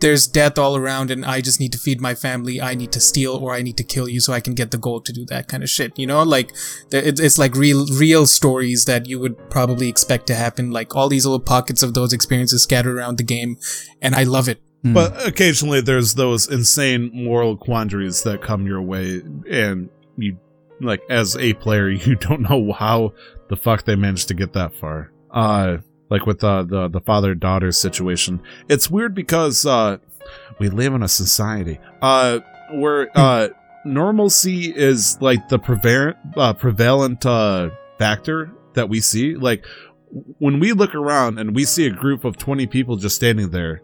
[0.00, 2.60] there's death all around and I just need to feed my family.
[2.60, 4.76] I need to steal or I need to kill you so I can get the
[4.76, 5.98] gold to do that kind of shit.
[5.98, 6.52] You know, like
[6.92, 10.70] it's, it's like real, real stories that you would probably expect to happen.
[10.70, 13.56] Like all these little pockets of those experiences scattered around the game.
[14.02, 14.60] And I love it.
[14.82, 14.92] Hmm.
[14.92, 19.88] But occasionally there's those insane moral quandaries that come your way, and
[20.18, 20.36] you,
[20.80, 23.12] like, as a player, you don't know how
[23.48, 25.12] the fuck they managed to get that far.
[25.30, 29.98] Uh, like with uh, the the father daughter situation, it's weird because uh,
[30.58, 32.40] we live in a society uh
[32.72, 33.48] where uh
[33.84, 39.34] normalcy is like the prevalent uh, prevalent uh factor that we see.
[39.34, 39.64] Like
[40.38, 43.82] when we look around and we see a group of 20 people just standing there,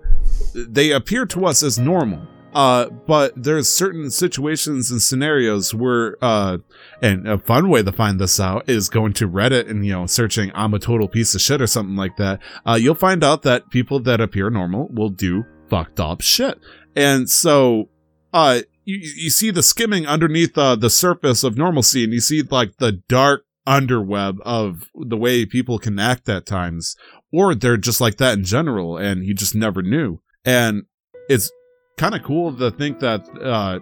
[0.54, 2.26] they appear to us as normal.
[2.54, 6.58] Uh, but there's certain situations and scenarios where, uh,
[7.00, 10.06] and a fun way to find this out is going to Reddit and, you know,
[10.06, 12.40] searching, I'm a total piece of shit or something like that.
[12.66, 16.58] Uh, you'll find out that people that appear normal will do fucked up shit.
[16.94, 17.88] And so,
[18.34, 22.42] uh, you, you see the skimming underneath, uh, the surface of normalcy and you see
[22.42, 26.96] like the dark underweb of the way people can act at times
[27.32, 30.82] or they're just like that in general and you just never knew and
[31.28, 31.50] it's
[31.96, 33.78] kind of cool to think that uh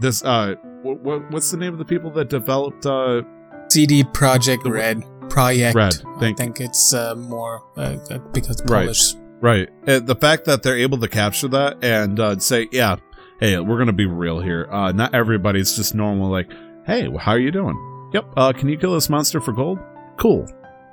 [0.00, 3.22] this uh what, what's the name of the people that developed uh
[3.68, 5.02] CD Projekt Red.
[5.28, 5.74] Projekt.
[5.74, 8.84] Red, I thank- think it's uh, more uh, uh, because Right.
[8.84, 9.14] Polish.
[9.40, 12.96] right uh, the fact that they're able to capture that and uh say yeah
[13.40, 16.50] hey we're gonna be real here uh not everybody's just normal like
[16.86, 19.78] hey how are you doing yep uh can you kill this monster for gold
[20.18, 20.46] cool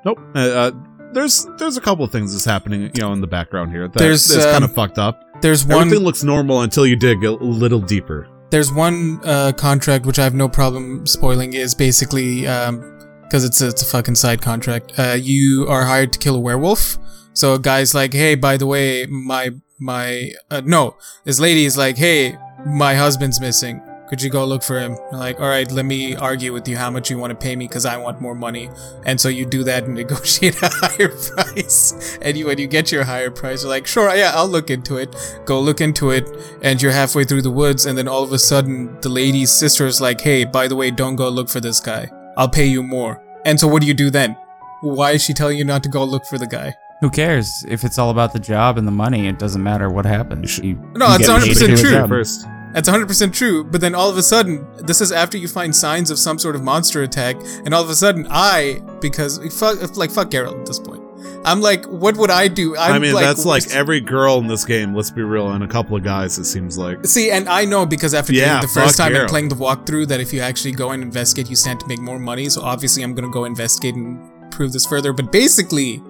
[0.06, 0.72] nope uh, uh
[1.12, 3.98] there's there's a couple of things that's happening you know in the background here that
[3.98, 5.88] There's, is kind of um, fucked up There's one.
[5.88, 10.24] everything looks normal until you dig a little deeper There's one uh, contract which I
[10.24, 11.54] have no problem spoiling.
[11.54, 14.94] Is basically because it's a, it's a fucking side contract.
[14.98, 16.98] Uh, you are hired to kill a werewolf.
[17.34, 21.78] So a guy's like, "Hey, by the way, my my uh, no." This lady is
[21.78, 23.82] like, "Hey, my husband's missing.
[24.10, 26.78] Could you go look for him?" I'm like, "All right, let me argue with you
[26.78, 28.70] how much you want to pay me because I want more money."
[29.06, 32.18] And so you do that and negotiate a higher price.
[32.22, 34.98] And you when you get your higher price, you're like, "Sure, yeah, I'll look into
[34.98, 36.28] it." Go look into it,
[36.62, 39.86] and you're halfway through the woods, and then all of a sudden, the lady's sister
[39.86, 42.10] is like, "Hey, by the way, don't go look for this guy.
[42.38, 44.36] I'll pay you more." And so, what do you do then?
[44.82, 46.76] Why is she telling you not to go look for the guy?
[47.02, 47.64] Who cares?
[47.68, 50.58] If it's all about the job and the money, it doesn't matter what happens.
[50.60, 52.08] You, No, you it's get 100% true.
[52.08, 55.76] first That's 100% true, but then all of a sudden, this is after you find
[55.76, 59.98] signs of some sort of monster attack, and all of a sudden, I, because, fuck,
[59.98, 61.04] like, fuck Geralt at this point.
[61.46, 62.78] I'm like, what would I do?
[62.78, 64.94] I'm I mean, that's like every girl in this game.
[64.94, 66.38] Let's be real, and a couple of guys.
[66.38, 67.06] It seems like.
[67.06, 69.22] See, and I know because after Yeah, the first time Geralt.
[69.22, 72.00] and playing the walkthrough that if you actually go and investigate, you stand to make
[72.00, 72.50] more money.
[72.50, 75.14] So obviously, I'm gonna go investigate and prove this further.
[75.14, 76.02] But basically,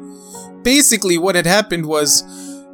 [0.63, 2.23] basically, what had happened was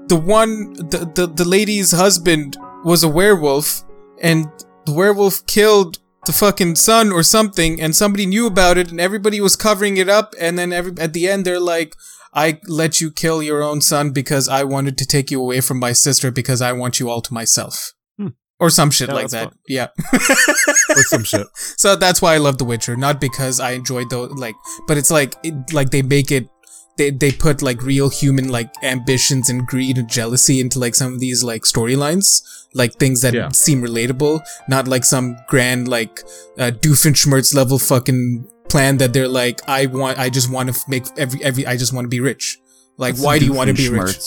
[0.07, 3.83] the one, the the, the lady's husband was a werewolf,
[4.21, 4.47] and
[4.85, 9.41] the werewolf killed the fucking son or something, and somebody knew about it, and everybody
[9.41, 11.93] was covering it up, and then every at the end they're like.
[12.37, 15.79] I let you kill your own son because I wanted to take you away from
[15.79, 17.93] my sister because I want you all to myself.
[18.17, 18.27] Hmm.
[18.59, 19.51] Or some shit Yeah, like that.
[19.51, 19.57] fun.
[19.69, 19.87] Yeah.
[20.97, 21.47] or some shit.
[21.77, 24.55] so that's why I love The Witcher, not because I enjoyed those like
[24.85, 26.49] but it's like it, like they make it
[26.97, 31.13] they they put like real human like ambitions and greed and jealousy into like some
[31.13, 32.41] of these like storylines,
[32.75, 33.49] like things that Yeah.
[33.49, 36.19] seem relatable, not like some grand like
[36.59, 40.87] uh, Doofenshmirtz level fucking plan that they're like I want I just want to f-
[40.87, 42.59] make every every I just want to be rich.
[42.97, 44.19] Like What's why do you want to be rich?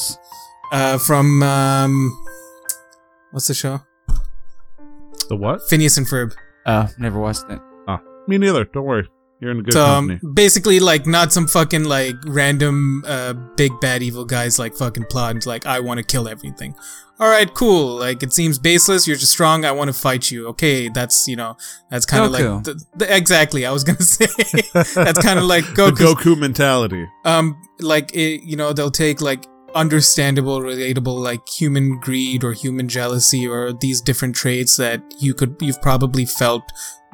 [0.72, 1.94] Uh from um
[3.32, 3.80] what's the show?
[5.28, 5.60] The what?
[5.68, 6.34] Phineas and Ferb.
[6.64, 7.60] Uh, never watched it.
[7.86, 8.64] Ah, me neither.
[8.64, 9.08] Don't worry.
[9.40, 10.20] You're in a good So company.
[10.24, 15.04] um, basically, like not some fucking like random uh big bad evil guys like fucking
[15.10, 16.74] plot and like I want to kill everything.
[17.20, 17.96] All right, cool.
[17.96, 19.06] Like it seems baseless.
[19.06, 19.64] You're just strong.
[19.64, 20.46] I want to fight you.
[20.48, 21.56] Okay, that's you know
[21.90, 23.66] that's kind of like the, the, exactly.
[23.66, 24.26] I was gonna say
[24.94, 26.14] that's kind of like Goku.
[26.14, 27.06] Goku mentality.
[27.24, 32.88] Um, like it, you know they'll take like understandable, relatable, like human greed or human
[32.88, 36.62] jealousy or these different traits that you could you've probably felt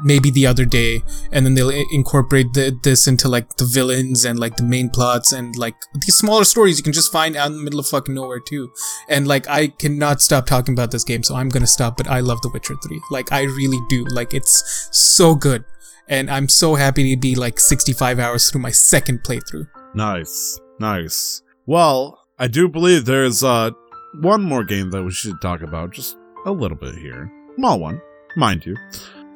[0.02, 1.00] maybe the other day
[1.30, 5.32] and then they'll incorporate the, this into like the villains and like the main plots
[5.32, 8.14] and like these smaller stories you can just find out in the middle of fucking
[8.14, 8.72] nowhere too
[9.08, 12.18] and like i cannot stop talking about this game so i'm gonna stop but i
[12.18, 15.64] love the witcher 3 like i really do like it's so good
[16.08, 20.60] and i'm so happy to be like 65 hours through my second playthrough Nice.
[20.80, 21.42] Nice.
[21.66, 23.70] Well, I do believe there's uh
[24.20, 26.16] one more game that we should talk about just
[26.46, 27.30] a little bit here.
[27.56, 28.00] Small one,
[28.36, 28.76] mind you.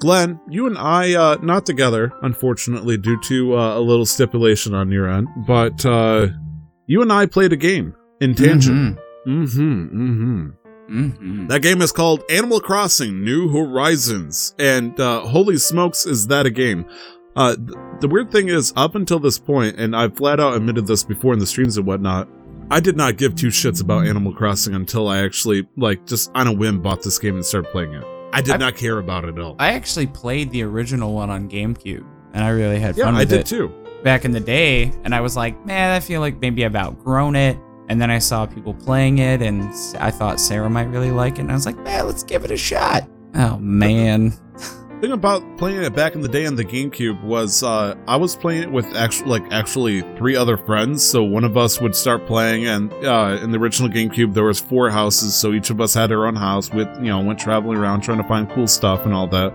[0.01, 4.91] Glenn, you and I uh not together, unfortunately, due to uh, a little stipulation on
[4.91, 6.29] your end, but uh
[6.87, 8.99] you and I played a game in tangent.
[9.27, 9.45] Mm-hmm.
[9.45, 10.49] Mm-hmm.
[10.91, 11.47] Mm-hmm.
[11.49, 14.55] That game is called Animal Crossing New Horizons.
[14.59, 16.87] And uh, holy smokes, is that a game?
[17.37, 17.69] Uh, th-
[18.01, 21.35] the weird thing is, up until this point, and I've flat out admitted this before
[21.35, 22.27] in the streams and whatnot,
[22.71, 26.47] I did not give two shits about Animal Crossing until I actually, like, just on
[26.47, 28.18] a whim bought this game and started playing it.
[28.33, 29.57] I did I've- not care about it at all.
[29.59, 33.21] I actually played the original one on GameCube, and I really had yeah, fun Yeah,
[33.21, 33.73] I did it too.
[34.05, 34.93] back in the day.
[35.05, 37.59] And I was like, man, I feel like maybe I've outgrown it.
[37.89, 39.63] And then I saw people playing it, and
[39.99, 41.41] I thought Sarah might really like it.
[41.41, 43.09] And I was like, man, let's give it a shot.
[43.35, 44.35] Oh man,
[45.01, 48.35] thing about playing it back in the day on the GameCube was uh, I was
[48.37, 51.05] playing it with actually like actually three other friends.
[51.05, 54.61] So one of us would start playing, and uh, in the original GameCube there was
[54.61, 56.71] four houses, so each of us had our own house.
[56.71, 59.53] With you know went traveling around trying to find cool stuff and all that.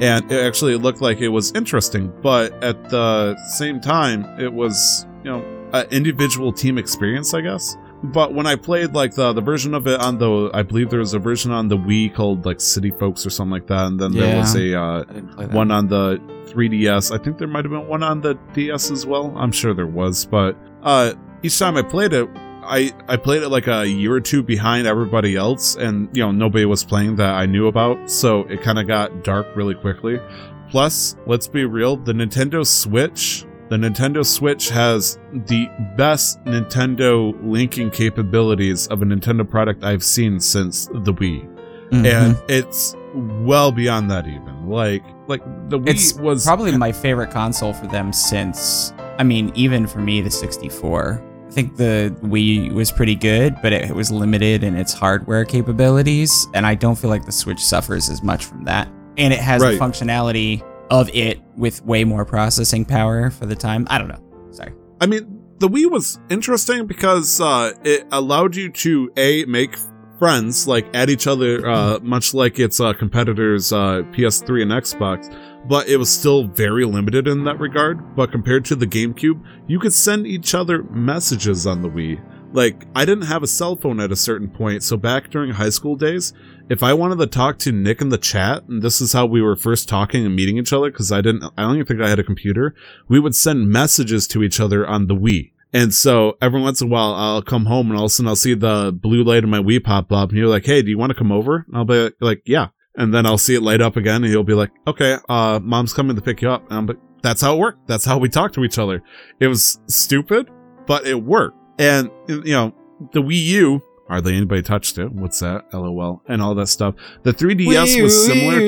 [0.00, 5.06] And it actually looked like it was interesting, but at the same time, it was
[5.24, 7.76] you know an individual team experience, I guess.
[8.04, 11.00] But when I played like the the version of it on the, I believe there
[11.00, 13.98] was a version on the Wii called like City Folks or something like that, and
[13.98, 15.54] then there was a uh, I didn't play that.
[15.54, 16.18] one on the
[16.48, 17.18] 3DS.
[17.18, 19.32] I think there might have been one on the DS as well.
[19.36, 23.48] I'm sure there was, but uh, each time I played it, I I played it
[23.48, 27.34] like a year or two behind everybody else, and you know nobody was playing that
[27.34, 30.20] I knew about, so it kind of got dark really quickly.
[30.68, 33.46] Plus, let's be real, the Nintendo Switch.
[33.70, 40.38] The Nintendo Switch has the best Nintendo linking capabilities of a Nintendo product I've seen
[40.40, 41.48] since the Wii
[41.90, 42.06] Mhm.
[42.06, 42.94] and it's
[43.42, 47.86] well beyond that even like like the Wii it's was probably my favorite console for
[47.86, 48.92] them since.
[49.18, 51.22] I mean, even for me, the 64.
[51.46, 56.46] I think the Wii was pretty good, but it was limited in its hardware capabilities,
[56.52, 58.88] and I don't feel like the Switch suffers as much from that.
[59.16, 59.78] And it has Right.
[59.78, 60.62] the functionality
[61.00, 63.86] of it with way more processing power for the time.
[63.90, 64.22] I don't know.
[64.50, 64.72] Sorry.
[65.00, 69.76] I mean the Wii was interesting because uh it allowed you to a make
[70.18, 75.34] friends like at each other uh much like its uh competitors uh PS3 and Xbox
[75.66, 79.78] but it was still very limited in that regard but compared to the GameCube you
[79.80, 82.20] could send each other messages on the Wii
[82.54, 85.70] like I didn't have a cell phone at a certain point so back during high
[85.70, 86.32] school days
[86.68, 89.42] if I wanted to talk to Nick in the chat, and this is how we
[89.42, 92.08] were first talking and meeting each other, because I didn't, I don't even think I
[92.08, 92.74] had a computer,
[93.08, 95.52] we would send messages to each other on the Wii.
[95.72, 98.28] And so every once in a while, I'll come home and all of a sudden
[98.28, 100.88] I'll see the blue light of my Wii pop up, and you're like, "Hey, do
[100.88, 103.62] you want to come over?" And I'll be like, "Yeah." And then I'll see it
[103.62, 106.64] light up again, and he'll be like, "Okay, uh, mom's coming to pick you up."
[106.70, 107.88] And I'm like, "That's how it worked.
[107.88, 109.02] That's how we talked to each other."
[109.40, 110.48] It was stupid,
[110.86, 111.58] but it worked.
[111.78, 112.74] And you know,
[113.12, 115.10] the Wii U hardly anybody touched it.
[115.12, 115.72] What's that?
[115.72, 116.94] LOL and all that stuff.
[117.22, 118.60] The 3DS was similar.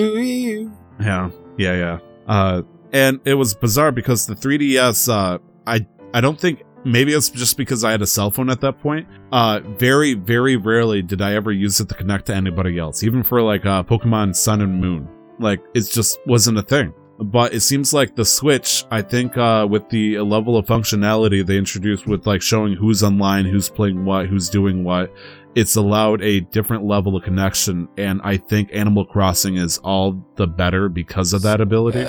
[1.01, 1.99] Yeah, yeah, yeah.
[2.27, 2.63] Uh,
[2.93, 7.57] and it was bizarre because the 3DS, uh, I, I don't think maybe it's just
[7.57, 9.07] because I had a cell phone at that point.
[9.33, 13.23] Uh, very, very rarely did I ever use it to connect to anybody else, even
[13.23, 15.09] for like uh, Pokemon Sun and Moon.
[15.39, 16.95] Like it just wasn't a thing.
[17.19, 21.57] But it seems like the Switch, I think, uh, with the level of functionality they
[21.57, 25.13] introduced with like showing who's online, who's playing what, who's doing what,
[25.55, 27.89] it's allowed a different level of connection.
[27.97, 32.07] And I think Animal Crossing is all the better because of that ability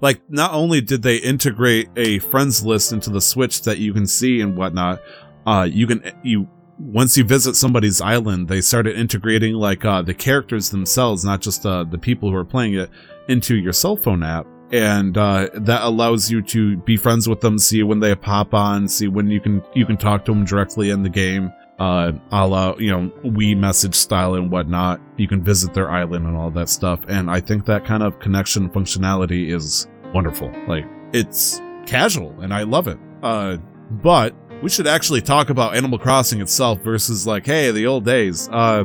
[0.00, 4.06] like not only did they integrate a friends list into the switch that you can
[4.06, 5.00] see and whatnot
[5.46, 6.48] uh you can you
[6.82, 11.64] once you visit somebody's island they started integrating like uh the characters themselves not just
[11.64, 12.90] uh the people who are playing it
[13.28, 17.56] into your cell phone app and uh that allows you to be friends with them
[17.56, 20.90] see when they pop on see when you can you can talk to them directly
[20.90, 25.00] in the game uh, a la, you know, we message style and whatnot.
[25.16, 27.00] You can visit their island and all that stuff.
[27.08, 30.52] And I think that kind of connection functionality is wonderful.
[30.68, 32.98] Like, it's casual and I love it.
[33.24, 33.56] Uh,
[33.90, 38.48] but we should actually talk about Animal Crossing itself versus like, hey, the old days.
[38.50, 38.84] Uh,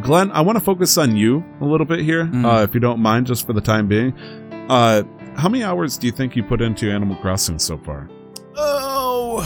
[0.00, 2.44] Glenn, I want to focus on you a little bit here, Mm.
[2.44, 4.12] uh, if you don't mind, just for the time being.
[4.68, 5.02] Uh,
[5.36, 8.08] how many hours do you think you put into Animal Crossing so far?
[8.56, 9.38] Oh,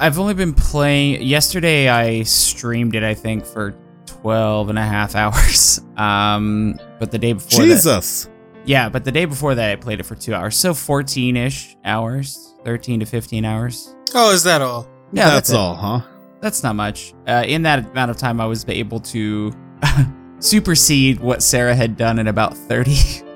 [0.00, 1.22] I've only been playing.
[1.22, 3.74] Yesterday, I streamed it, I think, for
[4.06, 5.80] 12 and a half hours.
[6.00, 8.30] Um, but the day before that, Jesus.
[8.64, 10.56] yeah, but the day before that, I played it for two hours.
[10.56, 13.94] So 14 ish hours, 13 to 15 hours.
[14.14, 14.88] Oh, is that all?
[15.12, 15.56] Yeah, that's, it.
[15.56, 16.00] all, huh?
[16.40, 17.14] That's not much.
[17.26, 19.52] Uh, in that amount of time, I was able to
[20.38, 22.94] supersede what Sarah had done in about 30.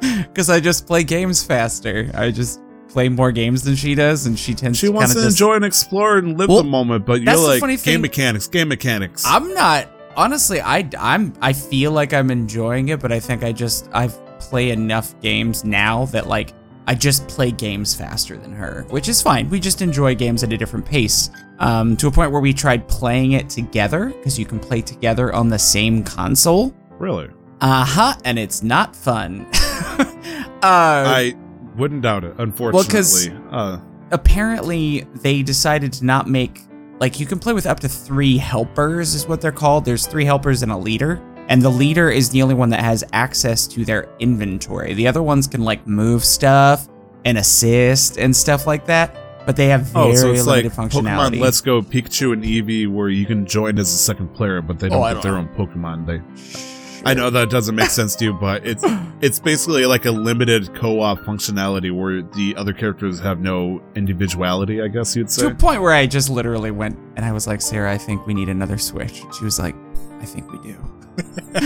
[0.00, 2.10] Because I just play games faster.
[2.12, 5.20] I just play more games than she does, and she tends She to wants to
[5.22, 5.28] just.
[5.40, 8.00] enjoy and explore and live Well, the moment, but you're like game thing.
[8.02, 9.24] mechanics, game mechanics.
[9.26, 9.88] I'm not.
[10.14, 11.32] Honestly, I, I'm.
[11.40, 15.64] I feel like I'm enjoying it, but I think I just I've play enough games
[15.64, 16.52] now that like
[16.86, 19.48] I just play games faster than her, which is fine.
[19.50, 21.30] We just enjoy games at a different pace.
[21.58, 25.32] Um, to a point where we tried playing it together because you can play together
[25.34, 26.74] on the same console.
[26.98, 27.28] really?
[27.60, 28.14] Uh huh.
[28.26, 29.46] And it's not fun.
[29.52, 31.34] uh, I
[31.76, 32.90] wouldn't doubt it, unfortunately.
[32.92, 33.80] 'cause- uh,
[34.12, 36.60] apparently they decided to not make
[37.00, 40.24] like you can play with up to three helpers is what they're called there's three
[40.24, 43.84] helpers and a leader and the leader is the only one that has access to
[43.84, 46.88] their inventory the other ones can like move stuff
[47.24, 49.16] and assist and stuff like that
[49.46, 52.42] but they have very oh, so it's like limited functionality Pokemon Let's Go Pikachu and
[52.42, 55.22] Eevee, where you can join as a second player, but they oh, don't Oh, get
[55.22, 56.04] don't their own Pokemon.
[56.04, 58.84] They, I know that doesn't make sense to you, but it's
[59.20, 64.82] it's basically like a limited co-op functionality where the other characters have no individuality.
[64.82, 65.46] I guess you'd to say.
[65.46, 68.34] a point where i just literally went and i was like sarah i think we
[68.34, 69.74] need another switch she was like
[70.20, 70.76] i think we do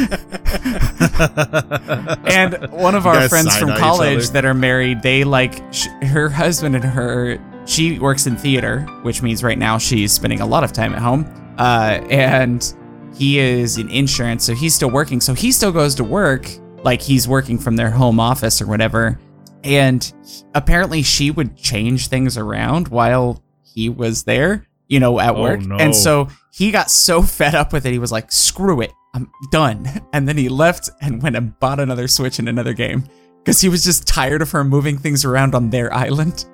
[2.27, 6.75] and one of our friends from college that are married they like sh- her husband
[6.75, 10.73] and her she works in theater which means right now she's spending a lot of
[10.73, 11.25] time at home
[11.59, 12.75] uh, and
[13.15, 15.21] he is in insurance so he's still working.
[15.21, 16.49] So he still goes to work
[16.85, 19.19] like he's working from their home office or whatever.
[19.63, 20.11] And
[20.55, 25.61] apparently she would change things around while he was there you know at Oh, work.
[25.61, 25.77] no.
[25.77, 29.31] and so he got so fed up with it he was like screw it i'm
[29.51, 33.05] done and then he left and went and bought another switch in another game
[33.39, 36.47] because he was just tired of her moving things around on their island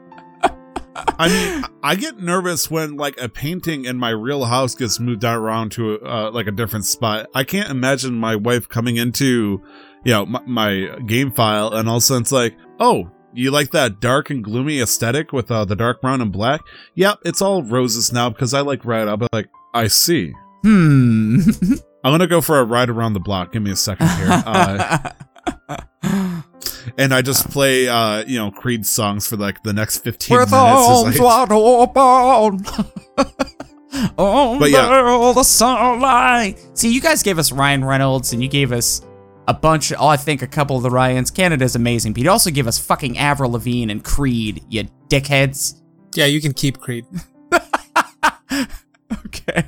[1.18, 5.24] I mean, I get nervous when like a painting in my real house gets moved
[5.24, 7.28] around to uh, like a different spot.
[7.34, 9.62] I can't imagine my wife coming into,
[10.04, 13.50] you know, my, my game file and all of a sudden it's like, oh, you
[13.50, 16.62] like that dark and gloomy aesthetic with uh, the dark brown and black?
[16.94, 19.08] Yep, it's all roses now because I like red.
[19.08, 20.32] I'll be like, I see.
[20.62, 21.40] hmm
[22.06, 23.52] I'm gonna go for a ride around the block.
[23.52, 24.28] Give me a second here.
[24.30, 25.10] Uh,
[26.96, 30.50] and I just play, uh, you know, Creed songs for like the next 15 With
[30.52, 30.54] minutes.
[30.54, 32.64] as arms I- wide open.
[34.16, 35.32] Under But yeah.
[35.34, 36.60] the sunlight.
[36.74, 39.00] See, you guys gave us Ryan Reynolds, and you gave us
[39.48, 39.92] a bunch.
[39.98, 41.32] Oh, I think a couple of the Ryans.
[41.32, 44.62] Canada's amazing, but you also give us fucking Avril Lavigne and Creed.
[44.68, 45.80] You dickheads.
[46.14, 47.04] Yeah, you can keep Creed.
[49.26, 49.64] Okay.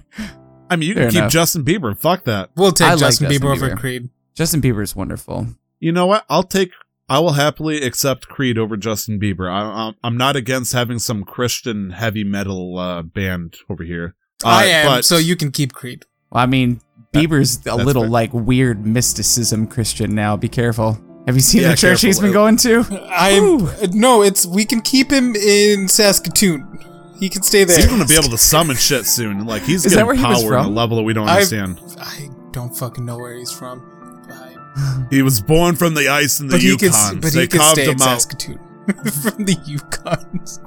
[0.70, 1.32] I mean, you Fair can keep enough.
[1.32, 1.96] Justin Bieber.
[1.98, 2.50] Fuck that.
[2.56, 3.78] We'll take I like Justin, Justin Bieber, over Bieber.
[3.78, 4.10] Creed.
[4.34, 5.46] Justin Bieber is wonderful.
[5.80, 6.24] You know what?
[6.28, 6.70] I'll take.
[7.08, 9.50] I will happily accept Creed over Justin Bieber.
[9.50, 14.14] I, I'm- I'm not against having some Christian heavy metal uh, band over here.
[14.44, 16.04] Uh, I am, but- so you can keep Creed.
[16.30, 16.80] I mean,
[17.14, 18.10] Bieber's a little fair.
[18.10, 20.36] like weird mysticism Christian now.
[20.36, 20.98] Be careful.
[21.26, 22.80] Have you seen Yeah, the church he's been going to?
[23.10, 26.78] I'm uh, no, it's we can keep him in Saskatoon.
[27.18, 27.76] He can stay there.
[27.76, 29.44] He's going to be able to summon shit soon.
[29.46, 31.56] Like he's Is that getting he was power on a level that we don't I've-
[31.56, 31.80] understand.
[32.00, 33.82] I don't fucking know where he's from.
[34.30, 36.90] I, He was born from the ice in the but he Yukon.
[36.92, 38.20] can, but they he can carved stay him in out.
[38.22, 40.60] Saskatoon from the Yukons.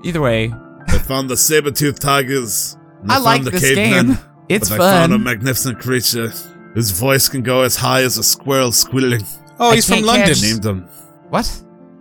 [0.04, 0.52] Either way,
[0.88, 2.76] They found the saber-toothed tigers.
[3.00, 4.18] and they I like found the this cavemen, game.
[4.48, 6.28] It's but they found a magnificent creature
[6.74, 9.24] whose voice can go as high as a squirrel squealing.
[9.58, 10.28] Oh, he's from London.
[10.28, 10.88] catch- Named him.
[11.30, 11.46] What?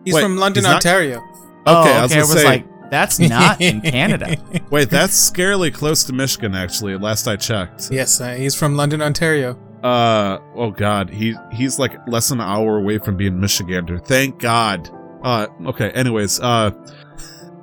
[0.03, 1.18] He's Wait, from London, he's not- Ontario.
[1.18, 1.23] Okay,
[1.68, 2.19] oh, I was okay.
[2.19, 4.38] I gonna was say- like, that's not in Canada.
[4.70, 6.53] Wait, that's scarily close to Michigan.
[6.53, 7.90] Actually, last I checked.
[7.91, 9.57] Yes, uh, he's from London, Ontario.
[9.84, 14.06] Uh oh god, he he's like less than an hour away from being Michigander.
[14.06, 14.90] Thank God.
[15.24, 16.72] Uh okay, anyways, uh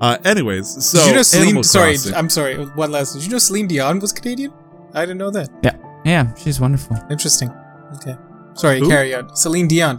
[0.00, 1.62] uh anyways, so did you know Celine?
[1.62, 2.56] Sorry, I'm sorry.
[2.56, 3.14] One last.
[3.14, 4.52] Did you know Celine Dion was Canadian?
[4.92, 5.48] I didn't know that.
[5.62, 6.98] Yeah, yeah, she's wonderful.
[7.10, 7.50] Interesting.
[7.96, 8.16] Okay.
[8.54, 8.88] Sorry, Who?
[8.88, 9.34] carry on.
[9.34, 9.98] Celine Dion.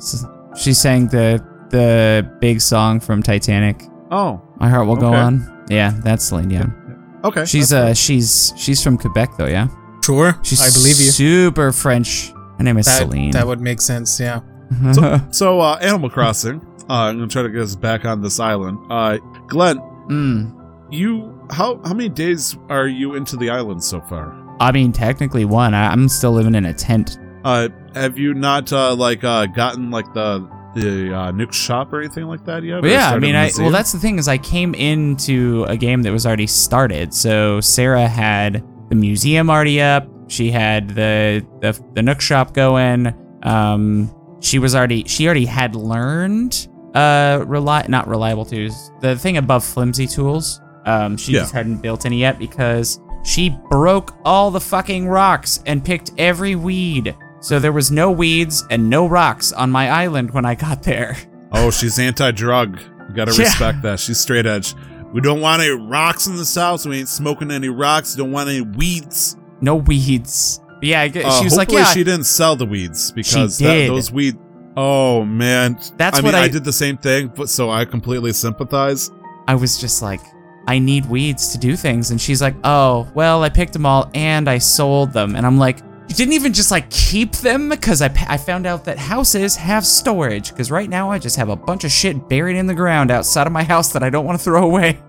[0.56, 3.82] She sang the the big song from Titanic.
[4.12, 5.66] Oh, My heart will go on.
[5.70, 7.20] Yeah, that's Celine Dion.
[7.24, 7.46] okay.
[7.46, 9.48] She's that's uh she's she's from Quebec though.
[9.48, 9.68] Yeah,
[10.04, 11.12] Sure, she's I believe you.
[11.12, 12.32] Super French.
[12.58, 13.32] Her name is That, Celine.
[13.32, 14.20] that would make sense.
[14.20, 14.42] Yeah.
[14.94, 16.60] so, so uh Animal Crossing.
[16.90, 18.80] Uh I'm gonna try to get us back on this island.
[18.90, 19.18] Uh
[19.48, 19.78] Glenn,
[20.10, 20.52] mm.
[20.92, 24.36] you how how many days are you into the island so far?
[24.60, 25.74] I mean, technically one.
[25.74, 27.18] I, I'm still living in a tent.
[27.46, 32.00] Uh have you not uh like uh gotten like the the uh, Nook shop or
[32.00, 32.84] anything like that yet?
[32.84, 36.12] Yeah, I mean, I well, that's the thing is I came into a game that
[36.12, 37.14] was already started.
[37.14, 40.08] So Sarah had the museum already up.
[40.28, 43.14] She had the the, the Nook shop going.
[43.44, 48.92] Um, she was already she already had learned uh rely not reliable tools.
[49.02, 50.60] The thing above flimsy tools.
[50.86, 51.42] Um, she Yeah.
[51.42, 56.56] just hadn't built any yet because she broke all the fucking rocks and picked every
[56.56, 57.16] weed.
[57.42, 61.18] So there was no weeds and no rocks on my island when I got there.
[61.52, 62.80] Oh, she's anti-drug.
[63.10, 63.44] You gotta Yeah.
[63.44, 64.00] respect that.
[64.00, 64.74] She's straight edge.
[65.14, 66.86] We don't want any rocks in this house.
[66.86, 68.16] We ain't smoking any rocks.
[68.16, 69.36] Don't want any weeds.
[69.60, 70.60] no weeds.
[70.82, 74.36] Yeah, Uh, she was like, yeah, she didn't sell the weeds because that, those weed.
[74.78, 77.86] Oh man, That's I what mean, I, I- did the same thing, but so I
[77.86, 79.12] completely sympathize.
[79.48, 80.22] I was just like,
[80.68, 82.10] I need weeds to do things.
[82.12, 85.36] And she's like, oh, well, I picked them all and I sold them.
[85.36, 85.80] And I'm like,
[86.12, 87.70] you didn't even just like keep them?
[87.70, 90.50] Because I, I found out that houses have storage.
[90.50, 93.48] Because right now I just have a bunch of shit buried in the ground outside
[93.48, 95.00] of my house that I don't want to throw away.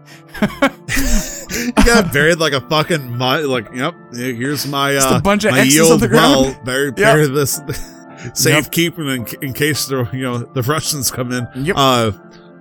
[0.40, 3.44] you got buried like a fucking mud.
[3.46, 6.46] Like, yep, here's my uh, bunch of my X's the ground.
[6.46, 6.60] well.
[6.64, 6.96] Bury, Yep.
[6.96, 7.60] bury this
[8.34, 11.46] safekeeping in, in case the you know the Russians come in.
[11.56, 11.76] Yep.
[11.76, 12.12] Uh,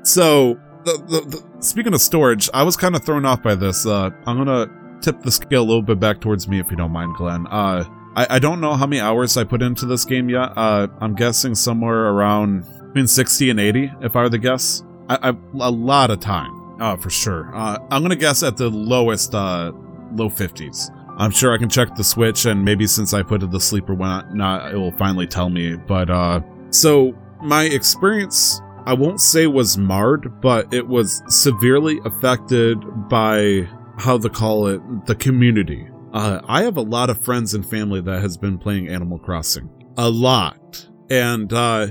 [0.03, 3.85] so the, the, the speaking of storage, I was kind of thrown off by this.
[3.85, 4.68] Uh, I'm gonna
[5.01, 7.47] tip the scale a little bit back towards me if you don't mind, Glenn.
[7.47, 7.84] Uh,
[8.15, 10.51] I, I don't know how many hours I put into this game yet.
[10.55, 14.83] Uh, I'm guessing somewhere around between 60 and 80, if I were to guess.
[15.09, 16.81] I, I a lot of time.
[16.81, 17.55] Uh, for sure.
[17.55, 19.71] Uh, I'm gonna guess at the lowest, uh,
[20.13, 20.89] low 50s.
[21.17, 23.89] I'm sure I can check the Switch, and maybe since I put it to sleep
[23.89, 25.75] or not, it will finally tell me.
[25.75, 32.79] But uh, so my experience, I won't say was marred, but it was severely affected
[33.09, 35.88] by how to call it the community.
[36.13, 39.69] Uh, I have a lot of friends and family that has been playing Animal Crossing,
[39.97, 41.88] a lot, and uh,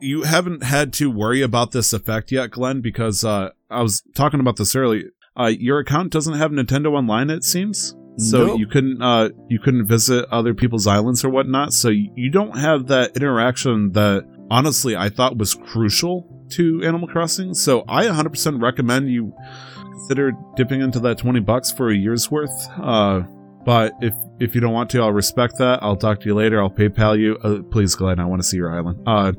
[0.00, 4.40] you haven't had to worry about this effect yet, Glenn, because uh, I was talking
[4.40, 5.10] about this earlier.
[5.38, 7.96] Uh, your account doesn't have Nintendo Online, it seems.
[8.18, 8.58] So Nope.
[8.58, 11.72] you couldn't uh, you couldn't visit other people's islands or whatnot.
[11.72, 17.54] So you don't have that interaction that honestly I thought was crucial to Animal Crossing.
[17.54, 19.32] So I 100% recommend you
[19.90, 22.68] consider dipping into that 20 bucks for a year's worth.
[23.64, 25.82] But if if you don't want to, I'll respect that.
[25.82, 26.60] I'll talk to you later.
[26.60, 27.36] I'll PayPal you.
[27.42, 29.02] Uh, please, Glenn, I want to see your island.
[29.06, 29.32] Uh,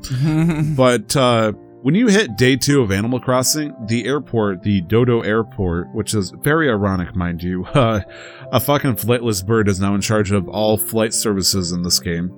[0.75, 1.51] but uh,
[1.83, 6.31] when you hit day two of Animal Crossing, the airport, the Dodo Airport, which is
[6.41, 7.99] very ironic, mind you, uh,
[8.53, 12.31] a fucking flightless bird is now in charge of all flight services in this game.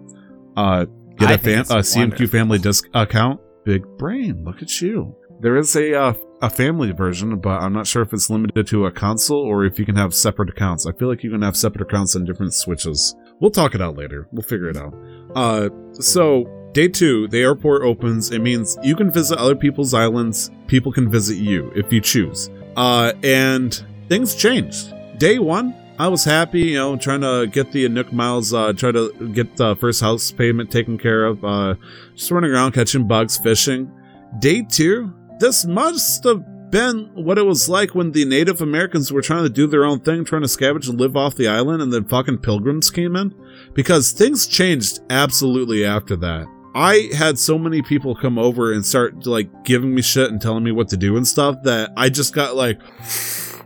[0.57, 0.85] Uh,
[1.17, 3.39] get I a, fam- a CMQ family disc account.
[3.63, 5.15] Big brain, look at you.
[5.41, 6.13] There is a uh,
[6.45, 9.79] a family version, but I'm not sure if it's limited to a console or if
[9.79, 10.85] you can have separate accounts.
[10.85, 13.15] I feel like you can have separate accounts on different switches.
[13.39, 14.27] We'll talk it out later.
[14.31, 14.93] We'll figure it out.
[15.35, 18.29] Uh, so day two, the airport opens.
[18.29, 20.51] It means you can visit other people's islands.
[20.67, 22.51] People can visit you if you choose.
[22.75, 24.93] Uh, and things changed.
[25.17, 28.91] Day one, I was happy, you know, trying to get the Nook Miles, uh, try
[28.91, 31.75] to get the first house payment taken care of, uh,
[32.15, 33.91] just running around catching bugs, fishing.
[34.39, 39.21] Day two, this must have been what it was like when the Native Americans were
[39.21, 41.93] trying to do their own thing, trying to scavenge and live off the island, and
[41.93, 43.33] then fucking pilgrims came in.
[43.73, 46.45] Because things changed absolutely after that.
[46.75, 50.63] I had so many people come over and start like giving me shit and telling
[50.63, 52.81] me what to do and stuff that I just got like,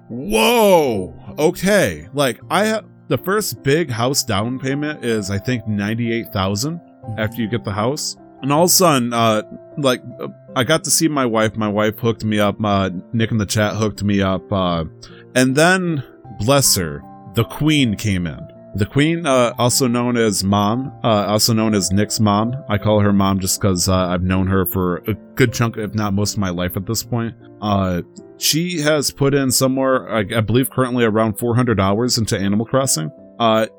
[0.10, 2.08] whoa, okay.
[2.14, 6.80] Like I have the first big house down payment is I think ninety eight thousand
[7.18, 9.42] after you get the house, and all of a sudden, uh,
[9.82, 10.02] like
[10.56, 11.56] I got to see my wife.
[11.56, 12.64] My wife hooked me up.
[12.64, 14.86] Uh, Nick in the chat hooked me up, uh,
[15.36, 16.04] and then
[16.40, 17.02] bless her,
[17.36, 18.40] the queen came in.
[18.76, 22.56] The queen, uh, also known as mom, uh, also known as Nick's mom.
[22.70, 25.96] I call her mom just because uh, I've known her for a good chunk, if
[25.96, 27.36] not most of my life at this point.
[27.62, 28.04] Uh,
[28.38, 33.12] she has put in somewhere, I, I believe, currently around 400 hours into Animal Crossing.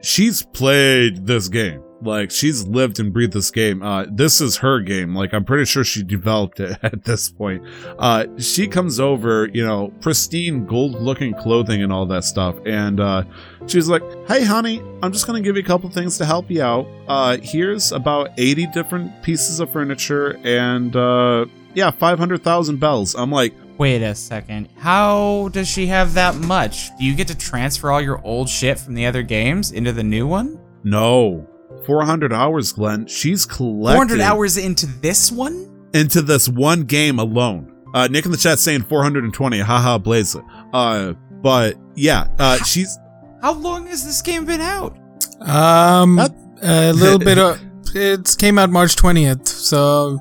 [0.02, 1.82] She's played this game.
[2.02, 3.82] Like she's lived and breathed this game.
[3.82, 5.14] Uh, this is her game.
[5.14, 7.62] Like I'm pretty sure she developed it at this point.
[7.98, 13.24] Uh, she comes over, you know, pristine gold-looking clothing and all that stuff, and uh,
[13.66, 16.62] she's like, "Hey, honey, I'm just gonna give you a couple things to help you
[16.62, 16.86] out.
[17.08, 23.54] Uh, here's about 80 different pieces of furniture, and uh, yeah, 500,000 bells." I'm like,
[23.78, 24.68] Wait a second.
[24.76, 26.94] How does she have that much?
[26.98, 30.02] Do you get to transfer all your old shit from the other games into the
[30.04, 30.60] new one?
[30.84, 31.49] "No."
[31.86, 33.06] 400 hours, Glenn.
[33.06, 35.66] She's collected 400 hours into this one?
[35.92, 37.72] into this one game alone.
[37.92, 39.58] Uh, Nick in the chat saying 420.
[39.58, 40.36] Haha, blaze.
[40.72, 42.96] Uh, but yeah, uh, she's
[43.42, 44.96] How long has this game been out?
[45.40, 47.60] Um, That- a little bit of
[47.94, 50.18] it came out March twentieth, so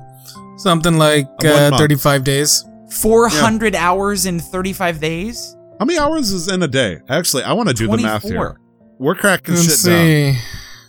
[0.56, 2.64] Something like uh, 35 days.
[2.90, 5.56] 400 hours in 35 days?
[5.78, 6.98] How many hours is in a day?
[7.08, 8.58] Actually, I want to do the math here.
[8.98, 10.36] We're cracking Let's shit down.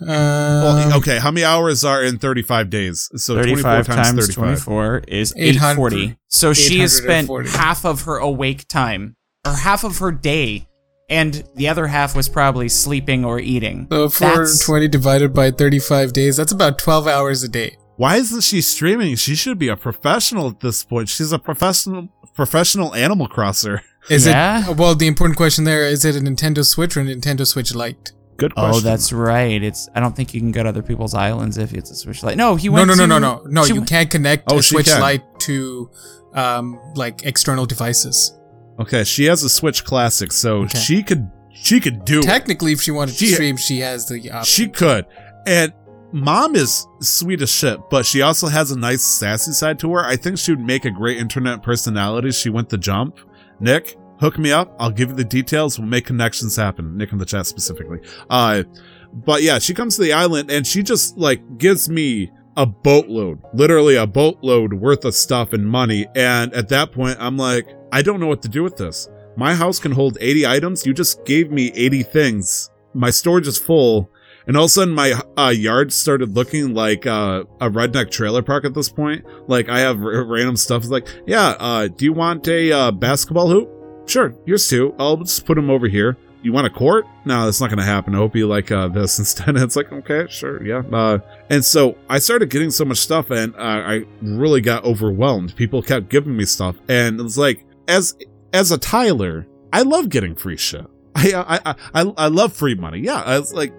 [0.05, 0.11] See.
[0.11, 3.09] Uh, Well, okay, how many hours are in 35 days?
[3.15, 4.35] So 35 24 times, times 35.
[4.65, 6.17] 24 is 840.
[6.27, 9.15] So she has spent half of her awake time,
[9.45, 10.67] or half of her day,
[11.09, 13.87] and the other half was probably sleeping or eating.
[13.91, 14.17] So That's-
[14.63, 17.77] 420 divided by 35 days, that's about 12 hours a day.
[17.97, 19.15] Why isn't she streaming?
[19.15, 21.09] She should be a professional at this point.
[21.09, 23.81] She's a professional professional animal crosser.
[24.09, 24.71] Is Yeah?
[24.71, 24.77] it?
[24.77, 28.13] Well, the important question there is it a Nintendo Switch or a Nintendo Switch Lite?
[28.37, 28.75] Good question.
[28.75, 29.61] Oh, that's right.
[29.61, 29.87] It's.
[29.93, 32.37] I don't think you can go to other people's islands if it's a Switch Lite.
[32.37, 32.87] No, he No, went.
[32.87, 33.63] no, no, to- no, no, no.
[33.63, 34.99] she You went- can't connect Oh, a Switch can.
[35.01, 35.89] Lite to
[36.33, 38.35] um like external devices.
[38.79, 40.79] Okay, she has a Switch Classic, so Okay.
[40.79, 42.23] she could she could do it.
[42.23, 44.43] Technically, if she wanted to stream, she has the option.
[44.45, 45.05] She could.
[45.45, 45.73] And
[46.13, 50.03] mom is sweet as shit, but she also has a nice sassy side to her.
[50.05, 52.31] I think she would make a great internet personality.
[52.31, 53.17] She went the jump.
[53.59, 54.73] Nick, hook me up.
[54.79, 55.77] I'll give you the details.
[55.77, 56.95] We'll make connections happen.
[56.95, 57.99] Nick in the chat specifically.
[58.29, 58.63] Uh,
[59.11, 63.41] but yeah, she comes to the island and she just like gives me a boatload,
[63.53, 66.05] literally a boatload worth of stuff and money.
[66.15, 69.09] And at that point, I'm like, I don't know what to do with this.
[69.35, 70.85] My house can hold 80 items.
[70.85, 72.69] You just gave me 80 things.
[72.93, 74.09] My storage is full.
[74.47, 78.41] And all of a sudden, my uh, yard started looking like uh, a redneck trailer
[78.41, 79.23] park at this point.
[79.47, 80.85] Like, I have r- random stuff.
[80.87, 83.80] Like, yeah, uh, do you want a uh, basketball hoop?
[84.11, 84.93] Sure, here's two.
[84.99, 86.17] I'll just put them over here.
[86.43, 87.05] You want a court?
[87.23, 88.13] No, that's not going to happen.
[88.13, 89.55] I hope you like uh, this instead.
[89.55, 90.83] it's like, okay, sure, yeah.
[90.91, 91.19] Uh,
[91.49, 95.55] and so I started getting so much stuff, and uh, I really got overwhelmed.
[95.55, 98.17] People kept giving me stuff, and it was like, as
[98.51, 100.85] as a Tyler, I love getting free shit.
[101.15, 102.99] I I I, I, I love free money.
[102.99, 103.73] Yeah, I was like,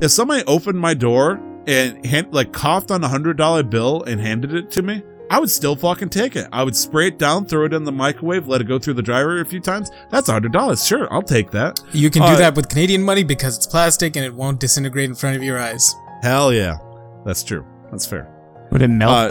[0.00, 4.18] if somebody opened my door and hand, like coughed on a hundred dollar bill and
[4.18, 6.46] handed it to me, I would still fucking take it.
[6.52, 9.02] I would spray it down, throw it in the microwave, let it go through the
[9.02, 9.90] dryer a few times.
[10.10, 10.84] That's a hundred dollars.
[10.86, 11.80] Sure, I'll take that.
[11.92, 15.08] You can do Uh, that with Canadian money because it's plastic and it won't disintegrate
[15.08, 15.94] in front of your eyes.
[16.22, 16.76] Hell yeah,
[17.24, 17.64] that's true.
[17.90, 18.28] That's fair.
[18.70, 19.28] Would it melt Uh,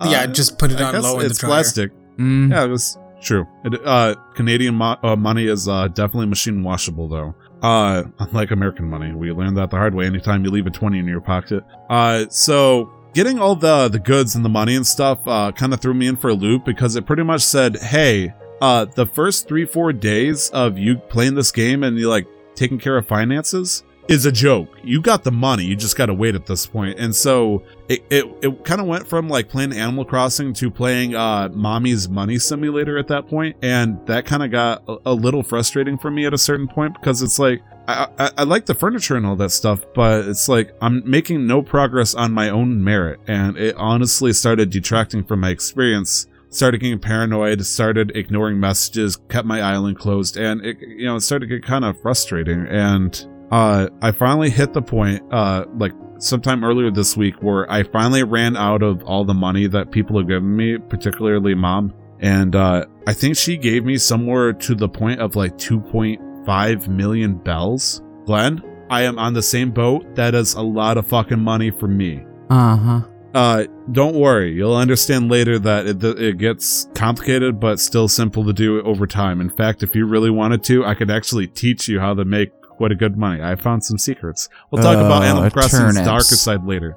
[0.00, 0.10] though?
[0.10, 1.60] yeah, Uh, just put it I on low in the dryer.
[1.60, 1.92] it's plastic.
[2.18, 2.50] Mm.
[2.50, 3.46] Yeah, it was true.
[3.64, 7.34] It, uh, Canadian mo- uh, money is uh, definitely machine washable, though.
[7.62, 10.06] Uh, unlike American money, we learned that the hard way.
[10.06, 11.62] Anytime you leave a twenty in your pocket.
[11.88, 15.80] Uh, so getting all the the goods and the money and stuff uh, kind of
[15.80, 19.48] threw me in for a loop because it pretty much said, "Hey, uh, the first
[19.48, 23.82] three four days of you playing this game and you like taking care of finances."
[24.12, 24.68] Is a joke.
[24.84, 25.64] You got the money.
[25.64, 26.98] You just got to wait at this point.
[26.98, 31.14] And so it, it, it kind of went from like playing Animal Crossing to playing
[31.14, 35.42] uh, Mommy's Money Simulator at that point, and that kind of got a, a little
[35.42, 38.74] frustrating for me at a certain point because it's like I, I, I like the
[38.74, 42.84] furniture and all that stuff, but it's like I'm making no progress on my own
[42.84, 46.26] merit, and it honestly started detracting from my experience.
[46.50, 51.22] Started getting paranoid, started ignoring messages, kept my island closed, and it you know it
[51.22, 52.66] started to get kind of frustrating.
[52.66, 57.82] And uh, I finally hit the point, uh, like sometime earlier this week, where I
[57.82, 61.92] finally ran out of all the money that people have given me, particularly mom.
[62.20, 67.34] And uh, I think she gave me somewhere to the point of like 2.5 million
[67.34, 68.00] bells.
[68.24, 70.14] Glenn, I am on the same boat.
[70.14, 72.24] That is a lot of fucking money for me.
[72.48, 73.00] Uh huh.
[73.34, 74.52] Uh, don't worry.
[74.52, 79.40] You'll understand later that it, it gets complicated, but still simple to do over time.
[79.40, 82.50] In fact, if you really wanted to, I could actually teach you how to make
[82.76, 83.42] quite a good money.
[83.42, 84.48] I found some secrets.
[84.70, 86.06] We'll talk about Uh, Animal Crossing's turnips.
[86.06, 86.96] darker side later.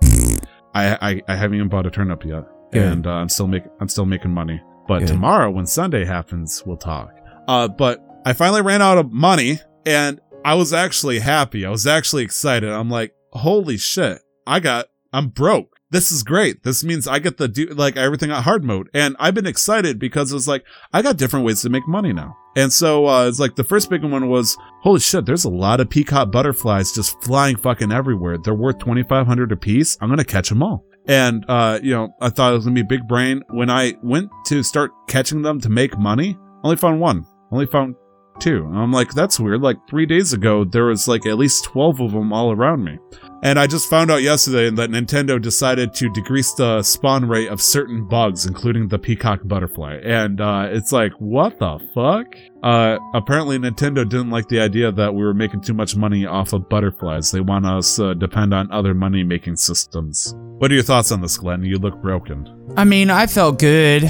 [0.73, 2.81] I, I I haven't even bought a turnip yet, Good.
[2.83, 4.61] and uh, I'm still making I'm still making money.
[4.87, 5.07] But Good.
[5.09, 7.11] tomorrow, when Sunday happens, we'll talk.
[7.47, 11.65] Uh, but I finally ran out of money, and I was actually happy.
[11.65, 12.69] I was actually excited.
[12.69, 14.21] I'm like, holy shit!
[14.45, 15.74] I got I'm broke.
[15.91, 16.63] This is great.
[16.63, 19.99] This means I get the do like everything on hard mode, and I've been excited
[19.99, 22.35] because it's like I got different ways to make money now.
[22.55, 25.25] And so uh, it's like the first big one was holy shit.
[25.25, 28.37] There's a lot of peacock butterflies just flying fucking everywhere.
[28.37, 29.97] They're worth twenty five hundred a piece.
[30.01, 30.83] I'm gonna catch them all.
[31.07, 33.43] And uh, you know, I thought it was gonna be big brain.
[33.51, 37.25] When I went to start catching them to make money, only found one.
[37.51, 37.95] Only found
[38.39, 38.65] two.
[38.65, 39.61] And I'm like, that's weird.
[39.61, 42.97] Like three days ago, there was like at least twelve of them all around me.
[43.45, 47.61] And I just found out yesterday that Nintendo decided to decrease the spawn rate of
[47.61, 49.99] certain bugs, including the peacock butterfly.
[50.03, 52.25] And uh, it's like, what the fuck?
[52.63, 56.53] Uh, apparently, Nintendo didn't like the idea that we were making too much money off
[56.53, 57.31] of butterflies.
[57.31, 60.33] They want us to depend on other money making systems.
[60.57, 61.63] What are your thoughts on this, Glenn?
[61.63, 62.73] You look broken.
[62.75, 64.05] I mean, I felt good.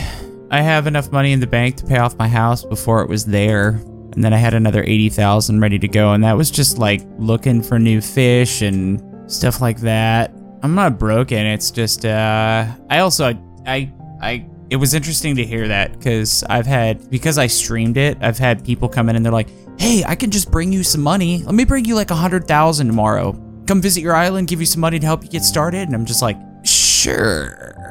[0.50, 3.26] I have enough money in the bank to pay off my house before it was
[3.26, 3.82] there.
[4.14, 7.62] And then I had another 80,000 ready to go and that was just like looking
[7.62, 10.32] for new fish and stuff like that.
[10.64, 11.46] I'm not broken.
[11.46, 13.34] It's just uh I also
[13.66, 13.92] I
[14.22, 18.38] I it was interesting to hear that because I've had because I streamed it, I've
[18.38, 19.50] had people come in and they're like,
[19.80, 21.44] "Hey, I can just bring you some money.
[21.44, 23.34] Let me bring you like a hundred thousand tomorrow.
[23.68, 26.06] Come visit your island, give you some money to help you get started." And I'm
[26.06, 27.74] just like, "Sure."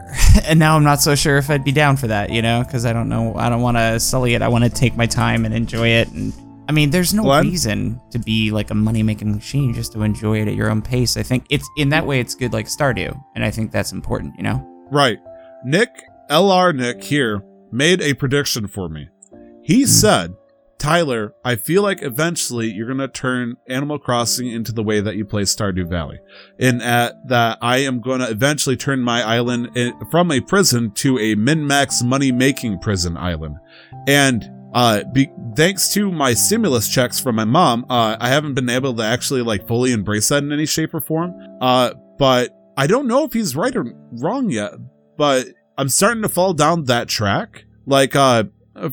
[0.47, 2.85] And now I'm not so sure if I'd be down for that, you know, because
[2.85, 3.35] I don't know.
[3.35, 4.43] I don't want to sully it.
[4.43, 6.09] I want to take my time and enjoy it.
[6.13, 6.33] And
[6.69, 10.41] I mean, there's no reason to be like a money making machine just to enjoy
[10.41, 11.17] it at your own pace.
[11.17, 14.35] I think it's in that way it's good like Stardew, and I think that's important,
[14.37, 14.67] you know.
[14.91, 15.19] Right.
[15.65, 15.91] Nick,
[16.31, 19.09] LR Nick here, made a prediction for me.
[19.63, 19.89] He hmm.
[19.89, 20.35] said,
[20.79, 25.17] Tyler, I feel like eventually you're going to turn Animal Crossing into the way that
[25.17, 26.19] you play Stardew Valley.
[26.59, 30.91] And at that I am going to eventually turn my island i- from a prison
[30.97, 33.57] to a min-max money-making prison island.
[34.07, 38.69] And uh, be, thanks to my stimulus checks from my mom, uh, I haven't been
[38.69, 41.33] able to actually like fully embrace that in any shape or form.
[41.61, 43.87] Uh, but I don't know if he's right or
[44.21, 44.73] wrong yet.
[45.17, 45.47] But
[45.79, 47.67] I'm starting to fall down that track.
[47.87, 48.45] Like, uh,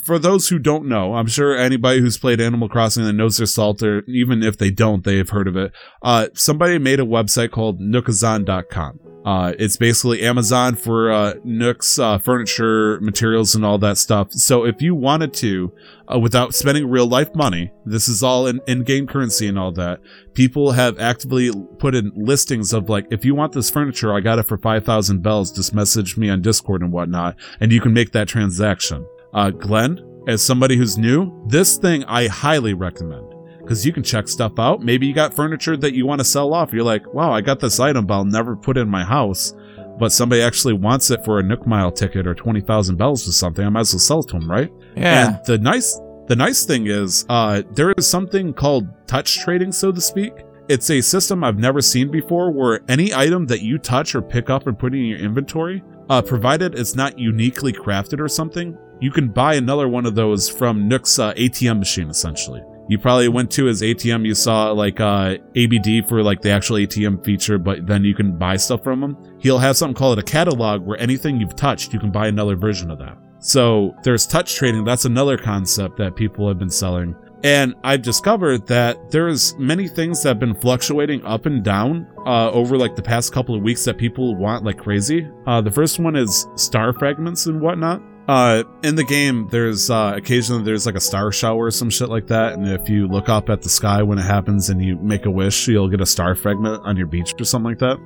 [0.04, 3.48] for those who don't know, I'm sure anybody who's played Animal Crossing and knows their
[3.48, 5.72] salt, or even if they don't, they've heard of it.
[6.04, 9.00] Uh, somebody made a website called Nookazon.com.
[9.24, 14.32] Uh, it's basically Amazon for uh, Nook's uh, furniture, materials, and all that stuff.
[14.32, 15.72] So if you wanted to,
[16.12, 20.00] uh, without spending real life money, this is all in, in-game currency and all that.
[20.34, 24.40] People have actively put in listings of like, if you want this furniture, I got
[24.40, 25.52] it for five thousand bells.
[25.52, 29.06] Just message me on Discord and whatnot, and you can make that transaction.
[29.34, 33.31] Uh, Glenn, as somebody who's new, this thing I highly recommend
[33.72, 34.82] because you can check stuff out.
[34.82, 36.74] Maybe you got furniture that you want to sell off.
[36.74, 39.56] You're like, wow, I got this item, but I'll never put it in my house.
[39.98, 43.66] But somebody actually wants it for a Nook Mile ticket or 20,000 bells or something.
[43.66, 44.70] I might as well sell it to them, right?
[44.98, 45.38] Yeah.
[45.38, 49.94] And the nice, the nice thing is, uh, there is something called touch trading, so
[49.94, 50.34] to speak.
[50.68, 54.50] It's a system I've never seen before where any item that you touch or pick
[54.50, 59.12] up and put in your inventory, uh, provided it's not uniquely crafted or something, you
[59.12, 62.62] can buy another one of those from Nook's uh, ATM machine, essentially.
[62.88, 66.78] You probably went to his ATM, you saw like uh, ABD for like the actual
[66.78, 69.18] ATM feature, but then you can buy stuff from him.
[69.40, 72.92] He'll have something called a catalog where anything you've touched, you can buy another version
[72.92, 73.18] of that.
[73.40, 74.84] So there's touch trading.
[74.84, 77.16] That's another concept that people have been selling.
[77.44, 82.52] And I've discovered that there's many things that have been fluctuating up and down uh,
[82.52, 85.28] over like the past couple of weeks that people want like crazy.
[85.48, 88.02] Uh, the first one is star fragments and whatnot.
[88.32, 92.08] Uh, in the game, there's uh, occasionally there's like a star shower or some shit
[92.08, 94.96] like that, and if you look up at the sky when it happens and you
[94.96, 98.00] make a wish, you'll get a star fragment on your beach or something like that.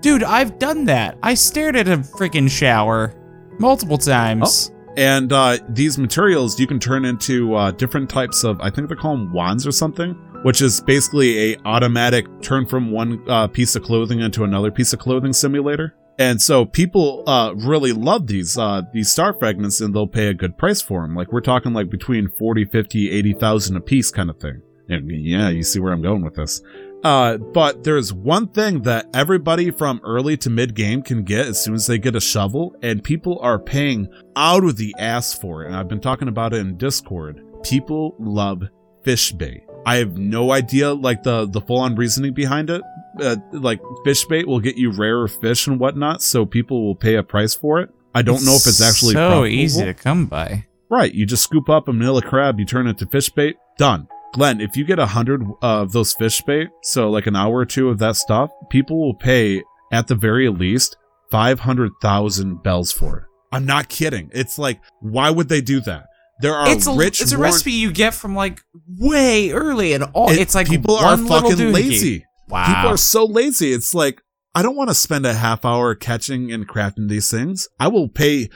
[0.00, 1.18] Dude, I've done that.
[1.24, 3.12] I stared at a freaking shower
[3.58, 4.70] multiple times.
[4.96, 8.94] And uh, these materials you can turn into uh, different types of, I think they
[8.94, 10.12] call them wands or something,
[10.44, 14.92] which is basically a automatic turn from one uh, piece of clothing into another piece
[14.92, 15.92] of clothing simulator.
[16.22, 20.34] And so people uh, really love these uh, these star fragments, and they'll pay a
[20.34, 21.16] good price for them.
[21.16, 24.62] Like we're talking like between 40, 50, 80,000 a piece kind of thing.
[24.88, 26.62] And yeah, you see where I'm going with this.
[27.02, 31.60] Uh, but there's one thing that everybody from early to mid game can get as
[31.60, 35.64] soon as they get a shovel, and people are paying out of the ass for
[35.64, 35.66] it.
[35.66, 37.42] And I've been talking about it in Discord.
[37.64, 38.62] People love
[39.02, 39.64] fish bait.
[39.84, 42.82] I have no idea like the the full on reasoning behind it.
[43.20, 47.16] Uh, like fish bait will get you rarer fish and whatnot, so people will pay
[47.16, 47.90] a price for it.
[48.14, 49.46] I don't know if it's actually so profitable.
[49.46, 50.66] easy to come by.
[50.90, 51.12] Right.
[51.14, 54.08] You just scoop up a manila crab, you turn it to fish bait, done.
[54.34, 57.66] Glenn, if you get a hundred of those fish bait, so like an hour or
[57.66, 59.62] two of that stuff, people will pay
[59.92, 60.96] at the very least
[61.30, 63.24] five hundred thousand bells for it.
[63.52, 64.30] I'm not kidding.
[64.32, 66.06] It's like, why would they do that?
[66.40, 67.20] There are it's a rich.
[67.20, 68.60] it's a recipe you get from like
[68.98, 70.30] way early and all.
[70.30, 72.24] It- it's like people are fucking lazy.
[72.48, 72.66] Wow.
[72.66, 73.72] People are so lazy.
[73.72, 74.22] It's like,
[74.54, 77.68] I don't want to spend a half hour catching and crafting these things.
[77.80, 78.50] I will pay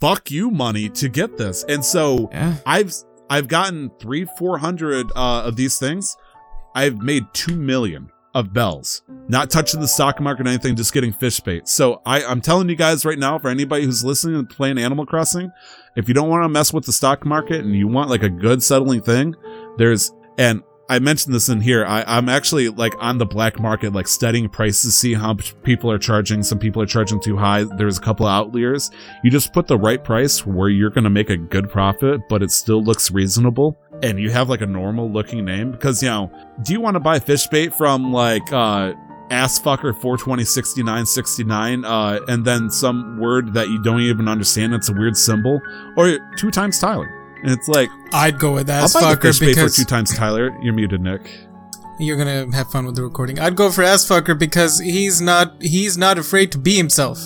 [0.00, 1.64] fuck you money to get this.
[1.68, 2.56] And so yeah.
[2.64, 2.94] I've
[3.28, 6.16] I've gotten three, four hundred uh, of these things.
[6.74, 9.02] I've made two million of bells.
[9.28, 11.68] Not touching the stock market or anything, just getting fish bait.
[11.68, 15.04] So I, I'm telling you guys right now, for anybody who's listening and playing Animal
[15.04, 15.50] Crossing,
[15.96, 18.30] if you don't want to mess with the stock market and you want like a
[18.30, 19.34] good settling thing,
[19.76, 20.62] there's and
[20.92, 21.86] I mentioned this in here.
[21.86, 25.98] I, I'm actually like on the black market, like studying prices, see how people are
[25.98, 26.42] charging.
[26.42, 27.64] Some people are charging too high.
[27.64, 28.90] There's a couple of outliers.
[29.24, 32.42] You just put the right price where you're going to make a good profit, but
[32.42, 33.78] it still looks reasonable.
[34.02, 36.30] And you have like a normal looking name because, you know,
[36.62, 38.92] do you want to buy fish bait from like, uh,
[39.30, 44.90] assfucker 420 69 69 uh and then some word that you don't even understand it's
[44.90, 45.58] a weird symbol
[45.96, 49.76] or two times tyler and it's like I'd go with I'll ass buy fucker because
[49.76, 50.56] two times Tyler.
[50.62, 51.22] You're muted, Nick.
[51.98, 53.38] you're gonna have fun with the recording.
[53.38, 57.18] I'd go for ass fucker because he's not he's not afraid to be himself.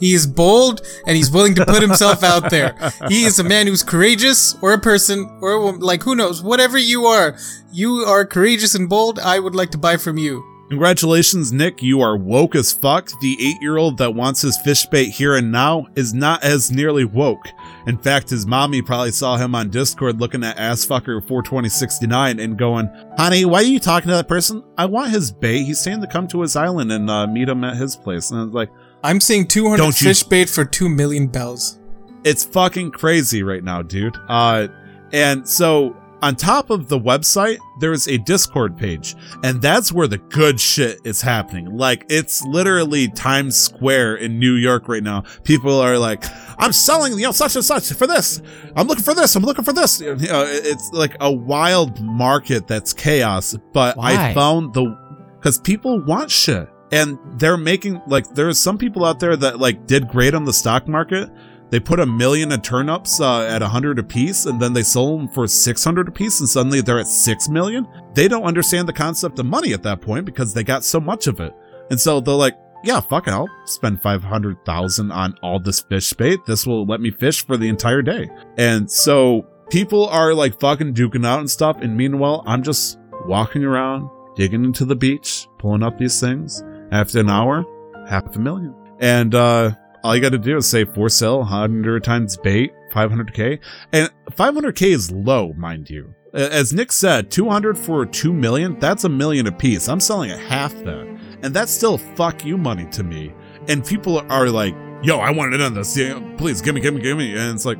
[0.00, 2.74] He is bold and he's willing to put himself out there.
[3.08, 6.42] He is a man who's courageous, or a person, or a woman, like who knows,
[6.42, 7.36] whatever you are.
[7.72, 9.20] You are courageous and bold.
[9.20, 10.42] I would like to buy from you.
[10.70, 11.82] Congratulations, Nick.
[11.82, 13.10] You are woke as fuck.
[13.20, 16.72] The eight year old that wants his fish bait here and now is not as
[16.72, 17.46] nearly woke.
[17.86, 23.44] In fact, his mommy probably saw him on Discord looking at assfucker42069 and going, Honey,
[23.44, 24.62] why are you talking to that person?
[24.78, 25.64] I want his bait.
[25.64, 28.30] He's saying to come to his island and uh, meet him at his place.
[28.30, 28.70] And I was like,
[29.02, 31.78] I'm seeing 200 Don't you- fish bait for 2 million bells.
[32.24, 34.16] it's fucking crazy right now, dude.
[34.28, 34.68] Uh,
[35.12, 40.18] and so on top of the website, there's a Discord page, and that's where the
[40.18, 41.76] good shit is happening.
[41.76, 45.24] Like it's literally Times Square in New York right now.
[45.42, 46.22] People are like,
[46.62, 48.40] "I'm selling, you know, such and such for this.
[48.76, 49.34] I'm looking for this.
[49.36, 53.56] I'm looking for this." You know, it's like a wild market that's chaos.
[53.72, 54.96] But I found the
[55.38, 56.68] because people want shit.
[56.92, 60.52] And they're making like there's some people out there that like did great on the
[60.52, 61.30] stock market.
[61.70, 64.82] They put a million of turnips uh, at a hundred a piece, and then they
[64.82, 67.88] sold them for six hundred a piece, and suddenly they're at six million.
[68.12, 71.26] They don't understand the concept of money at that point because they got so much
[71.28, 71.54] of it,
[71.90, 75.80] and so they're like, "Yeah, fuck it, I'll spend five hundred thousand on all this
[75.80, 76.44] fish bait.
[76.46, 80.94] This will let me fish for the entire day." And so people are like fucking
[80.94, 85.82] duking out and stuff, and meanwhile, I'm just walking around, digging into the beach, pulling
[85.82, 86.62] up these things.
[86.90, 87.64] After an hour,
[88.08, 88.74] half a million.
[89.00, 89.72] And uh
[90.04, 93.60] all you got to do is say for sale, 100 times bait, 500k.
[93.92, 96.14] And 500k is low, mind you.
[96.34, 99.88] As Nick said, 200 for 2 million, that's a million apiece.
[99.88, 101.11] I'm selling at half that.
[101.42, 103.34] And that's still fuck you money to me.
[103.68, 105.96] And people are like, yo, I want in on this.
[105.96, 107.36] Yeah, please give me, give me, give me.
[107.36, 107.78] And it's like,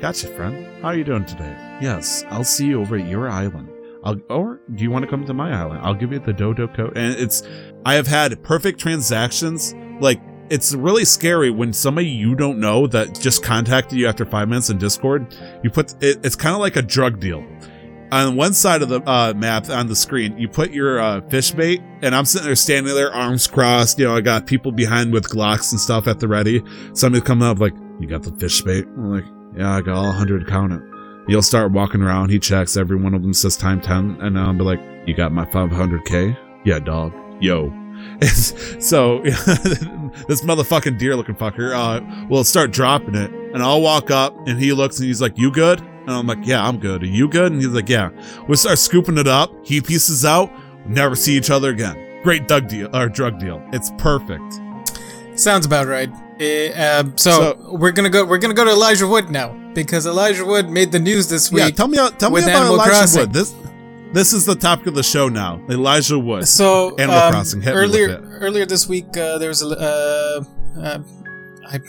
[0.00, 0.66] gotcha, friend.
[0.82, 1.56] How are you doing today?
[1.80, 3.68] Yes, I'll see you over at your island.
[4.04, 5.80] I'll, or do you want to come to my island?
[5.82, 6.96] I'll give you the dodo code.
[6.96, 7.42] And it's,
[7.84, 9.74] I have had perfect transactions.
[10.00, 14.48] Like, it's really scary when somebody you don't know that just contacted you after five
[14.48, 15.34] minutes in Discord,
[15.64, 17.44] you put, it, it's kind of like a drug deal.
[18.12, 21.50] On one side of the uh, map on the screen, you put your uh, fish
[21.50, 23.98] bait, and I'm sitting there standing there, arms crossed.
[23.98, 26.62] You know, I got people behind with Glocks and stuff at the ready.
[26.94, 29.24] Somebody coming up like, "You got the fish bait?" I'm like,
[29.56, 30.46] "Yeah, I got all hundred.
[30.46, 30.82] Count it."
[31.28, 32.30] You'll start walking around.
[32.30, 32.76] He checks.
[32.76, 34.18] Every one of them says time 10.
[34.20, 36.36] And I'll be like, you got my 500K?
[36.64, 37.12] Yeah, dog.
[37.40, 37.72] Yo.
[38.20, 43.32] so, this motherfucking deer looking fucker, uh, will start dropping it.
[43.32, 45.84] And I'll walk up and he looks and he's like, you good?
[46.06, 47.02] And I'm like, yeah, I'm good.
[47.02, 47.52] Are you good?
[47.52, 48.10] And he's like, yeah.
[48.48, 49.52] We start scooping it up.
[49.64, 50.50] He pieces out.
[50.86, 52.22] Never see each other again.
[52.22, 53.60] Great drug deal or drug deal.
[53.72, 54.60] It's perfect.
[55.34, 56.10] Sounds about right.
[56.38, 58.24] Eh, um, so, we're gonna go.
[58.24, 61.62] We're gonna go to Elijah Wood now because Elijah Wood made the news this week.
[61.62, 63.20] Yeah, tell me, tell me about Animal Elijah Crossing.
[63.20, 63.32] Wood.
[63.32, 63.54] This,
[64.12, 65.60] this is the topic of the show now.
[65.70, 66.46] Elijah Wood.
[66.46, 70.44] So Animal um, Crossing, hit earlier earlier this week, uh, there was a uh,
[70.80, 70.98] uh,
[71.68, 71.80] I,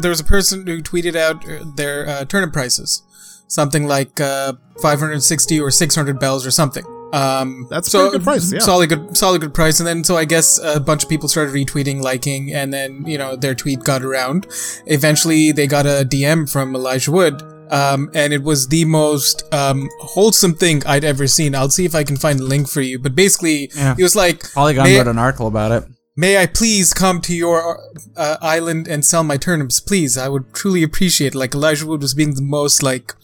[0.00, 3.02] there was a person who tweeted out uh, their uh, turnip prices,
[3.48, 6.84] something like uh, 560 or 600 bells or something.
[7.12, 8.58] Um, That's a so pretty good price, yeah.
[8.58, 9.78] solid good, solid good price.
[9.80, 13.16] And then so I guess a bunch of people started retweeting, liking, and then you
[13.16, 14.46] know their tweet got around.
[14.86, 17.42] Eventually, they got a DM from Elijah Wood.
[17.68, 21.52] Um, and it was the most um, wholesome thing I'd ever seen.
[21.56, 22.96] I'll see if I can find a link for you.
[23.00, 23.96] But basically, Yeah.
[23.96, 25.84] he was like, Polygon May- wrote an article about it.
[26.16, 27.80] May I please come to your
[28.16, 30.16] uh, island and sell my turnips, please?
[30.16, 31.34] I would truly appreciate.
[31.34, 31.38] it.
[31.38, 33.14] Like Elijah Wood was being the most like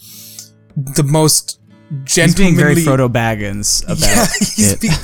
[0.77, 1.61] the most
[2.05, 2.25] gentle.
[2.25, 4.81] He's being very Frodo Baggins about yeah, he's it.
[4.81, 4.95] being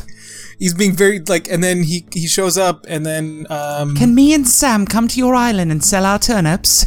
[0.58, 4.34] he's being very like, and then he he shows up, and then um Can me
[4.34, 6.86] and Sam come to your island and sell our turnips?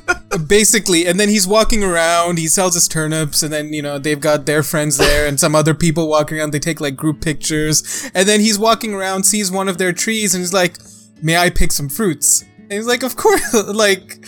[0.48, 2.38] basically, and then he's walking around.
[2.38, 5.54] He sells his turnips, and then you know they've got their friends there, and some
[5.54, 6.52] other people walking around.
[6.52, 10.34] They take like group pictures, and then he's walking around, sees one of their trees,
[10.34, 10.76] and he's like,
[11.22, 14.24] "May I pick some fruits?" And he's like, "Of course!" like.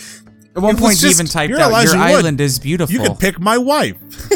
[0.55, 2.05] At one It was point, he just- even typed out, Elijah "Your Wood.
[2.15, 3.97] island is beautiful." You could pick my wife.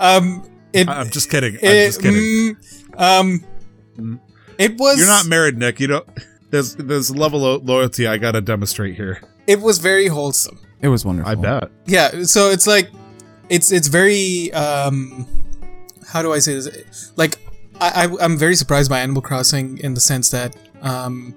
[0.00, 1.54] Um, it, I- I'm just kidding.
[1.56, 2.56] I'm it, just kidding.
[2.56, 4.20] mm, um,
[4.58, 4.98] it was.
[4.98, 5.78] You're not married, Nick.
[5.78, 6.08] You don't.
[6.50, 9.20] There's there's a level of loyalty I gotta demonstrate here.
[9.46, 10.58] It was very wholesome.
[10.80, 11.30] it was wonderful.
[11.30, 11.70] I bet.
[11.86, 12.22] Yeah.
[12.22, 12.90] So it's like,
[13.50, 14.50] it's it's very.
[14.54, 15.26] Um,
[16.08, 17.12] how do I say this?
[17.16, 17.38] Like,
[17.80, 21.34] I, I I'm very surprised by Animal Crossing in the sense that um,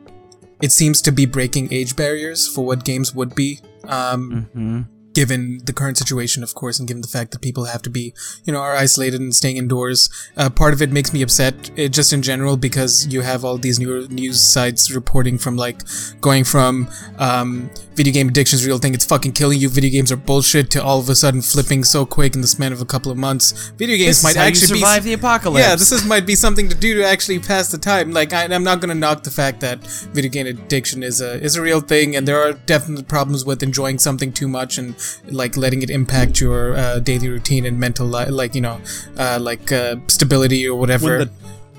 [0.61, 3.59] it seems to be breaking age barriers for what games would be.
[3.85, 7.81] Um, hmm given the current situation, of course, and given the fact that people have
[7.81, 8.13] to be,
[8.43, 10.09] you know, are isolated and staying indoors.
[10.35, 13.57] Uh, part of it makes me upset, it, just in general, because you have all
[13.57, 15.81] these new news sites reporting from like
[16.21, 16.87] going from
[17.17, 20.17] um, video game addiction is a real thing, it's fucking killing you, video games are
[20.17, 23.11] bullshit, to all of a sudden flipping so quick in the span of a couple
[23.11, 23.69] of months.
[23.77, 25.09] Video games This might is how you actually survive be.
[25.09, 25.65] the apocalypse.
[25.65, 28.11] Yeah, this is might be something to do to actually pass the time.
[28.11, 29.83] Like, I, I'm not gonna knock the fact that
[30.13, 33.61] video game addiction is a is a real thing, and there are definite problems with
[33.63, 38.07] enjoying something too much and like letting it impact your uh, daily routine and mental
[38.07, 38.79] life, like you know,
[39.17, 41.25] uh, like uh, stability or whatever.
[41.25, 41.31] The-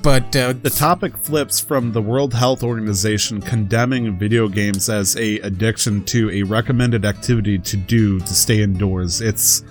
[0.03, 5.39] but uh, The topic flips from the World Health Organization condemning video games as a
[5.39, 9.23] addiction to a recommended activity to do to stay indoors.
[9.23, 9.65] It's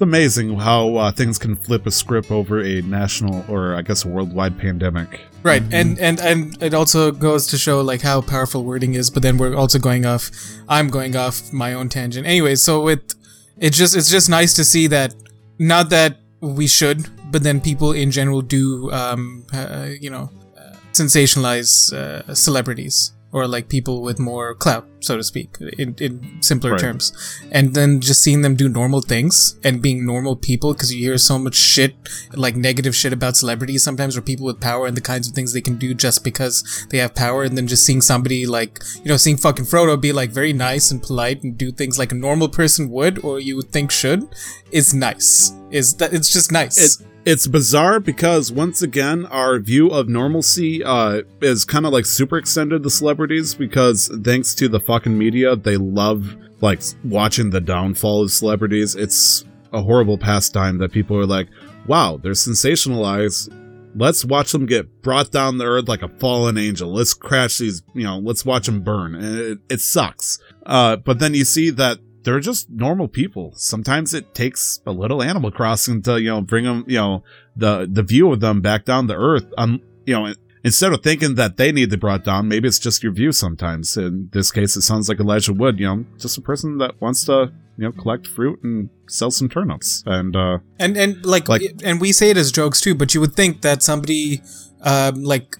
[0.00, 4.06] it's amazing how uh, things can flip a script over a national or I guess
[4.06, 5.20] a worldwide pandemic.
[5.42, 9.10] Right, and and and it also goes to show like how powerful wording is.
[9.10, 10.30] But then we're also going off.
[10.70, 12.26] I'm going off my own tangent.
[12.26, 13.12] Anyway, so with
[13.58, 15.14] it's just it's just nice to see that
[15.58, 20.76] not that we should, but then people in general do, um, uh, you know, uh,
[20.94, 26.72] sensationalize uh, celebrities or like people with more clout, so to speak, in, in simpler
[26.72, 26.80] Right.
[26.80, 27.12] terms.
[27.52, 31.16] And then just seeing them do normal things and being normal people, because you hear
[31.18, 31.94] so much shit,
[32.34, 35.52] like negative shit about celebrities sometimes, or people with power and the kinds of things
[35.52, 37.44] they can do just because they have power.
[37.44, 40.90] And then just seeing somebody like, you know, seeing fucking Frodo be like very nice
[40.90, 44.26] and polite and do things like a normal person would or you would think should
[44.72, 45.52] is nice.
[45.70, 47.00] Is that it's just nice.
[47.00, 52.06] It it's bizarre because once again our view of normalcy uh is kind of like
[52.06, 57.60] super extended to celebrities because thanks to the fucking media they love like watching the
[57.60, 58.94] downfall of celebrities.
[58.94, 61.48] It's a horrible pastime that people are like
[61.86, 63.56] wow they're sensationalized.
[63.94, 66.92] Let's watch them get brought down the earth like a fallen angel.
[66.92, 69.14] Let's crash these you know let's watch them burn.
[69.14, 70.38] It, it sucks.
[70.64, 73.52] Uh but then you see that they're just normal people.
[73.56, 77.24] Sometimes it takes a little Animal Crossing to you know bring them you know
[77.56, 79.46] the the view of them back down to earth.
[79.58, 82.78] Um, you know instead of thinking that they need to be brought down, maybe it's
[82.78, 83.32] just your view.
[83.32, 85.78] Sometimes in this case, it sounds like Elijah Wood.
[85.80, 89.48] You know, just a person that wants to you know collect fruit and sell some
[89.48, 93.14] turnips and uh and and like, Like- and we say it as jokes too but
[93.14, 94.42] you would think that somebody
[94.82, 95.56] um like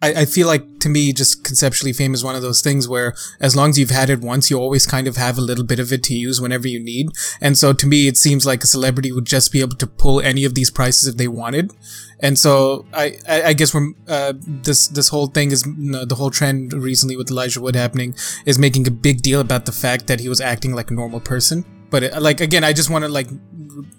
[0.00, 3.14] I, I feel like to me just conceptually fame is one of those things where
[3.40, 5.80] as long as you've had it once you always kind of have a little bit
[5.80, 7.08] of it to use whenever you need
[7.40, 10.20] and so to me it seems like a celebrity would just be able to pull
[10.20, 11.72] any of these prices if they wanted
[12.20, 16.04] and so I, I, I guess we're uh, this this whole thing is you know,
[16.04, 18.14] the whole trend recently with Elijah Wood happening
[18.44, 21.20] is making a big deal about the fact that he was acting like a normal
[21.20, 21.64] person.
[21.90, 23.28] But it, like again, I just want to like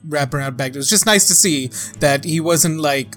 [0.07, 0.71] wrap around back.
[0.71, 1.67] It was just nice to see
[1.99, 3.15] that he wasn't like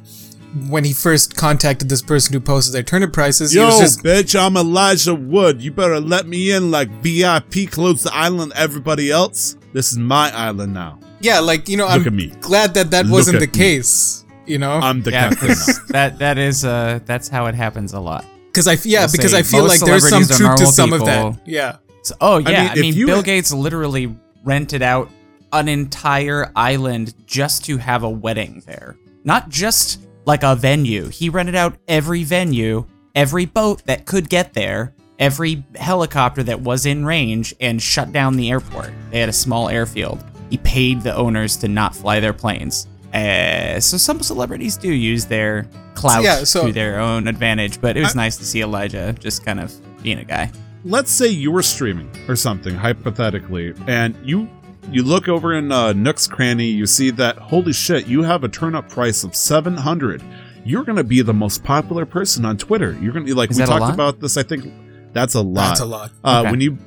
[0.69, 3.53] when he first contacted this person who posted their turnip prices.
[3.53, 5.62] he Yo, was just bitch, I'm Elijah Wood.
[5.62, 9.57] You better let me in like VIP close the island everybody else.
[9.73, 10.99] This is my island now.
[11.20, 12.33] yeah, like you know, Look I'm at me.
[12.41, 13.53] glad that that Look wasn't the me.
[13.53, 14.24] case.
[14.45, 17.93] You know, I'm the Yeah, captain 'cause that that is uh that's how it happens
[17.95, 18.24] a lot.
[18.49, 20.93] because I yeah, I'll because say I feel like there's some truth to normal some
[20.93, 21.39] of that.
[21.47, 21.77] Yeah.
[22.03, 24.15] So, oh yeah, mean, I if mean, Bill had- Gates literally
[24.45, 25.09] rented out
[25.53, 28.97] an entire island just to have a wedding there.
[29.24, 31.09] Not just like a venue.
[31.09, 36.86] He rented out every venue, every boat that could get there, every helicopter that was
[36.86, 38.93] in range, and shut down the airport.
[39.11, 40.23] They had a small airfield.
[40.51, 42.86] He paid the owners to not fly their planes.
[43.15, 47.97] Uh, so some celebrities do use their clout yeah, so- to their own advantage, but
[47.97, 49.73] it was nice to see Elijah just kind of
[50.03, 50.51] being a guy.
[50.85, 54.49] let's say you were streaming or something hypothetically and you
[54.91, 58.49] you look over in uh, nook's cranny you see that holy shit you have a
[58.49, 60.23] turnip price of 700
[60.65, 63.65] you're gonna be the most popular person on twitter you're gonna be like Is we
[63.67, 64.67] talked about this i think
[65.13, 66.11] that's a lot That's a lot.
[66.25, 66.51] uh, Okay.
[66.51, 66.79] when you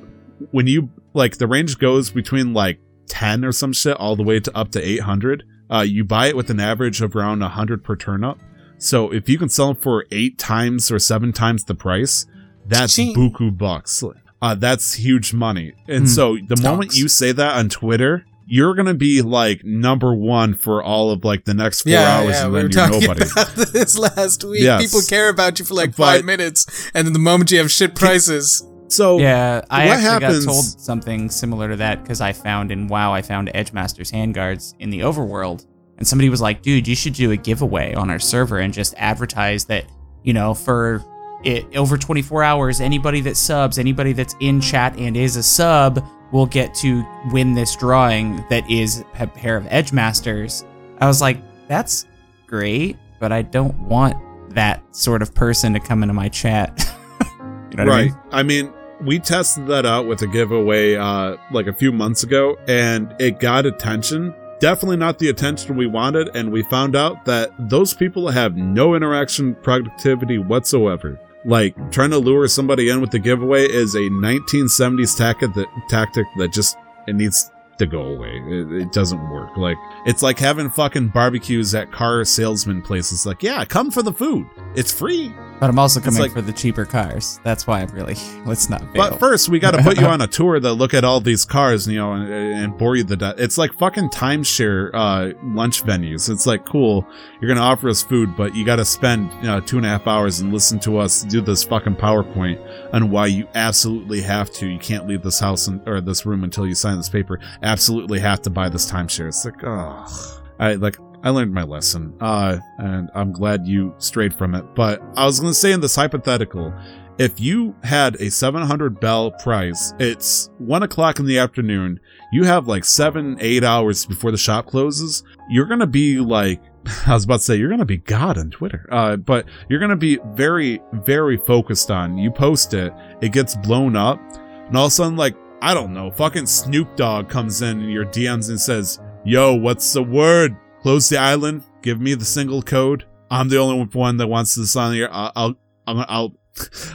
[0.51, 4.39] when you like the range goes between like 10 or some shit all the way
[4.39, 7.95] to up to 800 uh, you buy it with an average of around 100 per
[7.95, 8.37] turnip
[8.77, 12.25] so if you can sell them for eight times or seven times the price
[12.67, 13.15] that's Ching.
[13.15, 14.03] buku bucks
[14.41, 16.05] uh, that's huge money and Hmm.
[16.07, 16.97] so the moment Stonks.
[16.97, 21.45] you say that on twitter you're gonna be like number one for all of like
[21.45, 24.43] the next four Yeah, hours yeah, and we then were you're nobody about this last
[24.43, 24.61] week.
[24.61, 24.83] Yes.
[24.83, 27.71] People care about you for like But- five minutes, and then the moment you have
[27.71, 32.21] shit prices, so Yeah, I what actually happens- got told something similar to that because
[32.21, 35.65] I found in WoW, I found Edgemasters handguards in the overworld,
[35.97, 38.93] and somebody was like, "Dude, you should do a giveaway on our server and just
[38.97, 39.85] advertise that,
[40.23, 41.03] you know, for
[41.45, 46.05] it over 24 hours, anybody that subs, anybody that's in chat and is a sub
[46.31, 50.65] will get to win this drawing that is a pair of Edgemasters."
[50.99, 52.05] I was like, "That's
[52.47, 54.15] great, but I don't want
[54.53, 58.17] that sort of person to come into my chat." you know what I right mean?
[58.31, 58.73] I mean?
[59.01, 63.39] we tested that out with a giveaway uh like a few months ago and it
[63.39, 64.33] got attention.
[64.59, 68.95] Definitely not the attention we wanted, and we found out that those people have no
[68.95, 71.19] interaction productivity whatsoever.
[71.45, 76.25] Like trying to lure somebody in with the giveaway is a 1970s tactic that tactic
[76.37, 76.75] that just
[77.07, 78.41] it needs to go away.
[78.47, 79.55] It, it doesn't work.
[79.55, 83.25] Like it's like having fucking barbecues at car salesman places.
[83.25, 84.47] Like, yeah, come for the food.
[84.75, 85.31] It's free.
[85.59, 87.39] But I'm also coming like- for the cheaper cars.
[87.43, 88.15] That's why I'm really.
[88.45, 89.09] Let's not fail.
[89.09, 91.45] But first, we got to put you on a tour that look at all these
[91.45, 93.35] cars, you know, and, and bore you the death.
[93.37, 96.29] It's like fucking timeshare uh, lunch venues.
[96.29, 97.07] It's like cool.
[97.39, 99.89] You're gonna offer us food, but you got to spend you know, two and a
[99.89, 102.59] half hours and listen to us do this fucking PowerPoint
[102.93, 104.67] on why you absolutely have to.
[104.67, 107.39] You can't leave this house and, or this room until you sign this paper.
[107.63, 109.27] Absolutely have to buy this timeshare.
[109.27, 110.97] It's like, oh, I like.
[111.25, 114.63] I learned my lesson, uh, and I'm glad you strayed from it.
[114.75, 116.71] But I was gonna say in this hypothetical,
[117.17, 121.99] if you had a 700 bell price, it's one o'clock in the afternoon.
[122.31, 125.23] You have like seven, eight hours before the shop closes.
[125.49, 126.61] You're gonna be like,
[127.07, 128.87] I was about to say, you're gonna be God on Twitter.
[128.91, 132.19] Uh, but you're gonna be very, very focused on.
[132.19, 134.19] You post it, it gets blown up,
[134.67, 137.89] and all of a sudden, like, I don't know, fucking Snoop Dogg comes in in
[137.89, 140.55] your DMs and says, "Yo, what's the word?
[140.85, 141.63] Close the island.
[141.81, 143.05] Give me the single code.
[143.31, 145.09] I'm the only one that wants this on here.
[145.11, 145.55] I'll, I'll,
[145.87, 146.35] I'll, I'll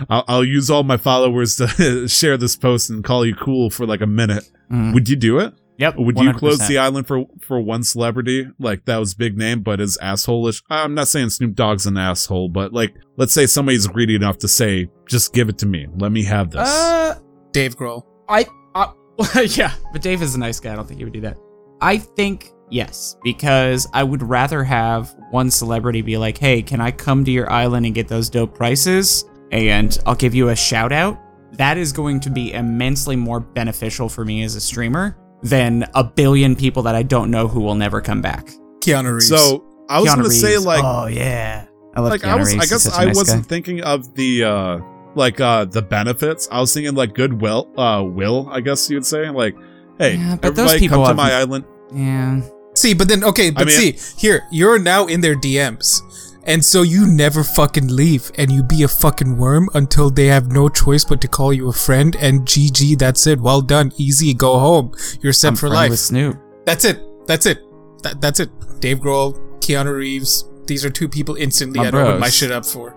[0.09, 3.87] I'll, I'll use all my followers to share this post and call you cool for
[3.87, 4.49] like a minute.
[4.71, 4.95] Mhm.
[4.95, 5.55] Would you do it?
[5.79, 5.97] Yep.
[5.97, 9.81] Would you close the island for for one celebrity like that was big name but
[9.81, 10.63] is assholeish?
[10.71, 14.47] I'm not saying Snoop Dogg's an asshole, but like let's say somebody's greedy enough to
[14.47, 16.61] say, just give it to me, let me have this.
[16.61, 17.19] Uh,
[17.51, 18.05] Dave Grohl.
[18.29, 18.47] I,
[18.77, 18.93] uh,
[19.49, 20.75] yeah, but Dave is a nice guy.
[20.75, 21.39] I don't think he would do that.
[21.81, 26.91] I think yes, because I would rather have one celebrity be like, "Hey, can I
[26.91, 30.93] come to your island and get those dope prices?" And I'll give you a shout
[30.93, 31.19] out.
[31.53, 36.05] That is going to be immensely more beneficial for me as a streamer than a
[36.05, 38.49] billion people that I don't know who will never come back.
[38.81, 39.29] Keanu Reeves.
[39.29, 42.53] so I was Keanu gonna say like oh yeah, I love like Keanu I was
[42.53, 42.65] Reeves.
[42.65, 43.49] I guess such a I nice wasn't guy.
[43.49, 44.79] thinking of the uh
[45.17, 46.49] like uh the benefits.
[46.53, 49.29] I was thinking like goodwill uh will, I guess you'd say.
[49.31, 49.57] Like,
[49.99, 51.65] hey, Yeah, but those everybody people come to my island.
[51.93, 52.41] Yeah.
[52.81, 56.03] See, but then okay, but mean- see, here you're now in their DMs.
[56.45, 60.51] And so you never fucking leave and you be a fucking worm until they have
[60.51, 63.39] no choice but to call you a friend and GG, that's it.
[63.39, 63.93] Well done.
[63.99, 64.93] Easy, go home.
[65.21, 65.91] You're set I'm for friends life.
[65.91, 66.39] with Snoop.
[66.65, 66.99] That's it.
[67.27, 67.59] That's it.
[68.03, 68.51] That, that's it.
[68.81, 70.49] Dave Grohl, Keanu Reeves.
[70.67, 72.35] These are two people instantly My I'd open my bros.
[72.35, 72.97] shit up for.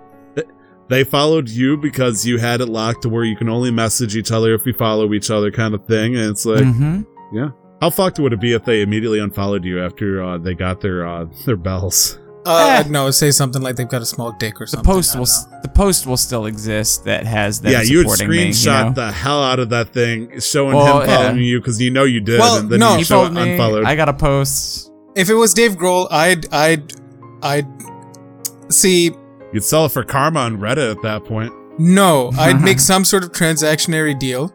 [0.89, 4.31] They followed you because you had it locked to where you can only message each
[4.31, 6.15] other if you follow each other kind of thing.
[6.15, 7.01] And it's like, mm-hmm.
[7.84, 11.05] How fucked would it be if they immediately unfollowed you after uh, they got their
[11.05, 12.18] uh, their bells?
[12.45, 12.88] Uh, Eh.
[12.89, 14.89] no, say something like they've got a small dick or something.
[14.95, 15.19] The something.
[15.19, 15.61] post will know.
[15.64, 18.49] the post will still exist that has them yeah, you would supporting me.
[18.51, 18.93] screenshot you know?
[18.93, 21.18] the hell out of that thing, showing Well, him yeah.
[21.18, 22.95] following you because you know you did, Well, and then no.
[22.95, 23.84] you show followed it unfollowed.
[23.84, 24.89] I got a post.
[25.15, 26.93] If it was Dave Grohl, I'd, I'd,
[27.41, 27.68] I'd
[28.69, 29.11] see.
[29.51, 31.51] You'd sell it for karma on Reddit at that point.
[31.80, 34.47] No, I'd make some sort of transactionary deal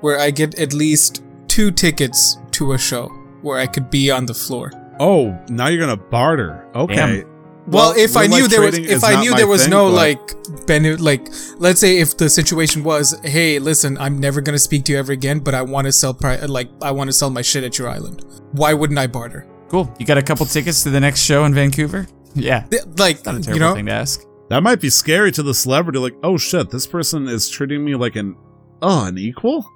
[0.00, 3.06] where I get at least two tickets to a show
[3.42, 4.72] where I could be on the floor.
[4.98, 6.66] Oh, now you're gonna barter.
[6.74, 6.94] Okay.
[6.96, 7.32] Damn.
[7.68, 9.94] Well, if I knew life there was, if I knew there was thing, no but-
[9.94, 11.26] like, bene- like,
[11.58, 15.12] let's say if the situation was, hey, listen, I'm never gonna speak to you ever
[15.12, 17.76] again, but I want to sell, pri- like, I want to sell my shit at
[17.76, 18.24] your island.
[18.52, 19.46] Why wouldn't I barter?
[19.68, 19.92] Cool.
[19.98, 22.06] You got a couple tickets to the next show in Vancouver?
[22.36, 22.60] Yeah.
[22.70, 24.22] Th- Like, Not a terrible you know, thing to ask.
[24.48, 25.98] That might be scary to the celebrity.
[25.98, 28.36] Like, oh shit, this person is treating me like an
[28.80, 29.66] oh an equal.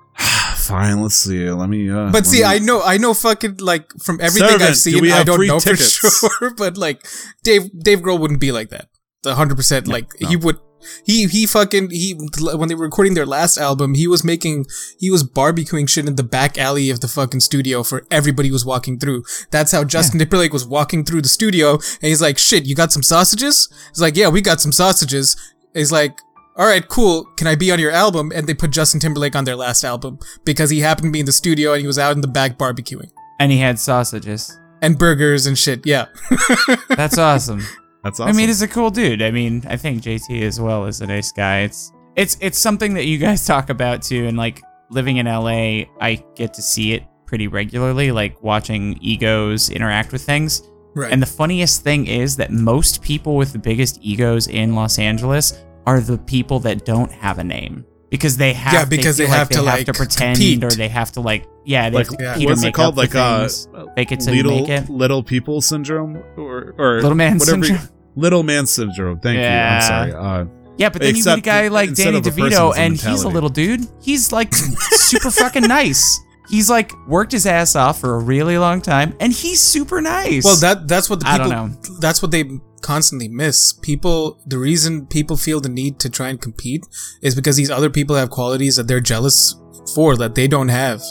[0.71, 1.51] Fine, let's see.
[1.51, 1.91] Let me.
[1.91, 4.77] uh But let see, me- I know, I know, fucking like from everything Servant, I've
[4.77, 5.97] seen, I don't know tickets?
[5.97, 6.11] for
[6.41, 6.55] sure.
[6.55, 7.07] But like,
[7.43, 8.89] Dave, Dave Grohl wouldn't be like that.
[9.23, 10.57] The hundred percent, like he would.
[11.05, 12.15] He he fucking he
[12.55, 14.65] when they were recording their last album, he was making
[14.99, 18.55] he was barbecuing shit in the back alley of the fucking studio for everybody who
[18.55, 19.25] was walking through.
[19.51, 22.93] That's how Justin Timberlake was walking through the studio, and he's like, "Shit, you got
[22.93, 25.37] some sausages?" He's like, "Yeah, we got some sausages."
[25.75, 26.19] He's like,
[26.61, 27.25] all right, cool.
[27.39, 28.31] Can I be on your album?
[28.35, 31.25] And they put Justin Timberlake on their last album because he happened to be in
[31.27, 34.59] the studio and he was out in the back barbecuing And he had sausages.
[34.83, 35.87] and burgers and shit.
[35.87, 36.07] Yeah.
[36.91, 37.63] That's awesome.
[38.05, 38.29] That's awesome.
[38.29, 39.23] I mean, he's a cool dude.
[39.23, 41.61] I mean, I think JT as well is a nice guy.
[41.61, 44.61] It's it's it's something that you guys talk about too, and like
[44.91, 50.23] living in LA, I get to see it pretty regularly, like watching egos interact with
[50.23, 50.63] things.
[50.95, 51.13] Right.
[51.13, 55.53] And the funniest thing is that most people with the biggest egos in Los Angeles
[55.87, 59.33] are the people that don't have a name because they have Yeah, because feel they
[59.33, 60.65] have like to, they have like, to pretend compete.
[60.65, 62.47] or they have to like yeah they like have to yeah.
[62.49, 62.99] what's it make called?
[62.99, 64.89] up for Like uh, things, fake it till little make it.
[64.91, 67.89] little people syndrome or or Little man whatever you- syndrome.
[68.17, 69.21] little man syndrome.
[69.21, 69.71] Thank Yeah.
[69.71, 69.77] you.
[69.77, 70.13] I'm sorry.
[70.43, 70.45] Uh,
[70.77, 72.79] Yeah, but then Except you meet a guy like Danny of a person, DeVito, it's
[72.79, 73.87] a and he's a little dude.
[74.03, 76.19] He's like super fucking nice.
[76.51, 80.45] He's like worked his ass off for a really long time, and he's super nice.
[80.45, 81.99] Well, that that's what the people, I don't know.
[82.01, 82.45] That's what they
[82.83, 83.73] constantly miss.
[83.73, 84.41] People.
[84.47, 86.85] The reason people feel the need to try and compete
[87.23, 89.55] is because these other people have qualities that they're jealous
[89.95, 91.03] for that they don't have.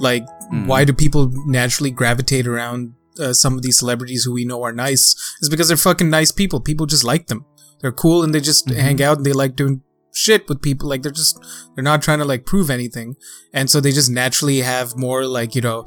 [0.00, 0.66] Like, Hmm.
[0.66, 4.72] why do people naturally gravitate around uh, some of these celebrities who we know are
[4.72, 5.14] nice?
[5.42, 6.60] Is because they're fucking nice people.
[6.60, 7.44] People just like them.
[7.80, 8.80] They're cool and they just Mm-hmm.
[8.80, 9.82] hang out and they like doing
[10.18, 10.88] shit with people.
[10.88, 11.38] Like they're just
[11.74, 13.16] they're not trying to like prove anything,
[13.52, 15.84] and so they just naturally have more like you know.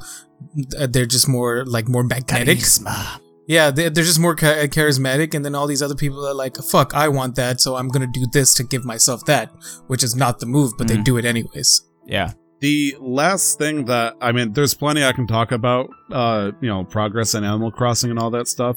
[0.92, 2.58] They're just more like more magnetic.
[2.58, 3.20] Charisma.
[3.46, 6.56] Yeah, they- they're just more cha- charismatic, and then all these other people are like,
[6.56, 9.50] "Fuck, I want that, so I'm gonna do this to give myself that,"
[9.86, 11.04] which is not the move, but they Mm.
[11.04, 11.82] do it anyways.
[12.06, 12.32] Yeah.
[12.60, 15.90] The last thing that I mean, there's plenty I can talk about.
[16.10, 18.76] Uh, you know, progress in Animal Crossing and all that stuff.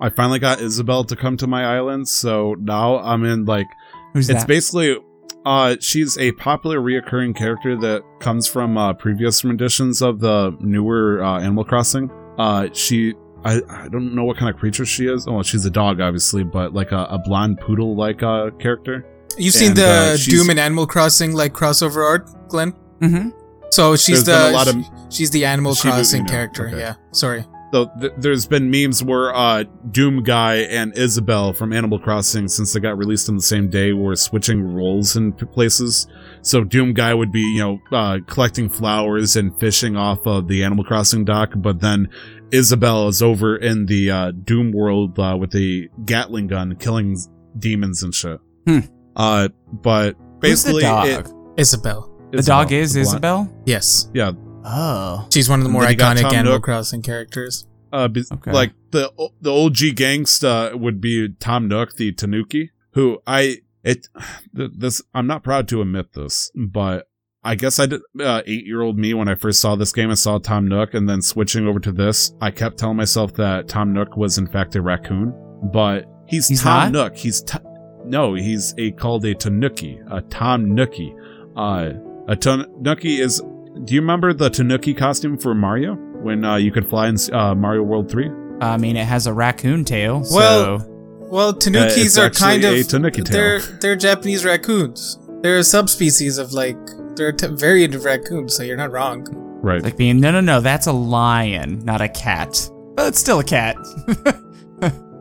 [0.00, 3.66] I finally got Isabelle to come to my island, so now I'm in like
[4.14, 4.48] Who's it's that?
[4.48, 4.96] basically
[5.44, 11.22] uh she's a popular reoccurring character that comes from uh previous renditions of the newer
[11.22, 12.10] uh Animal Crossing.
[12.38, 13.12] Uh she
[13.44, 15.26] I, I don't know what kind of creature she is.
[15.28, 19.04] Oh, she's a dog, obviously, but like a, a blonde poodle like uh character.
[19.36, 22.72] You've seen And, the uh, Doom and Animal Crossing like crossover art, Glenn?
[23.00, 23.30] mm-hmm.
[23.70, 24.76] So she's There's the a lot of
[25.12, 26.68] she's the Animal Shiba Crossing Inu, character.
[26.68, 26.78] okay.
[26.78, 27.44] Yeah, sorry.
[27.74, 32.72] So th- there's been memes where uh, Doom Guy and Isabelle from Animal Crossing, since
[32.72, 36.06] they got released on the same day, were switching roles in p- places.
[36.42, 40.62] So Doom Guy would be, you know, uh, collecting flowers and fishing off of the
[40.62, 42.10] Animal Crossing dock, but then
[42.52, 47.18] Isabelle is over in the uh, Doom world uh, with a Gatling gun, killing
[47.58, 48.38] demons and shit.
[48.68, 48.78] Hmm.
[49.16, 51.08] Uh, but Who's the basically, dog?
[51.08, 52.08] it- Isabelle.
[52.30, 53.52] the dog is the Isabelle.
[53.66, 54.30] Yes, Yeah,
[54.64, 55.26] Oh.
[55.32, 56.62] she's one of the more then you got iconic Tom Animal Nook.
[56.64, 57.66] Crossing characters.
[57.92, 58.50] Uh, be- Okay.
[58.50, 64.08] like the the OG gangsta would be Tom Nook, the Tanuki, who I it
[64.52, 67.06] this I'm not proud to admit this, but
[67.46, 70.08] I guess I did uh, eight year old me when I first saw this game
[70.08, 73.68] and saw Tom Nook, and then switching over to this, I kept telling myself that
[73.68, 75.34] Tom Nook was in fact a raccoon,
[75.72, 77.12] but he's, He's Tom not?
[77.12, 77.16] Nook.
[77.18, 77.58] He's t-
[78.06, 81.14] no, he's a called a Tanuki, a Tom Nookie.
[81.54, 81.92] Uh,
[82.28, 83.42] a Tanuki is.
[83.82, 87.54] Do you remember the Tanuki costume for Mario when uh, you could fly in uh,
[87.54, 88.30] Mario World Three?
[88.60, 90.24] I mean, it has a raccoon tail.
[90.30, 90.86] Well, so
[91.18, 93.32] Well, Tanukis it's are kind of a tanuki tail.
[93.32, 95.18] they're they're Japanese raccoons.
[95.42, 96.78] They're a subspecies of like
[97.16, 99.26] they're a t- variant of raccoons, so you're not wrong.
[99.60, 99.82] Right.
[99.82, 100.60] like being no, no, no.
[100.60, 102.70] That's a lion, not a cat.
[102.94, 103.76] But it's still a cat.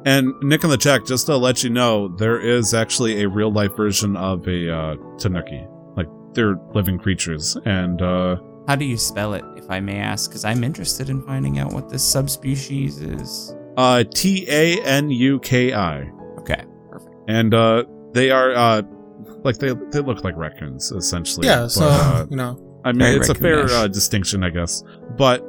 [0.06, 3.52] And Nick in the chat, just to let you know, there is actually a real
[3.52, 5.66] life version of a uh, Tanuki.
[6.34, 8.38] Like they're living creatures, and uh,
[8.68, 10.30] How do you spell it, if I may ask?
[10.30, 13.56] Because I'm interested in finding out what this subspecies is.
[13.78, 17.16] uh, T A N U K I, Okay, perfect.
[17.28, 17.84] and uh,
[18.14, 18.82] they are uh,
[19.44, 21.46] like they they look like raccoons essentially.
[21.48, 24.50] yeah, but, so uh, you know, I mean, Very it's a fair uh, distinction, I
[24.50, 24.84] guess.
[25.18, 25.42] But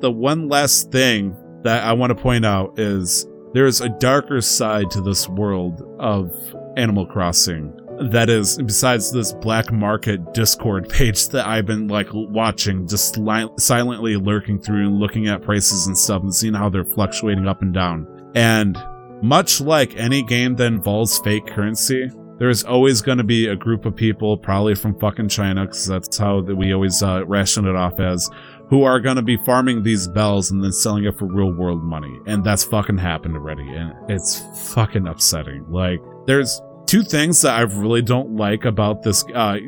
[0.00, 1.34] the one last thing
[1.64, 5.82] that I want to point out is there is a darker side to this world
[5.98, 6.30] of
[6.76, 7.74] Animal Crossing.
[8.00, 13.50] That is, besides this black market Discord page that I've been like watching, just li-
[13.58, 17.60] silently lurking through and looking at prices and stuff and seeing how they're fluctuating up
[17.60, 18.06] and down.
[18.34, 18.78] And
[19.20, 22.08] much like any game that involves fake currency,
[22.38, 26.16] there's always going to be a group of people, probably from fucking China, because that's
[26.16, 28.30] how that we always uh, ration it off as,
[28.68, 31.82] who are going to be farming these bells and then selling it for real world
[31.82, 32.16] money.
[32.26, 33.68] And that's fucking happened already.
[33.68, 34.40] And it's
[34.72, 35.64] fucking upsetting.
[35.68, 39.58] Like, there's two things that I really don't like about this uh,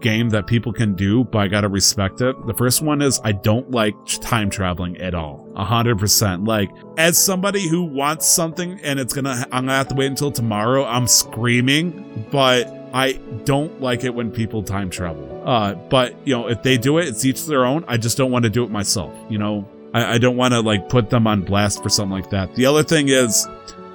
[0.00, 2.46] game that people can do, but I gotta respect it.
[2.46, 5.46] The first one is I don't like time traveling at all.
[5.54, 6.44] A hundred percent.
[6.44, 10.32] Like, as somebody who wants something and it's gonna, I'm gonna have to wait until
[10.32, 13.12] tomorrow, I'm screaming, but I
[13.44, 15.42] don't like it when people time travel.
[15.44, 17.84] Uh, but you know, if they do it, it's each their own.
[17.88, 19.14] I just don't want to do it myself.
[19.28, 22.30] You know, I, I don't want to like put them on blast for something like
[22.30, 22.54] that.
[22.54, 23.46] The other thing is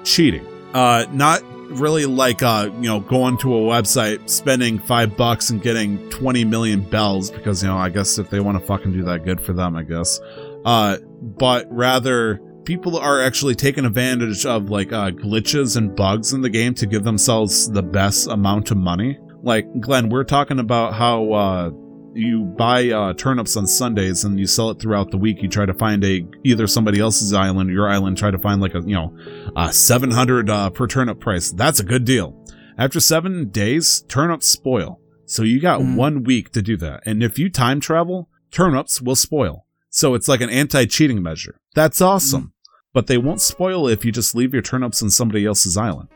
[0.04, 0.46] cheating.
[0.76, 5.62] Uh, not really like uh, you know, going to a website, spending five bucks and
[5.62, 9.04] getting 20 million bells because you know, I guess if they want to fucking do
[9.04, 10.20] that, good for them, I guess.
[10.64, 16.42] Uh, but rather people are actually taking advantage of like uh, glitches and bugs in
[16.42, 19.20] the game to give themselves the best amount of money.
[19.44, 21.70] Like Glenn, we're talking about how uh,
[22.16, 25.42] you buy uh, turnips on Sundays and you sell it throughout the week.
[25.42, 28.18] You try to find a either somebody else's island or your island.
[28.18, 29.16] Try to find like a you know
[29.56, 31.52] a seven hundred uh, per turnip price.
[31.52, 32.42] That's a good deal.
[32.78, 35.00] After seven days, turnips spoil.
[35.26, 35.96] So you got Mm.
[35.96, 37.02] one week to do that.
[37.06, 39.66] And if you time travel, turnips will spoil.
[39.90, 41.58] So it's like an anti-cheating measure.
[41.74, 42.54] That's awesome.
[42.94, 46.10] But they won't spoil if you just leave your turnips on somebody else's island.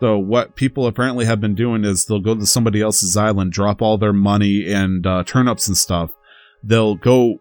[0.00, 3.82] So what people apparently have been doing is they'll go to somebody else's island, drop
[3.82, 6.10] all their money and uh, turnips and stuff.
[6.64, 7.40] They'll go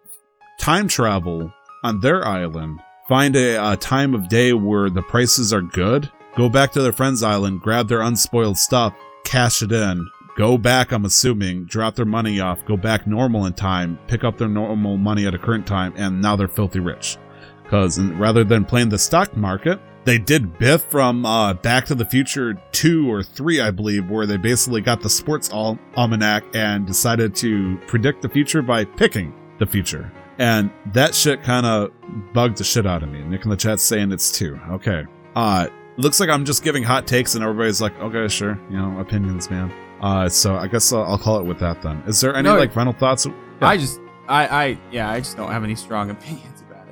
[0.60, 1.53] time travel
[1.84, 6.49] on their island, find a, a time of day where the prices are good, go
[6.49, 10.06] back to their friend's island, grab their unspoiled stuff, cash it in,
[10.38, 14.38] go back, I'm assuming, drop their money off, go back normal in time, pick up
[14.38, 17.18] their normal money at a current time, and now they're filthy rich.
[17.64, 22.05] Because rather than playing the stock market, they did Biff from uh, Back to the
[22.05, 26.85] Future 2 or 3, I believe, where they basically got the sports al- almanac and
[26.88, 30.11] decided to predict the future by picking the future.
[30.38, 31.91] And that shit kind of
[32.34, 33.21] bugged the shit out of me.
[33.23, 34.59] Nick in the chat's saying it's 2.
[34.71, 35.05] Okay.
[35.35, 35.67] Uh,
[35.97, 38.57] looks like I'm just giving hot takes and everybody's like, okay, sure.
[38.69, 39.71] You know, opinions, man.
[40.01, 42.01] Uh, so I guess I'll, I'll call it with that then.
[42.07, 43.27] Is there any No, like final thoughts?
[43.59, 43.99] I just,
[44.30, 46.88] I, I, yeah, I just don't have any strong opinions about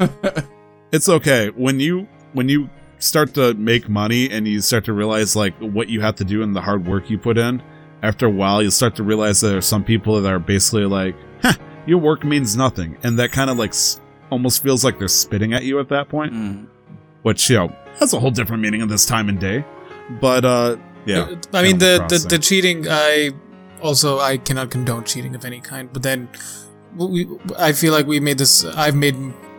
[0.00, 0.44] it.
[0.92, 2.68] it's okay when you when you
[2.98, 6.42] start to make money and you start to realize like what you have to do
[6.42, 7.62] and the hard work you put in
[8.02, 10.84] after a while you'll start to realize that there are some people that are basically
[10.86, 11.54] like huh,
[11.86, 14.00] your work means nothing and that kind of like s-
[14.30, 16.66] almost feels like they're spitting at you at that point Mm.
[17.22, 17.68] which you know
[18.00, 19.64] has a whole different meaning in this time and day
[20.20, 20.76] but uh
[21.06, 22.86] yeah I mean the, the the cheating.
[22.88, 23.30] I
[23.82, 25.92] also I cannot condone cheating of any kind.
[25.92, 26.28] But then
[26.96, 28.64] we, I feel like we made this.
[28.64, 29.14] I've made.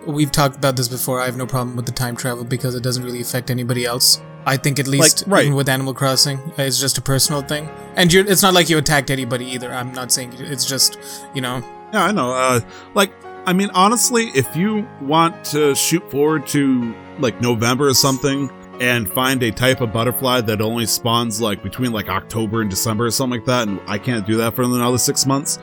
[0.08, 1.20] We've talked about this before.
[1.20, 4.22] I have no problem with the time travel because it doesn't really affect anybody else.
[4.46, 5.44] I think at least right.
[5.44, 8.78] even with Animal Crossing, it's just a personal thing, and you're, it's not like you
[8.78, 9.70] attacked anybody either.
[9.70, 10.98] I'm not saying it's just
[11.36, 11.58] you know.
[11.92, 12.32] Yeah, I know.
[12.32, 12.62] Uh,
[12.94, 13.12] like,
[13.46, 19.12] I mean, honestly, if you want to shoot forward to like November or something and
[19.12, 23.12] find a type of butterfly that only spawns like between like October and December or
[23.12, 25.60] something like that, and I can't do that for another six months,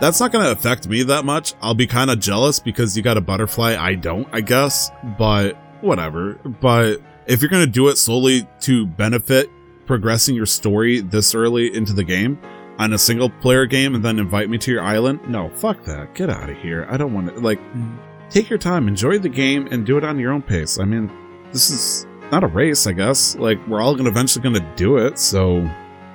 [0.00, 1.54] that's not going to affect me that much.
[1.60, 3.76] I'll be kind of jealous because you got a butterfly.
[3.76, 6.34] I don't, I guess, but whatever.
[6.60, 9.50] But if you're going to do it solely to benefit
[9.86, 12.38] progressing your story this early into the game,
[12.78, 15.20] on a single player game and then invite me to your island?
[15.28, 16.14] No, fuck that.
[16.14, 16.86] Get out of here.
[16.88, 17.40] I don't want to.
[17.40, 17.98] Like, mm.
[18.30, 20.78] take your time, enjoy the game, and do it on your own pace.
[20.78, 21.10] I mean,
[21.52, 23.36] this is not a race, I guess.
[23.36, 25.68] Like, we're all gonna eventually gonna do it, so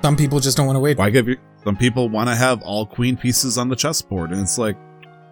[0.04, 0.98] Some people just don't want to wait.
[0.98, 1.38] why give you.
[1.64, 4.76] Some people want to have all queen pieces on the chessboard, and it's like,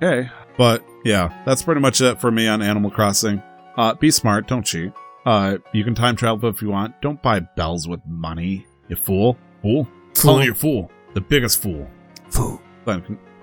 [0.01, 0.29] okay.
[0.57, 3.43] But yeah, that's pretty much it for me on Animal Crossing.
[3.75, 4.93] Uh, be smart, don't cheat.
[5.25, 7.01] Uh, you can time travel if you want.
[7.01, 9.37] Don't buy bells with money, you fool.
[9.61, 9.83] Fool?
[10.15, 10.23] Fool.
[10.23, 10.89] Calling you fool.
[11.15, 11.85] The biggest fool.
[12.29, 12.61] Fool.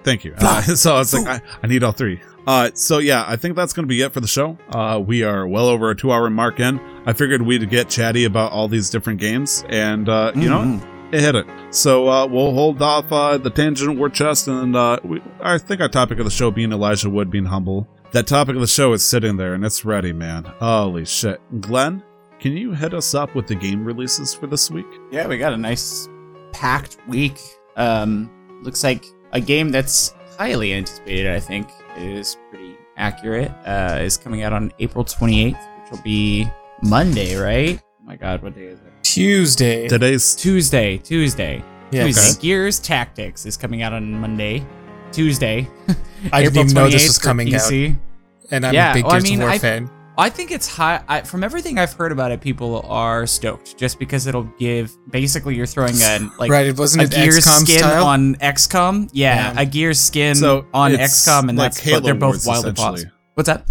[0.04, 0.34] Thank you.
[0.38, 2.22] Uh, so it's like I, I need all three.
[2.46, 4.56] Uh, so yeah, I think that's going to be it for the show.
[4.70, 6.80] Uh, we are well over a two-hour mark in.
[7.04, 10.97] I figured we'd get chatty about all these different games, and uh, you know, Mhm.
[11.12, 11.46] It hit it.
[11.70, 15.80] So uh, we'll hold off uh, the tangent war chest, and uh, we, I think
[15.80, 17.88] our topic of the show being Elijah Wood being humble.
[18.12, 20.44] That topic of the show is sitting there, and it's ready, man.
[20.44, 22.02] Holy shit, Glenn,
[22.40, 24.86] can you hit us up with the game releases for this week?
[25.10, 26.08] Yeah, we got a nice
[26.52, 27.38] packed week.
[27.76, 28.30] Um,
[28.62, 31.32] looks like a game that's highly anticipated.
[31.32, 33.50] I think is pretty accurate.
[33.66, 35.52] Uh, is coming out on April 28th,
[35.82, 36.48] which will be
[36.82, 37.80] Monday, right?
[37.82, 38.87] Oh my God, what day is it?
[39.14, 39.88] Tuesday.
[39.88, 40.98] Today's Tuesday.
[40.98, 41.64] Tuesday.
[41.90, 42.30] Yeah, Tuesday.
[42.32, 42.40] okay.
[42.40, 44.64] Gears Tactics is coming out on Monday.
[45.12, 45.66] Tuesday.
[46.32, 49.14] I didn't even know this was for coming out, and I'm Yeah, a big well,
[49.14, 49.90] I Gears mean, of War I- fan.
[50.20, 51.00] I think it's high.
[51.06, 54.90] I, from everything I've heard about it, people are stoked just because it'll give.
[55.12, 58.04] Basically, you're throwing a like right, it wasn't a it Gears XCOM skin style.
[58.04, 59.10] on XCOM.
[59.12, 59.60] Yeah, Yeah.
[59.60, 62.70] a Gears skin So, on XCOM, and like that's Halo but they're both Wars, wildly
[62.72, 62.92] essentially.
[63.04, 63.12] possible.
[63.34, 63.64] What's that?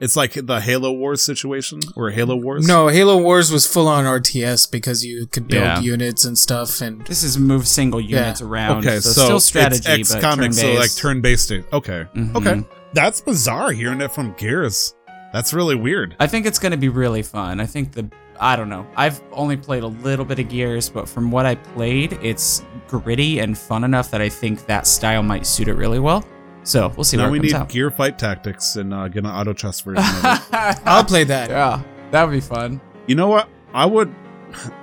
[0.00, 2.66] It's like the Halo Wars situation or Halo Wars.
[2.66, 5.80] no, Halo Wars was full on RTS because you could build Yeah.
[5.80, 8.78] units and stuff, and This is move single units around.
[8.86, 11.48] Okay, so, so, still strategy, it's but XCOM, so like turn-based.
[11.50, 11.72] turn-based.
[11.74, 12.34] Okay, Mhm.
[12.36, 12.64] okay,
[12.94, 14.94] that's bizarre hearing it from Gears.
[15.34, 16.16] That's really weird.
[16.18, 17.60] I think it's going to be really fun.
[17.60, 18.08] I think the
[18.42, 18.86] I don't know.
[18.96, 23.38] I've only played a little bit of Gears, but from what I played, it's gritty
[23.38, 26.24] and fun enough that I think that style might suit it really well.
[26.62, 27.68] So we'll see now where we it comes need out.
[27.70, 30.42] Gear Fight Tactics and uh, get an auto chess version of it.
[30.86, 31.50] I'll play that.
[31.50, 32.80] yeah, that would be fun.
[33.06, 33.48] You know what?
[33.72, 34.14] I would.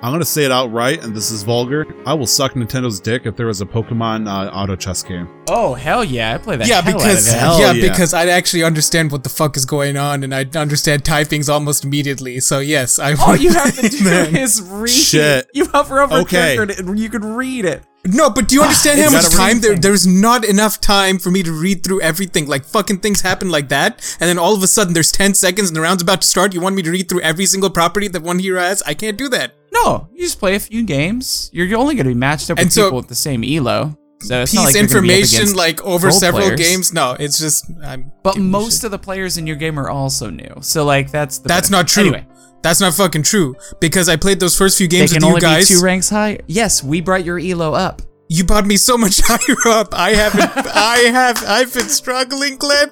[0.01, 1.85] I'm gonna say it outright, and this is vulgar.
[2.05, 5.27] I will suck Nintendo's dick if there was a Pokemon uh, auto chess game.
[5.49, 6.67] Oh hell yeah, I play that.
[6.69, 7.39] yeah, hell because out of.
[7.41, 7.89] Hell yeah, yeah.
[7.91, 11.83] because I'd actually understand what the fuck is going on, and I'd understand typings almost
[11.83, 12.39] immediately.
[12.39, 13.13] So yes, I.
[13.15, 14.33] all would you have to do that.
[14.33, 14.89] is read.
[14.89, 15.49] Shit.
[15.53, 16.53] You hover over Okay.
[16.53, 17.83] a character and you can read it.
[18.13, 19.75] No, but do you ah, understand how much time there?
[19.77, 22.47] There's not enough time for me to read through everything.
[22.47, 25.69] Like fucking things happen like that, and then all of a sudden there's ten seconds
[25.69, 26.53] and the round's about to start.
[26.53, 28.81] You want me to read through every single property that one hero has?
[28.83, 29.53] I can't do that.
[29.71, 31.49] No, you just play a few games.
[31.53, 33.43] You're, you're only going to be matched up with And so- people with the same
[33.43, 33.97] elo.
[34.19, 36.59] So it's not piece like you're gonna be up information like over several players.
[36.59, 36.93] games.
[36.93, 38.11] No, it's just I'm.
[38.23, 40.55] But most of the players in your game are also new.
[40.61, 41.71] So like that's the That's benefit.
[41.83, 42.03] not true.
[42.03, 42.27] Anyway,
[42.63, 45.29] That's not fucking true because I played those first few they games can with you
[45.29, 45.69] only guys.
[45.69, 46.39] be two ranks high.
[46.47, 48.01] Yes, we brought your elo up.
[48.29, 49.89] you brought me so much higher up.
[49.93, 50.67] I haven't.
[50.75, 51.43] I have.
[51.47, 52.89] I've been struggling, Glenn.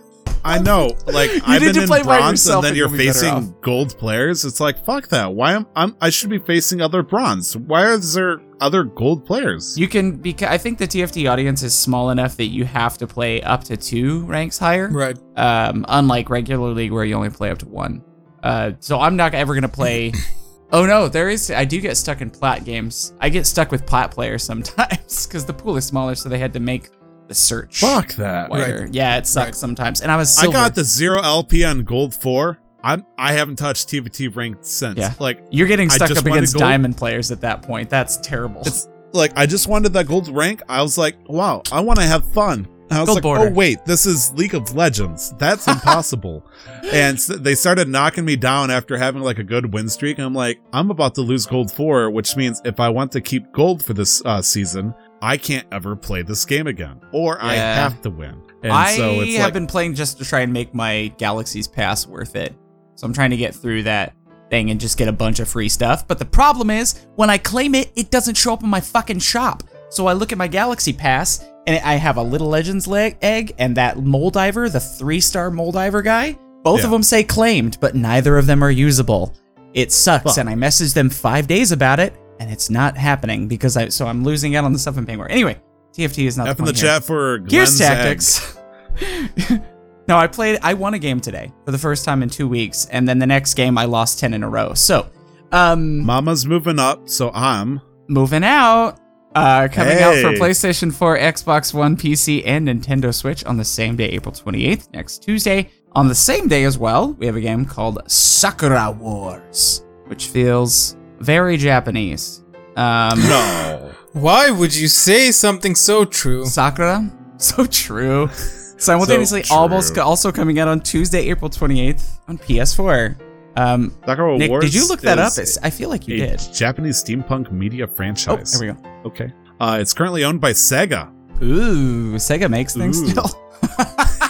[0.47, 2.97] I know, like I've need been to in play by bronze, and then you're you'll
[2.99, 4.45] be better facing gold players.
[4.45, 5.33] It's like fuck that.
[5.33, 7.57] Why am I'm I should be facing other bronze?
[7.57, 9.77] Why is there other gold players?
[9.77, 13.07] You can because I think the TFT audience is small enough that you have to
[13.07, 14.89] play up to two ranks higher.
[14.89, 15.17] Right.
[15.35, 18.03] Um, unlike regular league where you only play up to one.
[18.43, 20.13] Uh, so I'm not ever gonna play.
[20.71, 21.49] oh no, there is.
[21.51, 23.13] I do get stuck in plat games.
[23.19, 26.53] I get stuck with plat players sometimes because the pool is smaller, so they had
[26.53, 26.89] to make
[27.27, 28.49] the search fuck that.
[28.51, 28.87] wider.
[28.91, 29.55] Yeah, it sucks Right.
[29.55, 30.01] sometimes.
[30.01, 32.59] And I was I got the zero LP on gold four.
[32.85, 34.97] I'm I haven't touched TFT ranked since.
[34.97, 35.13] Yeah.
[35.19, 37.89] Like You're getting stuck up against diamond players at that point.
[37.89, 38.61] That's terrible.
[38.61, 40.61] It's- like I just wanted that gold rank.
[40.67, 42.67] I was like, wow, I want to have fun.
[42.91, 43.47] I was Gold like, border.
[43.47, 45.33] oh wait, this is League of Legends.
[45.39, 46.45] That's impossible.
[46.83, 50.17] and s they started knocking me down after having like a good win streak.
[50.19, 53.21] And I'm like, I'm about to lose gold four, which means if I want to
[53.21, 57.55] keep gold for this uh, season, I can't ever play this game again, or I
[57.55, 58.39] have to win.
[58.61, 61.67] And I so it's have like, been playing just to try and make my Galaxy's
[61.67, 62.53] Pass worth it.
[62.95, 64.13] So I'm trying to get through that
[64.49, 66.07] thing and just get a bunch of free stuff.
[66.07, 69.19] But the problem is, when I claim it, it doesn't show up in my fucking
[69.19, 69.63] shop.
[69.89, 73.53] So I look at my Galaxy Pass and I have a Little Legends leg egg
[73.57, 76.37] and that Molediver, the three star Molediver guy.
[76.63, 76.85] Both Yeah.
[76.85, 79.33] of them say claimed, but neither of them are usable.
[79.73, 80.37] It sucks, Fuck.
[80.37, 83.89] and I messaged them five days about it, and it's not happening because I.
[83.89, 85.27] So I'm losing out on the stuff I'm paying for.
[85.27, 85.57] Anyway,
[85.95, 86.81] TFT is not F the in the here.
[86.81, 87.97] chat for Gears Glenn's egg.
[87.97, 89.59] Tactics.
[90.07, 90.59] no, I played.
[90.61, 93.27] I won a game today for the first time in two weeks, and then the
[93.27, 94.73] next game I lost ten in a row.
[94.73, 95.09] So,
[95.51, 97.81] um, Mama's moving up, so I'm.
[98.07, 98.99] moving out.
[99.35, 103.97] Uh, coming out for PlayStation 4, Xbox One, PC, and Nintendo Switch on the same
[103.97, 105.69] day, April 28th, next Tuesday.
[105.91, 110.95] On the same day as well, we have a game called Sakura Wars, which feels
[111.19, 112.45] very Japanese.
[112.77, 113.91] Um, No.
[114.13, 116.45] Why would you say something so true?
[116.45, 117.11] Sakura.
[117.37, 118.29] So true.
[118.77, 120.03] Simultaneously, So almost true.
[120.03, 123.15] also coming out on Tuesday, April 28th on PS4.
[123.57, 125.31] Um, Sakura Nick, Wars did you look that up?
[125.37, 126.41] It's, I feel like you a did.
[126.53, 128.59] Japanese steampunk media Oh, franchise.
[128.59, 128.89] there we go.
[129.05, 129.33] Okay.
[129.61, 131.09] Uh, it's currently owned by Sega.
[131.41, 133.07] Ooh, Sega makes things Ooh.
[133.07, 133.29] still.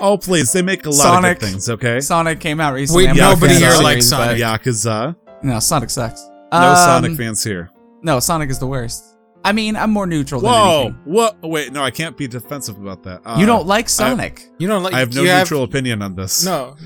[0.00, 0.52] Oh, please.
[0.52, 1.36] They make a lot Sonic.
[1.36, 2.00] of good things, okay?
[2.00, 3.04] Sonic came out recently.
[3.04, 4.42] Wait, I'm nobody here likes series, but- Sonic.
[4.42, 5.16] Yakuza.
[5.42, 6.20] No, Sonic sucks.
[6.52, 7.70] No Um, Sonic fans here.
[8.02, 9.13] No, Sonic is the worst.
[9.44, 10.80] I mean, I'm more neutral than Whoa.
[10.80, 11.00] anything.
[11.04, 11.42] What?
[11.42, 13.20] Wait, no, I can't be defensive about that.
[13.24, 14.42] Uh, you don't like Sonic.
[14.58, 14.94] You don't like.
[14.94, 16.44] I have no you neutral opinion on this.
[16.44, 16.76] No.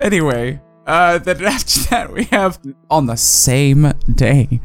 [0.00, 2.58] Anyway, uh, then after that we have
[2.90, 4.60] on the same day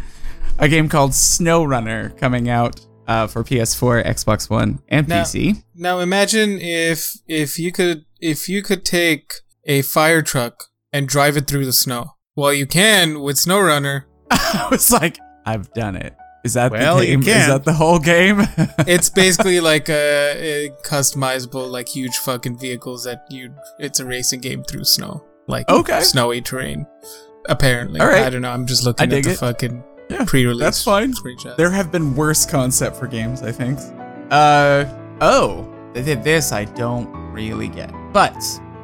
[0.60, 5.64] a game called SnowRunner coming out uh, for PS4, Xbox One, and Now- PC.
[5.76, 9.32] Now imagine if if you could if you could take
[9.66, 12.12] a fire truck and drive it through the snow.
[12.36, 14.04] Well, you can with SnowRunner.
[14.32, 16.16] I was like, I've done it.
[16.44, 17.38] Is that Well, the you game?
[17.38, 18.42] Is that the whole game?
[18.88, 23.54] It's basically like a, a customizable, like huge fucking vehicles that you.
[23.80, 26.02] It's a racing game through snow, like Okay.
[26.02, 26.86] snowy terrain.
[27.48, 28.24] Apparently, All right.
[28.26, 28.52] I don't know.
[28.52, 29.38] I'm just I looking at the it.
[29.38, 30.60] fucking Yeah, pre-release.
[30.62, 31.14] that's fine.
[31.14, 31.56] screenshots.
[31.58, 33.80] there have been worse concept for games, I think.
[34.32, 34.86] Uh
[35.22, 36.52] oh, they did this.
[36.52, 38.36] I don't really get, but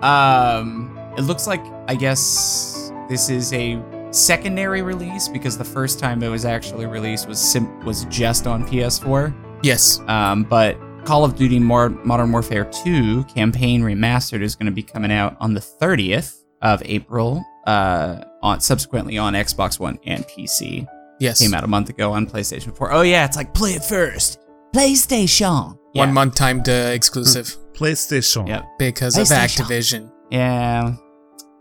[0.04, 3.76] um, it looks like I guess this is a
[4.12, 8.66] secondary release because the first time it was actually released was sim- was just on
[8.68, 9.34] PS4.
[9.64, 10.00] yes.
[10.08, 14.84] Um, but Call of Duty More Modern Warfare 2 Campaign Remastered is going to be
[14.84, 17.44] coming out on the 30th of April.
[17.68, 20.88] Uh, on subsequently on Xbox One and PC.
[21.20, 21.40] Yes.
[21.42, 22.92] Came out a month ago on PlayStation 4.
[22.94, 24.40] Oh yeah, it's like play it first.
[24.74, 25.78] PlayStation.
[25.94, 26.06] Yeah.
[26.06, 28.48] One month timed uh, exclusive PlayStation.
[28.48, 28.66] Yep.
[28.80, 30.12] because of Activision.
[30.32, 30.96] Yeah.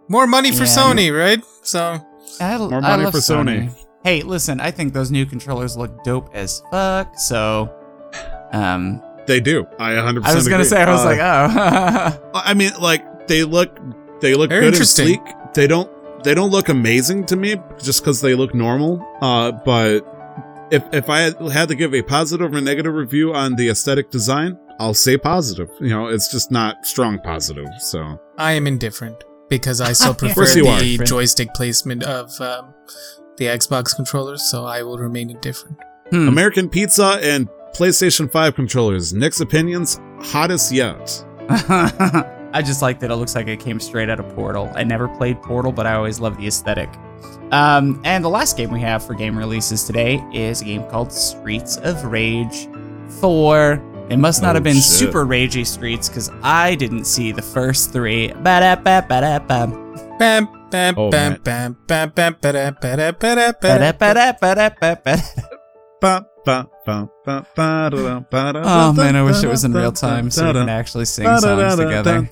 [0.08, 0.64] More money for Yeah.
[0.76, 1.42] Sony, right?
[1.62, 1.98] So
[2.40, 3.74] I, More I money love for Sony.
[4.04, 7.18] Hey, listen, I think those new controllers look dope as fuck.
[7.18, 7.72] So,
[8.52, 9.66] um, They do.
[9.78, 13.44] I 100% I was gonna say, I was Uh, like, oh, I mean, like they
[13.44, 13.76] look,
[14.20, 15.06] they look They're good and interesting.
[15.06, 15.20] sleek.
[15.54, 15.90] They don't,
[16.24, 19.04] they don't look amazing to me just because they look normal.
[19.20, 20.00] Uh, but
[20.70, 24.10] if if I had- had to give a positive or negative review on the aesthetic
[24.10, 25.68] design, I'll say positive.
[25.80, 27.68] You know, it's just not strong positive.
[27.80, 30.80] So I am indifferent because I still prefer course are.
[30.80, 32.74] the joystick placement of um,
[33.36, 35.78] the Xbox controllers, so I will remain indifferent.
[36.10, 36.28] Hmm.
[36.28, 39.12] American Pizza and PlayStation 5 controllers.
[39.12, 41.24] Nick's opinions, hottest yet.
[41.50, 44.72] I just like that it looks like it came straight out of Portal.
[44.74, 46.88] I never played Portal, but I always love the aesthetic.
[47.50, 51.12] Um, and the last game we have for game releases today is a game called
[51.12, 52.68] Streets of Rage
[53.20, 53.82] four.
[54.10, 54.84] It must not oh, have been oh, shit.
[54.84, 58.30] super ragey streets because I didn't see the first three.
[58.30, 58.34] Oh,
[68.64, 71.76] Oh man, I wish it was in real time so we can actually sing songs
[71.76, 72.28] together.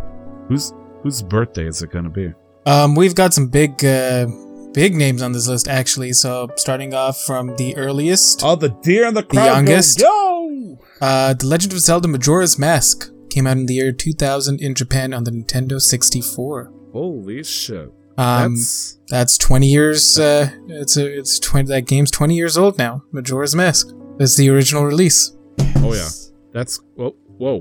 [0.48, 2.32] whose whose birthday is it going to be?
[2.68, 4.26] Um, we've got some big, uh,
[4.74, 6.12] big names on this list actually.
[6.12, 9.46] So starting off from the earliest, Oh, the deer and the crowd.
[9.46, 10.00] youngest?
[10.00, 10.78] Go!
[11.00, 15.14] uh, The Legend of Zelda: Majora's Mask came out in the year 2000 in Japan
[15.14, 16.72] on the Nintendo 64.
[16.92, 17.90] Holy shit!
[18.18, 20.18] Um, That's that's 20 years.
[20.18, 21.68] Uh, it's a, it's 20.
[21.68, 23.02] That game's 20 years old now.
[23.12, 23.88] Majora's Mask.
[24.18, 25.36] That's the original release.
[25.76, 26.08] oh yeah.
[26.52, 27.60] That's whoa whoa.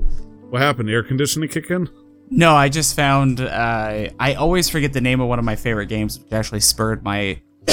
[0.50, 0.90] What happened?
[0.90, 1.88] Air conditioning kick in?
[2.30, 3.40] No, I just found.
[3.40, 7.02] Uh, I always forget the name of one of my favorite games, which actually spurred
[7.02, 7.40] my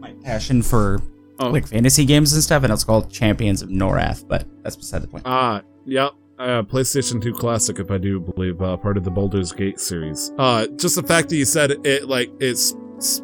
[0.00, 1.00] my passion for
[1.40, 1.50] Oh.
[1.50, 4.26] like fantasy games and stuff, and it's called Champions of Norrath.
[4.28, 5.24] But that's beside the point.
[5.26, 6.12] Ah, yep.
[6.38, 10.32] Uh, PlayStation 2 Classic, if I do believe, uh, part of the Baldur's Gate series.
[10.38, 12.74] Uh, just the fact that you said it, like, it's,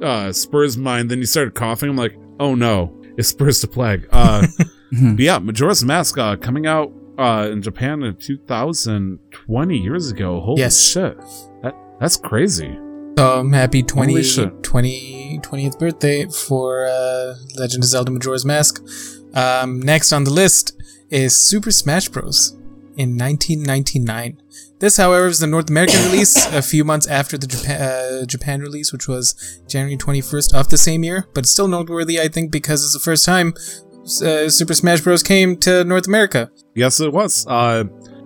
[0.03, 4.09] uh, spurs mine, then you started coughing, I'm like, oh no, it spurs the plague.
[4.13, 4.47] Uh,
[4.93, 10.41] but yeah, Majora's Mask, uh, coming out, uh, in Japan in 2020 years ago.
[10.41, 10.81] Holy Yes.
[10.81, 11.17] shit.
[11.63, 12.79] That, that's crazy.
[13.19, 18.83] Um, happy 20, Holy 20 20th birthday for uh, Legend of Zelda: Majora's Mask.
[19.35, 20.81] Um, next on the list
[21.11, 22.53] is Super Smash Bros.
[22.97, 24.41] in 1999.
[24.79, 28.61] This, however, is the North American release a few months after the Japan, uh, Japan
[28.61, 31.27] release, which was January 21st of the same year.
[31.35, 33.53] But it's still noteworthy, I think, because it's the first time
[34.23, 35.23] uh, Super Smash Bros.
[35.23, 36.51] came to North America.
[36.75, 37.47] Yes, it was.
[37.47, 37.85] Uh,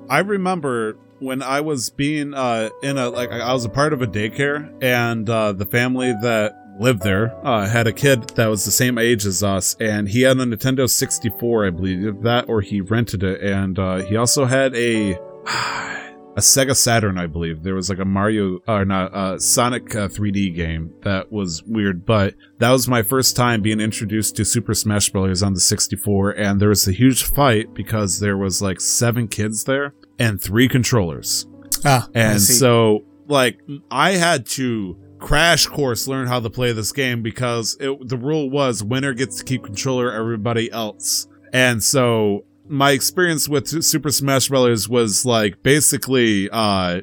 [0.09, 4.03] I remember when I was being uh, in a like I was a part of
[4.03, 8.65] a daycare, and uh, the family that lived there uh, had a kid that was
[8.65, 12.61] the same age as us, and he had a Nintendo 64, I believe that, or
[12.61, 15.19] he rented it, and uh, he also had a.
[16.37, 17.63] A Sega Saturn, I believe.
[17.63, 22.05] There was like a Mario, or not, uh, Sonic uh, 3D game that was weird,
[22.05, 25.43] but that was my first time being introduced to Super Smash Bros.
[25.45, 29.65] on the 64, and there was a huge fight because there was like seven kids
[29.65, 31.47] there and three controllers.
[31.85, 37.23] Ah, And so, like, I had to crash course learn how to play this game
[37.23, 41.29] because it, the rule was winner gets to keep controller, everybody else.
[41.53, 44.89] And so, my experience with Super Smash Bros.
[44.89, 47.01] was like basically, uh,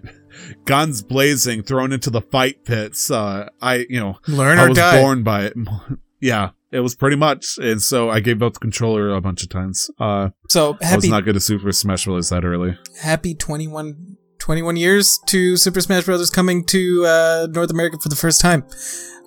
[0.66, 3.12] guns blazing, thrown into the fight pits.
[3.12, 5.02] Uh, I, you know, learn I or was die.
[5.02, 5.54] born by it.
[6.20, 7.58] yeah, it was pretty much.
[7.58, 9.90] And so I gave up the controller a bunch of times.
[10.00, 12.30] Uh, so I was not good at Super Smash Bros.
[12.30, 12.78] that early.
[13.02, 16.30] happy 21, 21 years to Super Smash Bros.
[16.30, 18.66] coming to uh, North America for the first time.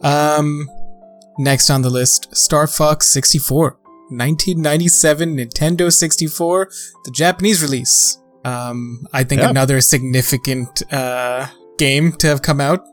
[0.03, 0.69] Um,
[1.37, 3.77] Next on the list, Star Fox 64.
[4.11, 6.69] 1997 Nintendo 64,
[7.05, 8.19] the Japanese release.
[8.45, 11.47] Um, I think another significant uh,
[11.79, 12.87] game to have come out.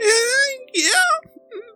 [0.00, 0.90] Eh, yeah.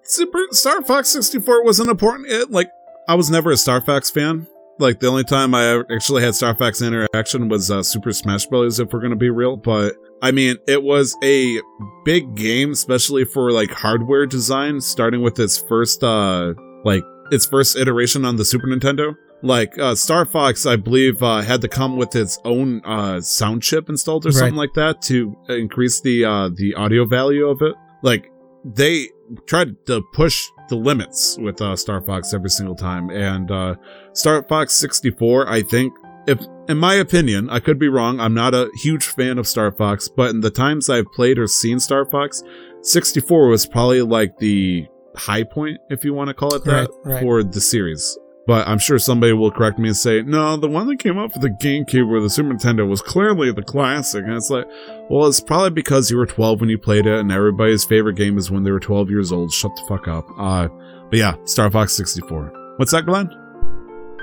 [0.03, 2.31] Super Star Fox 64 was an important.
[2.31, 2.71] It, like,
[3.07, 4.47] I was never a Star Fox fan.
[4.79, 8.81] Like, the only time I actually had Star Fox interaction was uh, Super Smash Bros.
[8.81, 11.61] If we're gonna be real, but I mean, it was a
[12.05, 16.55] big game, especially for like hardware design, starting with its first, uh,
[16.85, 19.17] like its first iteration on the Super Nintendo.
[19.43, 23.63] Like uh, Star Fox, I believe, uh, had to come with its own uh, sound
[23.63, 27.75] chip installed or something like that to increase the uh, the audio value of it.
[28.03, 28.33] Like
[28.65, 29.09] they
[29.47, 33.77] tried to push the limits with uh, Star Fox every single time, and uh,
[34.13, 35.95] Star Fox 64, I think,
[36.27, 38.19] if in my opinion, I could be wrong.
[38.19, 41.47] I'm not a huge fan of Star Fox, but in the times I've played or
[41.47, 42.43] seen Star Fox,
[42.83, 44.87] 64 was probably like the
[45.19, 47.23] high point, if you want to call it that, Right, right.
[47.23, 48.19] for the series.
[48.47, 51.35] But I'm sure somebody will correct me and say, no, the one that came out
[51.35, 54.25] for the GameCube or the Super Nintendo was clearly the classic.
[54.25, 54.65] And it's like,
[55.11, 58.39] well, it's probably because you were 12 when you played it, and everybody's favorite game
[58.39, 59.53] is when they were 12 years old.
[59.53, 60.27] Shut the fuck up.
[60.39, 60.69] Uh,
[61.11, 62.75] but yeah, Star Fox 64.
[62.79, 63.29] What's that, Glenn?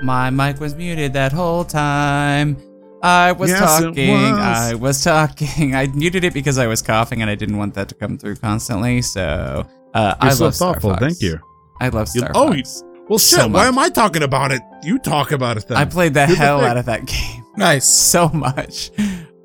[0.02, 2.56] My mic was muted that whole time.
[3.02, 4.10] I was Yes, talking.
[4.10, 4.38] was.
[4.40, 5.74] I was talking.
[5.76, 8.36] I muted it because I was coughing and I didn't want that to come through
[8.36, 9.02] constantly.
[9.02, 9.64] So
[9.94, 10.90] uh, You're I so love Star thoughtful.
[10.90, 11.02] Fox.
[11.02, 11.38] Thank you.
[11.80, 12.82] I love You- Star oh, Fox.
[13.08, 13.50] Well, So shit.
[13.52, 14.62] why am I talking about it?
[14.82, 15.76] You talk about it then.
[15.76, 17.88] I played the You're the hell out of that game Nice.
[17.88, 18.90] so much.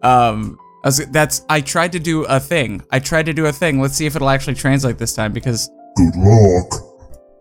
[0.01, 2.81] Um, I was, that's I tried to do a thing.
[2.91, 3.79] I tried to do a thing.
[3.79, 6.73] Let's see if it'll actually translate this time because Good luck.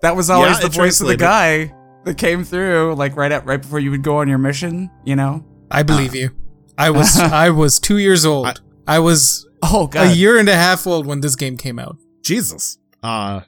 [0.02, 1.72] that was always Yeah, the it voice of the guy
[2.04, 4.90] that came through, like right at right before you would go on your mission.
[5.06, 5.42] You know?
[5.70, 6.30] I believe you.
[6.76, 8.46] I was I was two years old.
[8.46, 8.54] I-
[8.86, 10.08] I, was Oh God.
[10.08, 11.96] a year and a half old when this game came out.
[12.24, 12.76] Jesus.
[13.02, 13.40] Uh,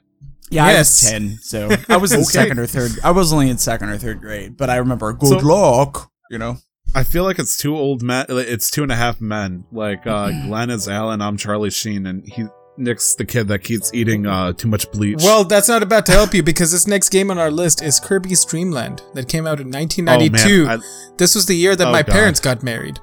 [0.49, 0.75] Yeah, Yes.
[0.75, 2.25] I was ten, so I was in Okay.
[2.25, 2.91] second or third.
[3.03, 6.09] I was only in second or third grade, but I remember good So- luck.
[6.31, 6.57] You know,
[6.95, 8.25] I feel like it's two old men.
[8.29, 9.65] It's two and a half men.
[9.71, 11.21] Like uh, Glenn is Alan.
[11.21, 12.45] I'm Charlie Sheen, and he
[12.77, 15.21] Nick's the kid that keeps eating uh, too much bleach.
[15.21, 17.99] Well, that's not about to help you because this next game on our list is
[17.99, 20.65] Kirby's Dream Land that came out in oh, 1992.
[20.65, 22.11] man, I- this was the year that Oh, my God.
[22.13, 22.99] parents got married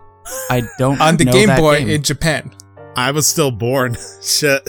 [0.51, 1.89] I don't on the know Game that Boy game.
[1.91, 2.53] in Japan.
[2.97, 3.97] I, was still born.
[4.23, 4.69] Shit.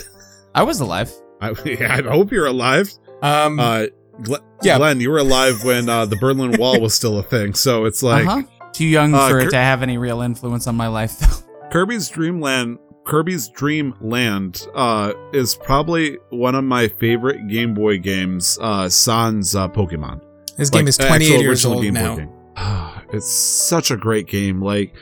[0.54, 1.12] I was alive.
[1.42, 1.50] I,
[1.98, 2.92] I hope you're alive.
[3.22, 3.86] Um, Uh,
[4.22, 4.78] Glenn, Yeah.
[4.78, 7.54] Glenn, you were alive when uh, the Berlin Wall was still a thing.
[7.54, 8.42] So it's like uh-huh.
[8.72, 11.68] Too young uh, for it to have any real influence on my life, though.
[11.70, 12.78] Kirby's Dream Land.
[13.04, 18.58] Kirby's Dream Land uh, is probably one of my favorite Game Boy games.
[18.60, 20.22] Uh, Sans uh, Pokemon.
[20.56, 22.16] this game is the 28 years old Game now.
[23.12, 24.62] it's such a great game.
[24.62, 24.94] Like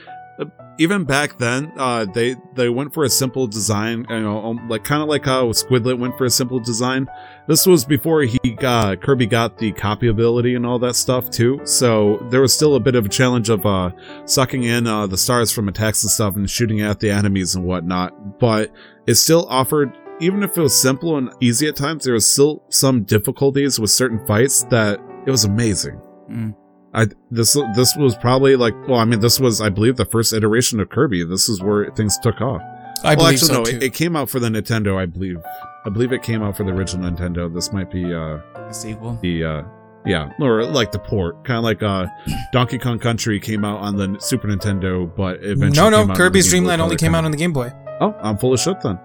[0.81, 4.07] even back then, uh, they they went for a simple design.
[4.09, 7.07] You know, um, like kind of like how Squidlet went for a simple design.
[7.47, 11.61] This was before he Kirby got the copy ability and all that stuff too.
[11.65, 13.91] So there was still a bit of a challenge of uh,
[14.25, 17.67] sucking in uh, the stars from attacks and stuff and shooting at the enemies and
[17.67, 18.39] whatnot.
[18.39, 18.73] But
[19.07, 22.63] it still offered even if it was simple and easy at times, there was still
[22.71, 26.01] some difficulties with certain fights that it was amazing.
[26.31, 26.55] Mm.
[26.93, 30.33] I this this was probably like well, I mean, this was I believe the first
[30.33, 31.25] iteration of Kirby.
[31.25, 32.63] This is where things took off.
[33.03, 33.77] I well, believe actually, so no, too.
[33.77, 34.97] it, it came out for the Nintendo.
[34.97, 35.39] I believe.
[35.87, 37.53] I believe it came out for the original Nintendo.
[37.53, 39.19] This might be uh The sequel.
[39.23, 39.63] the uh
[40.05, 42.07] yeah or like the port, kind of like uh
[42.53, 46.17] Donkey Kong Country came out on the Super Nintendo, but eventually no, came no, out
[46.17, 47.71] Kirby's Game Dream Land only came out on the Game Boy.
[48.01, 48.99] Oh, I'm full of shit then.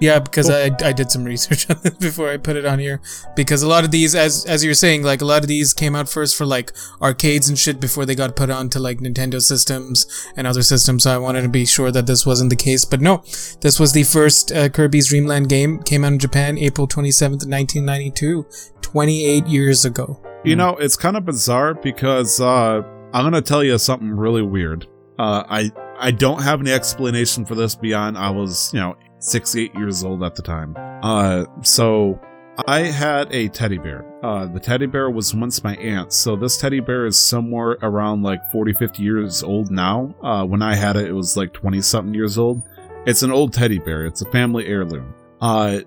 [0.00, 0.48] Yeah, because.
[0.50, 3.00] I I did some research on this before I put it on here.
[3.36, 5.94] Because a lot of these, as as you're saying, like a lot of these came
[5.94, 10.06] out first for like arcades and shit before they got put onto like Nintendo systems
[10.36, 11.04] and other systems.
[11.04, 12.84] So I wanted to be sure that this wasn't the case.
[12.84, 13.22] But no,
[13.60, 15.82] this was the first uh, Kirby's Dream Land game.
[15.82, 18.46] Came out in Japan April 27th, 1992,
[18.82, 20.22] 28 years ago.
[20.44, 24.86] You know, it's kind of bizarre because uh, I'm gonna tell you something really weird.
[25.18, 29.56] Uh, I I don't have any explanation for this beyond I was you know six
[29.56, 30.74] eight years old at the time.
[31.02, 32.20] Uh, so
[32.66, 34.04] I had a teddy bear.
[34.24, 38.22] Uh, the teddy bear was once my aunt's, so this teddy bear is somewhere around
[38.22, 40.14] like 40, 50 years old now.
[40.22, 42.62] Uh, when I had it, it was like 20 something years old.
[43.06, 44.06] It's an old teddy bear.
[44.06, 45.14] It's a family heirloom.
[45.40, 45.80] Uh,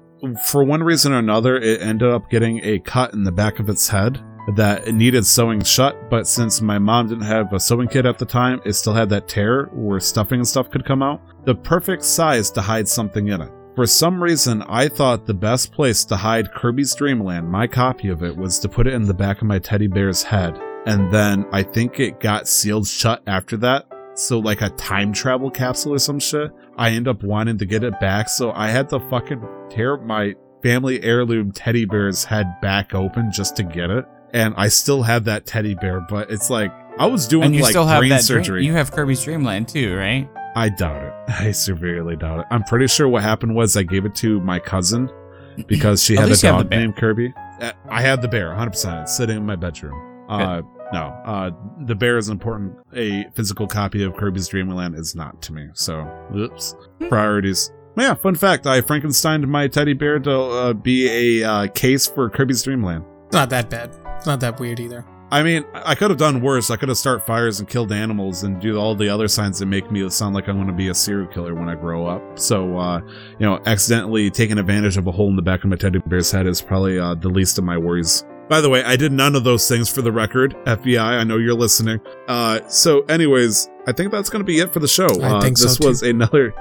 [0.46, 3.70] for one reason or another, it ended up getting a cut in the back of
[3.70, 4.24] its head
[4.56, 6.10] that needed sewing shut.
[6.10, 9.10] But since my mom didn't have a sewing kit at the time, it still had
[9.10, 11.22] that tear where stuffing and stuff could come out.
[11.46, 13.52] The perfect size to hide something in it.
[13.76, 18.10] For some reason, I thought the best place to hide Kirby's Dream Land, my copy
[18.10, 20.60] of it, was to put it in the back of my teddy bear's head.
[20.86, 23.88] And then I think it got sealed shut after that.
[24.16, 26.52] So, like a time travel capsule or some shit.
[26.78, 30.36] I end up wanting to get it back, so I had to fucking tear my
[30.62, 34.06] family heirloom teddy bear's head back open just to get it.
[34.34, 37.62] And I still have that teddy bear, but it's like I was doing and you
[37.62, 38.62] like still have brain that surgery.
[38.62, 40.30] Dream, you have Kirby's Dreamland too, right?
[40.56, 41.14] I doubt it.
[41.40, 42.46] I severely doubt it.
[42.52, 45.10] I'm pretty sure what happened was I gave it to my cousin
[45.68, 47.34] because she had a least you have the dog named Kirby.
[47.60, 50.26] Uh, I had the bear, 100%, sitting in my bedroom.
[50.30, 50.62] Uh,
[50.94, 51.52] no, uh,
[51.86, 52.76] the bear is important.
[52.96, 55.68] A physical copy of Kirby's Dreamland is not to me.
[55.74, 56.76] So, oops.
[57.00, 57.08] Hmm.
[57.08, 57.72] Priorities.
[57.98, 62.30] Yeah, fun fact I Frankensteined my teddy bear to uh, be a uh, case for
[62.30, 63.04] Kirby's Dreamland.
[63.34, 64.01] Not that bad.
[64.22, 65.04] It's not that weird either.
[65.32, 66.70] I mean, I could have done worse.
[66.70, 69.66] I could have started fires and killed animals and do all the other signs that
[69.66, 72.38] make me sound like I'm going to be a serial killer when I grow up.
[72.38, 75.76] So, uh, you know, accidentally taking advantage of a hole in the back of my
[75.76, 78.24] teddy bear's head is probably uh, the least of my worries.
[78.48, 80.56] By the way, I did none of those things for the record.
[80.66, 82.00] FBI, I know you're listening.
[82.28, 85.08] Uh, so, anyways, I think that's going to be it for the show.
[85.20, 85.88] I uh, think so, this too.
[85.88, 86.54] was another.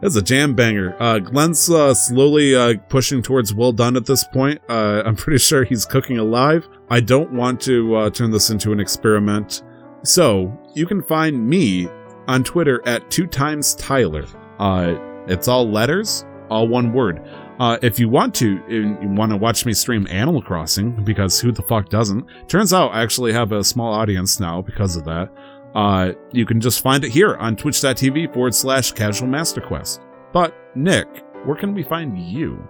[0.00, 0.96] That's a jam banger.
[0.98, 4.60] Uh, Glenn's uh, slowly uh, pushing towards well done at this point.
[4.68, 6.66] Uh, I'm pretty sure he's cooking alive.
[6.90, 9.62] I don't want to uh, turn this into an experiment.
[10.02, 11.88] So you can find me
[12.26, 14.24] on Twitter at two times Tyler.
[14.58, 14.96] Uh,
[15.26, 17.22] it's all letters, all one word.
[17.60, 21.52] Uh, if you want to, you want to watch me stream Animal Crossing, because who
[21.52, 22.26] the fuck doesn't?
[22.48, 25.28] Turns out I actually have a small audience now because of that.
[25.74, 30.00] Uh, you can just find it here on twitch.tv forward slash casual master quest.
[30.32, 31.06] But, Nick,
[31.44, 32.66] where can we find you?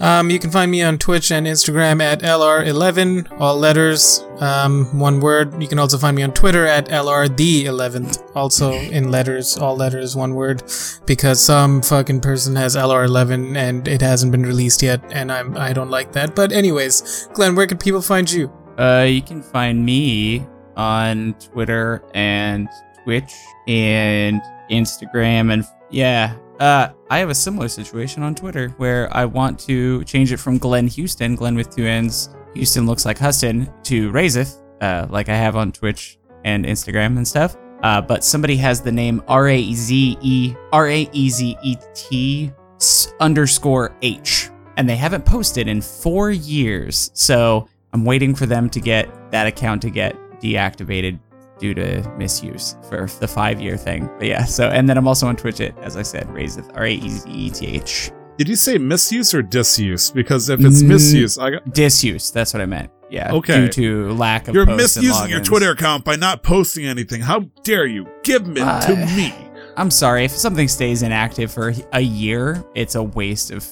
[0.00, 5.20] Um, you can find me on Twitch and Instagram at LR11, all letters, um, one
[5.20, 5.60] word.
[5.62, 10.16] You can also find me on Twitter at LR the11th, also in letters, all letters,
[10.16, 10.62] one word,
[11.04, 15.74] because some fucking person has LR11 and it hasn't been released yet, and I'm I
[15.74, 16.34] don't like that.
[16.34, 18.50] But anyways, Glenn, where can people find you?
[18.78, 20.46] Uh, you can find me
[20.78, 22.68] on Twitter and
[23.04, 23.34] Twitch
[23.68, 24.40] and
[24.70, 26.36] Instagram and yeah.
[26.60, 30.58] Uh, I have a similar situation on Twitter where I want to change it from
[30.58, 35.36] Glenn Houston, Glenn with two N's, Houston looks like Huston, to Razeth, uh, like I
[35.36, 37.56] have on Twitch and Instagram and stuff.
[37.82, 41.76] Uh, but somebody has the name R A Z E R A E Z E
[41.94, 42.52] T
[43.20, 47.10] underscore H, and they haven't posted in four years.
[47.14, 51.20] So I'm waiting for them to get that account to get deactivated
[51.60, 54.08] due to misuse for the five year thing.
[54.18, 56.84] But yeah, so and then I'm also on Twitch at, as I said, Razeth R
[56.86, 58.10] A E Z E T H.
[58.38, 60.10] Did you say misuse or disuse?
[60.10, 61.72] Because if it's Mm, misuse, I got.
[61.74, 62.90] Disuse, that's what I meant.
[63.10, 63.32] Yeah.
[63.32, 63.66] Okay.
[63.66, 65.40] Due to lack of You're misusing your.
[65.40, 67.20] Twitter account by not posting anything.
[67.20, 68.06] How dare you?
[68.22, 69.34] Give it to Uh, me.
[69.76, 73.66] I'm sorry, if something stays inactive for a year, it's a waste of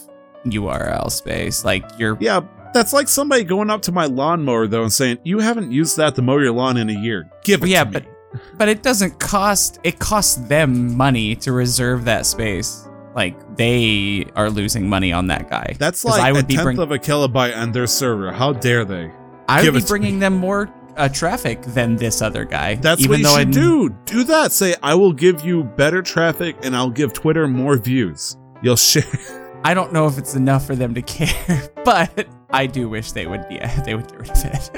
[0.44, 1.64] URL space.
[1.64, 2.40] Like you're Yeah,
[2.74, 6.14] that's like somebody going up to my lawnmower though and saying, "You haven't used that
[6.16, 7.30] to mow your lawn in a year.
[7.44, 8.10] Give it yeah, to but me."
[8.58, 12.88] but it doesn't cost it costs them money to reserve that space.
[13.14, 15.74] Like they are losing money on that guy.
[15.78, 18.30] That's 'Cause like I would a be tenth bring- of a kilobyte on their server.
[18.32, 19.10] How dare they?
[19.48, 22.74] I give would it be to bringing them more uh, traffic than this other guy.
[22.74, 23.96] That's even what you though should I, do.
[24.04, 24.52] Do that.
[24.52, 29.04] Say, "I will give you better traffic and I'll give Twitter more views." You'll share.
[29.64, 33.26] I don't know if it's enough for them to care, but I do wish they
[33.26, 33.44] would.
[33.50, 34.70] Yeah, they would get rid of it.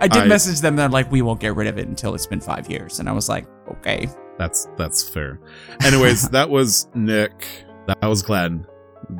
[0.00, 0.76] I did I- message them.
[0.76, 3.12] They're like, "We won't get rid of it until it's been five years," and I
[3.12, 5.38] was like, "Okay." That's that's fair.
[5.84, 7.46] Anyways, that was Nick.
[7.86, 8.66] That was Glenn.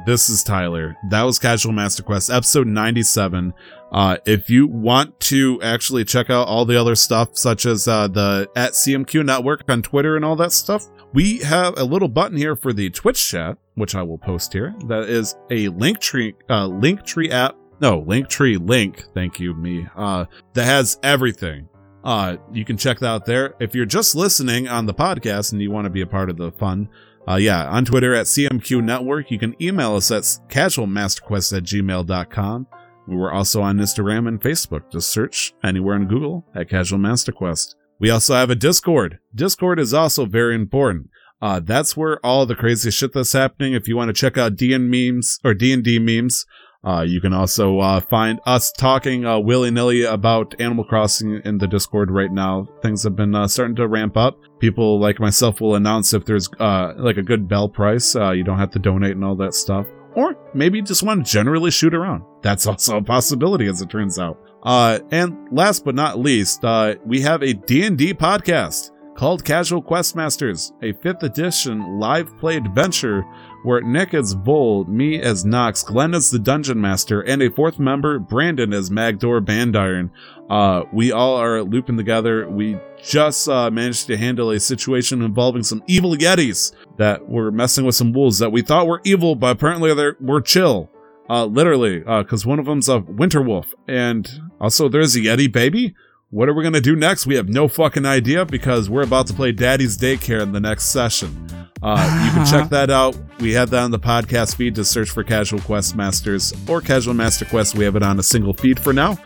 [0.07, 0.97] This is Tyler.
[1.11, 3.53] That was Casual Master Quest, episode 97.
[3.91, 8.09] Uh, if you want to actually check out all the other stuff, such as uh,
[8.09, 12.37] the at CMQ Network on Twitter and all that stuff, we have a little button
[12.37, 14.75] here for the Twitch chat, which I will post here.
[14.87, 17.57] That is a Linktree, uh, Linktree app.
[17.81, 19.05] No, link tree link.
[19.13, 19.89] Thank you, me.
[19.97, 21.69] Uh, that has everything.
[22.05, 23.55] Uh, you can check that out there.
[23.59, 26.37] If you're just listening on the podcast and you want to be a part of
[26.37, 26.89] the fun,
[27.29, 29.31] uh, yeah, on Twitter at CMQ Network.
[29.31, 32.67] You can email us at casualmasterquest at gmail.com.
[33.07, 34.91] We were also on Instagram and Facebook.
[34.91, 37.77] Just search anywhere in Google at Casual Master Quest.
[38.03, 39.21] We also have a Discord.
[39.33, 41.09] Discord is also very important.
[41.41, 43.75] Uh, that's where all the crazy shit that's happening.
[43.75, 46.45] If you want to check out DN memes or D&D memes,
[46.85, 51.59] uh, you can also uh, find us talking uh, willy nilly about Animal Crossing in
[51.59, 52.67] the Discord right now.
[52.83, 54.37] Things have been uh, starting to ramp up.
[54.59, 58.17] People like myself will announce if there's uh, like a good bell price.
[58.17, 59.87] Uh, you don't have to donate and all that stuff.
[60.17, 62.25] Or maybe just want to generally shoot around.
[62.43, 64.41] That's also a possibility, as it turns out.
[64.63, 70.73] Uh, and last but not least, uh, we have a D&D podcast called Casual Questmasters,
[70.83, 73.25] a 5th edition live play adventure
[73.63, 77.79] where Nick is Vol, me as Nox, Glenn as the Dungeon Master, and a fourth
[77.79, 80.11] member, Brandon as Magdor Bandiron.
[80.51, 82.49] Uh, we all are looping together.
[82.49, 87.85] We just uh, managed to handle a situation involving some evil Yetis that were messing
[87.85, 90.91] with some wolves that we thought were evil, but apparently they were chill.
[91.31, 94.29] Uh, literally, because one of them's a winter wolf, and
[94.63, 95.95] also there's a Yeti baby.
[96.31, 97.27] What are we gonna do next?
[97.27, 100.87] We have no fucking idea because we're about to play Daddy's Daycare in the next
[100.87, 101.47] session.
[101.83, 103.17] Uh, you can check that out.
[103.41, 104.77] We have that on the podcast feed.
[104.77, 107.75] Just search for Casual Quest Masters or Casual Master Quest.
[107.75, 109.19] We have it on a single feed for now.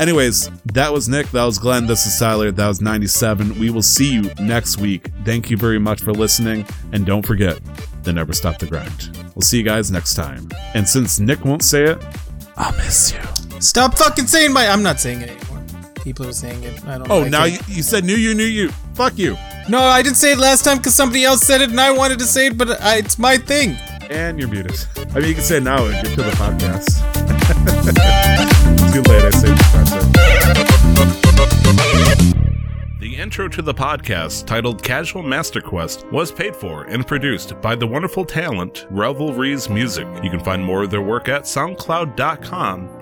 [0.00, 1.30] Anyways, that was Nick.
[1.30, 1.86] That was Glenn.
[1.86, 2.50] This is Tyler.
[2.50, 3.58] That was 97.
[3.58, 5.10] We will see you next week.
[5.24, 6.66] Thank you very much for listening.
[6.92, 7.60] And don't forget
[8.04, 9.16] to never stop the grind.
[9.34, 10.48] We'll see you guys next time.
[10.74, 12.02] And since Nick won't say it,
[12.56, 13.20] I'll miss you.
[13.60, 14.66] Stop fucking saying my.
[14.68, 15.62] I'm not saying it anymore.
[16.02, 16.84] People are saying it.
[16.84, 17.08] I don't.
[17.08, 17.14] Know.
[17.14, 17.52] Oh, like now it.
[17.68, 18.70] you, you said new you, new you.
[18.94, 19.36] Fuck you.
[19.68, 22.18] No, I didn't say it last time because somebody else said it and I wanted
[22.18, 23.76] to say it, but I, it's my thing.
[24.10, 24.74] And you're muted.
[25.14, 27.00] I mean, you can say it now and get to the podcast.
[28.92, 30.62] Too late, I saved the.
[33.12, 37.74] The intro to the podcast, titled Casual Master Quest, was paid for and produced by
[37.74, 40.06] the wonderful talent Revelries Music.
[40.22, 43.01] You can find more of their work at soundcloud.com